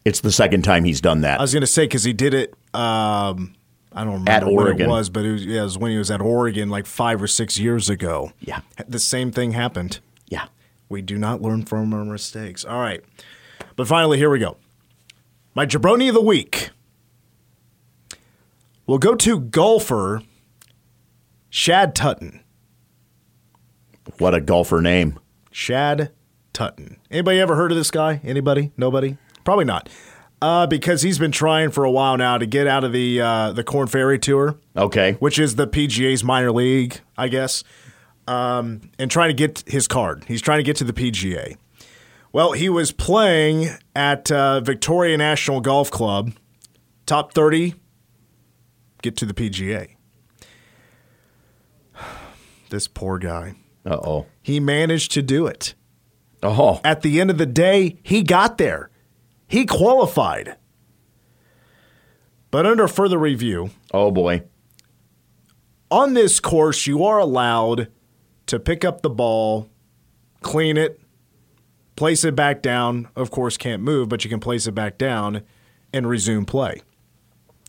it's 0.06 0.22
the 0.22 0.32
second 0.32 0.64
time 0.64 0.84
he's 0.84 1.02
done 1.02 1.22
that. 1.22 1.40
I 1.40 1.44
was 1.44 1.54
going 1.54 1.62
to 1.62 1.68
say 1.68 1.86
because 1.86 2.04
he 2.04 2.14
did 2.14 2.34
it. 2.34 2.54
Um, 2.74 3.56
I 3.92 4.04
don't 4.04 4.14
remember 4.14 4.32
At 4.32 4.46
when 4.46 4.54
Oregon. 4.56 4.88
it 4.88 4.90
was, 4.90 5.10
but 5.10 5.24
it 5.26 5.32
was, 5.32 5.46
yeah, 5.46 5.62
it 5.62 5.64
was 5.64 5.78
when 5.78 5.92
he 5.92 5.98
was 5.98 6.10
at 6.10 6.22
Oregon 6.22 6.70
like 6.70 6.86
five 6.86 7.22
or 7.22 7.28
six 7.28 7.60
years 7.60 7.90
ago. 7.90 8.32
Yeah. 8.40 8.62
the 8.88 9.00
same 9.00 9.32
thing 9.32 9.52
happened. 9.52 10.00
yeah. 10.28 10.48
We 10.90 11.02
do 11.02 11.18
not 11.18 11.42
learn 11.42 11.66
from 11.66 11.92
our 11.94 12.06
mistakes. 12.06 12.64
All 12.64 12.80
right, 12.80 13.04
but 13.76 13.88
finally, 13.88 14.18
here 14.20 14.30
we 14.30 14.38
go. 14.38 14.58
My 15.56 15.66
jabroni 15.66 16.08
of 16.10 16.14
the 16.14 16.22
week. 16.22 16.70
We'll 18.86 19.00
go 19.00 19.16
to 19.16 19.40
golfer 19.40 20.22
Shad 21.50 21.96
Tuten. 21.96 22.42
What 24.20 24.36
a 24.36 24.42
golfer 24.42 24.82
name. 24.82 25.20
Shad 25.52 26.12
Tuten. 26.54 26.98
Anybody 27.12 27.40
ever 27.40 27.56
heard 27.56 27.72
of 27.72 27.78
this 27.78 27.92
guy? 27.92 28.22
Anybody? 28.24 28.72
Nobody? 28.78 29.18
Probably 29.44 29.66
not. 29.66 29.90
Uh, 30.42 30.68
because 30.68 31.02
he's 31.02 31.18
been 31.18 31.32
trying 31.32 31.72
for 31.72 31.84
a 31.86 31.92
while 31.92 32.18
now 32.18 32.38
to 32.38 32.46
get 32.46 32.68
out 32.68 32.84
of 32.84 32.92
the 32.92 33.22
uh, 33.22 33.52
the 33.54 33.64
Korn 33.64 33.88
Ferry 33.88 34.20
Tour, 34.20 34.58
Okay. 34.76 35.14
which 35.14 35.40
is 35.40 35.56
the 35.56 35.66
PGA's 35.68 36.24
minor 36.24 36.52
league, 36.52 37.00
I 37.18 37.30
guess, 37.30 37.64
um, 38.28 38.82
and 39.00 39.10
trying 39.10 39.30
to 39.30 39.34
get 39.34 39.64
his 39.68 39.88
card. 39.88 40.26
He's 40.28 40.42
trying 40.42 40.60
to 40.60 40.64
get 40.64 40.76
to 40.78 40.84
the 40.84 40.92
PGA. 40.94 41.56
Well, 42.34 42.52
he 42.52 42.68
was 42.68 42.92
playing 42.92 43.70
at 43.96 44.32
uh, 44.32 44.60
Victoria 44.60 45.18
National 45.18 45.62
Golf 45.62 45.90
Club, 45.90 46.34
top 47.06 47.34
thirty, 47.34 47.76
get 49.02 49.16
to 49.18 49.26
the 49.26 49.34
PGA. 49.34 49.96
This 52.70 52.88
poor 52.88 53.20
guy. 53.20 53.54
Uh 53.86 53.98
oh. 54.04 54.26
He 54.42 54.60
managed 54.60 55.12
to 55.12 55.22
do 55.22 55.46
it 55.46 55.76
Oh. 56.44 56.82
at 56.84 57.02
the 57.02 57.22
end 57.22 57.30
of 57.30 57.38
the 57.38 57.46
day, 57.46 57.98
he 58.04 58.22
got 58.22 58.58
there. 58.58 58.90
He 59.48 59.66
qualified. 59.66 60.58
But 62.52 62.66
under 62.66 62.88
further 62.88 63.18
review, 63.18 63.72
Oh 63.94 64.12
boy. 64.12 64.44
on 65.90 66.14
this 66.14 66.40
course, 66.40 66.86
you 66.86 67.04
are 67.04 67.20
allowed 67.20 67.88
to 68.48 68.60
pick 68.60 68.84
up 68.86 69.02
the 69.02 69.10
ball, 69.10 69.70
clean 70.42 70.78
it, 70.78 71.00
place 71.96 72.24
it 72.24 72.36
back 72.36 72.62
down. 72.62 73.08
Of 73.16 73.32
course, 73.32 73.58
can't 73.58 73.82
move, 73.82 74.10
but 74.10 74.24
you 74.24 74.30
can 74.30 74.40
place 74.40 74.68
it 74.68 74.74
back 74.74 74.98
down 74.98 75.42
and 75.94 76.08
resume 76.08 76.46
play. 76.46 76.82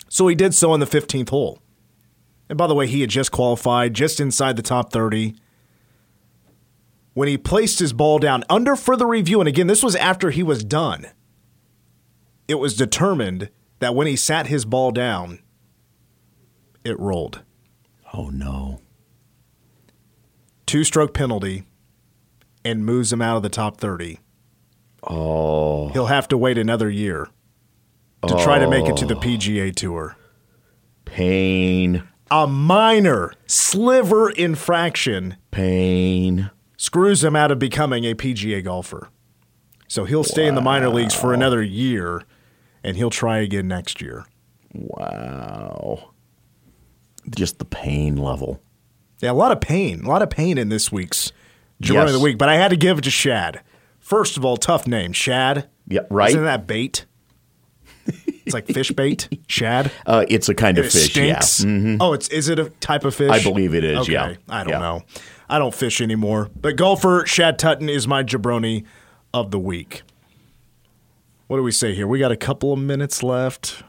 So 0.08 0.26
he 0.26 0.34
did 0.34 0.54
so 0.54 0.72
on 0.72 0.80
the 0.80 0.86
15th 0.86 1.30
hole. 1.30 1.60
And 2.48 2.58
by 2.58 2.66
the 2.66 2.74
way, 2.74 2.86
he 2.86 3.00
had 3.00 3.10
just 3.10 3.32
qualified, 3.32 3.94
just 3.94 4.20
inside 4.20 4.56
the 4.56 4.62
top 4.62 4.92
30. 4.92 5.34
When 7.14 7.28
he 7.28 7.38
placed 7.38 7.78
his 7.78 7.92
ball 7.92 8.18
down 8.18 8.44
under 8.50 8.76
further 8.76 9.06
review, 9.06 9.40
and 9.40 9.48
again, 9.48 9.68
this 9.68 9.82
was 9.82 9.96
after 9.96 10.30
he 10.30 10.42
was 10.42 10.64
done, 10.64 11.06
it 12.48 12.56
was 12.56 12.76
determined 12.76 13.50
that 13.78 13.94
when 13.94 14.06
he 14.06 14.16
sat 14.16 14.48
his 14.48 14.64
ball 14.64 14.90
down, 14.90 15.38
it 16.84 16.98
rolled. 16.98 17.42
Oh 18.12 18.30
no. 18.30 18.80
two 20.66 20.84
stroke 20.84 21.14
penalty 21.14 21.64
and 22.64 22.84
moves 22.84 23.12
him 23.12 23.22
out 23.22 23.36
of 23.36 23.42
the 23.42 23.48
top 23.48 23.78
30. 23.78 24.18
Oh. 25.02 25.88
He'll 25.88 26.06
have 26.06 26.28
to 26.28 26.38
wait 26.38 26.58
another 26.58 26.88
year 26.90 27.28
to 28.26 28.34
try 28.42 28.58
to 28.58 28.68
make 28.68 28.86
it 28.86 28.96
to 28.98 29.06
the 29.06 29.16
oh. 29.16 29.20
PGA 29.20 29.74
Tour. 29.74 30.16
Pain. 31.04 32.04
A 32.30 32.46
minor 32.46 33.34
sliver 33.46 34.30
infraction 34.30 35.36
Pain. 35.50 36.50
Screws 36.84 37.24
him 37.24 37.34
out 37.34 37.50
of 37.50 37.58
becoming 37.58 38.04
a 38.04 38.14
PGA 38.14 38.62
golfer. 38.62 39.08
So 39.88 40.04
he'll 40.04 40.24
stay 40.24 40.46
in 40.46 40.54
the 40.54 40.60
minor 40.60 40.88
leagues 40.88 41.14
for 41.14 41.32
another 41.32 41.62
year 41.62 42.22
and 42.82 42.96
he'll 42.96 43.10
try 43.10 43.38
again 43.38 43.68
next 43.68 44.00
year. 44.02 44.26
Wow. 44.72 46.10
Just 47.34 47.58
the 47.58 47.64
pain 47.64 48.16
level. 48.16 48.60
Yeah, 49.20 49.30
a 49.30 49.32
lot 49.32 49.52
of 49.52 49.60
pain. 49.60 50.04
A 50.04 50.08
lot 50.08 50.20
of 50.22 50.28
pain 50.30 50.58
in 50.58 50.68
this 50.68 50.92
week's 50.92 51.32
Jabroni 51.82 51.94
Yes. 51.94 52.06
of 52.08 52.12
the 52.14 52.20
Week, 52.20 52.38
but 52.38 52.48
I 52.48 52.56
had 52.56 52.68
to 52.68 52.76
give 52.76 52.98
it 52.98 53.04
to 53.04 53.10
Shad. 53.10 53.60
First 53.98 54.36
of 54.36 54.44
all, 54.44 54.56
tough 54.56 54.86
name. 54.86 55.12
Shad. 55.12 55.68
Yeah, 55.88 56.00
right. 56.10 56.28
Isn't 56.30 56.44
that 56.44 56.66
bait? 56.66 57.06
It's 58.06 58.52
like 58.52 58.66
fish 58.66 58.90
bait, 58.90 59.28
shad. 59.48 59.90
Uh, 60.04 60.26
it's 60.28 60.50
a 60.50 60.54
kind 60.54 60.76
of 60.76 60.84
fish. 60.84 61.10
stinks. 61.10 61.60
Yeah. 61.64 61.70
Mhm. 61.70 61.96
Oh, 62.00 62.12
it's 62.12 62.28
is 62.28 62.48
it 62.50 62.58
a 62.58 62.68
type 62.80 63.04
of 63.06 63.14
fish? 63.14 63.30
I 63.30 63.42
believe 63.42 63.74
it 63.74 63.82
is, 63.84 64.00
Okay. 64.00 64.12
yeah. 64.12 64.34
I 64.50 64.62
don't 64.64 64.72
Yeah. 64.74 64.78
know. 64.80 65.02
I 65.54 65.58
don't 65.60 65.72
fish 65.72 66.00
anymore. 66.00 66.50
But 66.60 66.74
golfer 66.74 67.24
Shad 67.26 67.60
Tuten 67.60 67.88
is 67.88 68.08
my 68.08 68.24
jabroni 68.24 68.84
of 69.32 69.52
the 69.52 69.58
week. 69.60 70.02
What 71.46 71.58
do 71.58 71.62
we 71.62 71.70
say 71.70 71.94
here? 71.94 72.08
We 72.08 72.18
got 72.18 72.32
a 72.32 72.36
couple 72.36 72.72
of 72.72 72.80
minutes 72.80 73.22
left, 73.22 73.84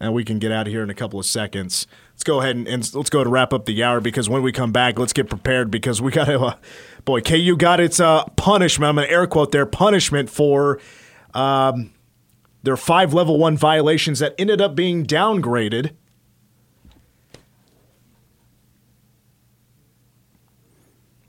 and 0.00 0.12
we 0.12 0.24
can 0.24 0.40
get 0.40 0.50
out 0.50 0.66
of 0.66 0.72
here 0.72 0.82
in 0.82 0.90
a 0.90 0.94
couple 0.94 1.20
of 1.20 1.24
seconds. 1.24 1.86
Let's 2.14 2.24
go 2.24 2.40
ahead 2.40 2.56
and, 2.56 2.66
and 2.66 2.94
let's 2.96 3.10
go 3.10 3.22
to 3.22 3.30
wrap 3.30 3.52
up 3.52 3.64
the 3.64 3.80
hour 3.84 4.00
because 4.00 4.28
when 4.28 4.42
we 4.42 4.50
come 4.50 4.72
back, 4.72 4.98
let's 4.98 5.12
get 5.12 5.28
prepared 5.28 5.70
because 5.70 6.02
we 6.02 6.10
got 6.10 6.24
to. 6.24 6.40
Uh, 6.40 6.56
boy, 7.04 7.20
KU 7.20 7.56
got 7.56 7.78
its 7.78 8.00
uh, 8.00 8.24
punishment. 8.34 8.88
I'm 8.88 8.96
going 8.96 9.06
to 9.06 9.12
air 9.12 9.28
quote 9.28 9.52
their 9.52 9.66
punishment 9.66 10.28
for 10.30 10.80
um, 11.32 11.92
their 12.64 12.76
five 12.76 13.14
level 13.14 13.38
one 13.38 13.56
violations 13.56 14.18
that 14.18 14.34
ended 14.36 14.60
up 14.60 14.74
being 14.74 15.06
downgraded. 15.06 15.92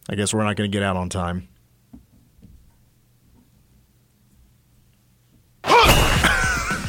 I 0.10 0.16
guess 0.16 0.34
we're 0.34 0.44
not 0.44 0.56
going 0.56 0.70
to 0.70 0.76
get 0.76 0.84
out 0.84 0.96
on 0.96 1.10
time. 1.10 1.48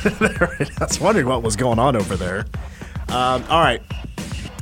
I 0.06 0.66
was 0.80 1.00
wondering 1.00 1.26
what 1.26 1.42
was 1.42 1.56
going 1.56 1.78
on 1.78 1.96
over 1.96 2.16
there. 2.16 2.44
Um, 3.08 3.44
all 3.48 3.60
right. 3.60 3.82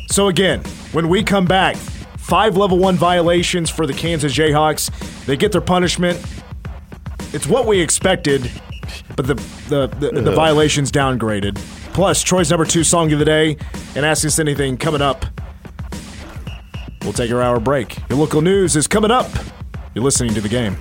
So 0.09 0.29
again, 0.29 0.63
when 0.93 1.09
we 1.09 1.23
come 1.23 1.45
back, 1.45 1.77
five 2.25 2.57
level 2.57 2.79
one 2.79 2.97
violations 2.97 3.69
for 3.69 3.87
the 3.87 3.93
Kansas 3.93 4.33
Jayhawks. 4.33 4.91
They 5.27 5.37
get 5.37 5.53
their 5.53 5.61
punishment. 5.61 6.25
It's 7.33 7.47
what 7.47 7.67
we 7.67 7.81
expected, 7.81 8.51
but 9.17 9.27
the 9.27 9.35
the, 9.69 9.89
the, 9.89 10.21
the 10.21 10.31
violations 10.33 10.91
downgraded. 10.93 11.57
Plus, 11.93 12.23
Troy's 12.23 12.51
number 12.51 12.65
two 12.65 12.85
song 12.85 13.13
of 13.13 13.19
the 13.19 13.25
day 13.25 13.57
and 13.95 14.07
Ask 14.07 14.25
Us 14.25 14.39
Anything 14.39 14.77
coming 14.77 15.03
up. 15.03 15.27
We'll 17.05 17.13
take 17.13 17.31
our 17.31 17.43
hour 17.43 17.61
break. 17.61 17.99
Your 18.09 18.19
local 18.19 18.41
news 18.41 18.77
is 18.77 18.89
coming 18.89 19.11
up. 19.11 19.31
You're 19.95 20.05
listening 20.05 20.35
to 20.35 20.41
the 20.41 20.49
game. 20.49 20.77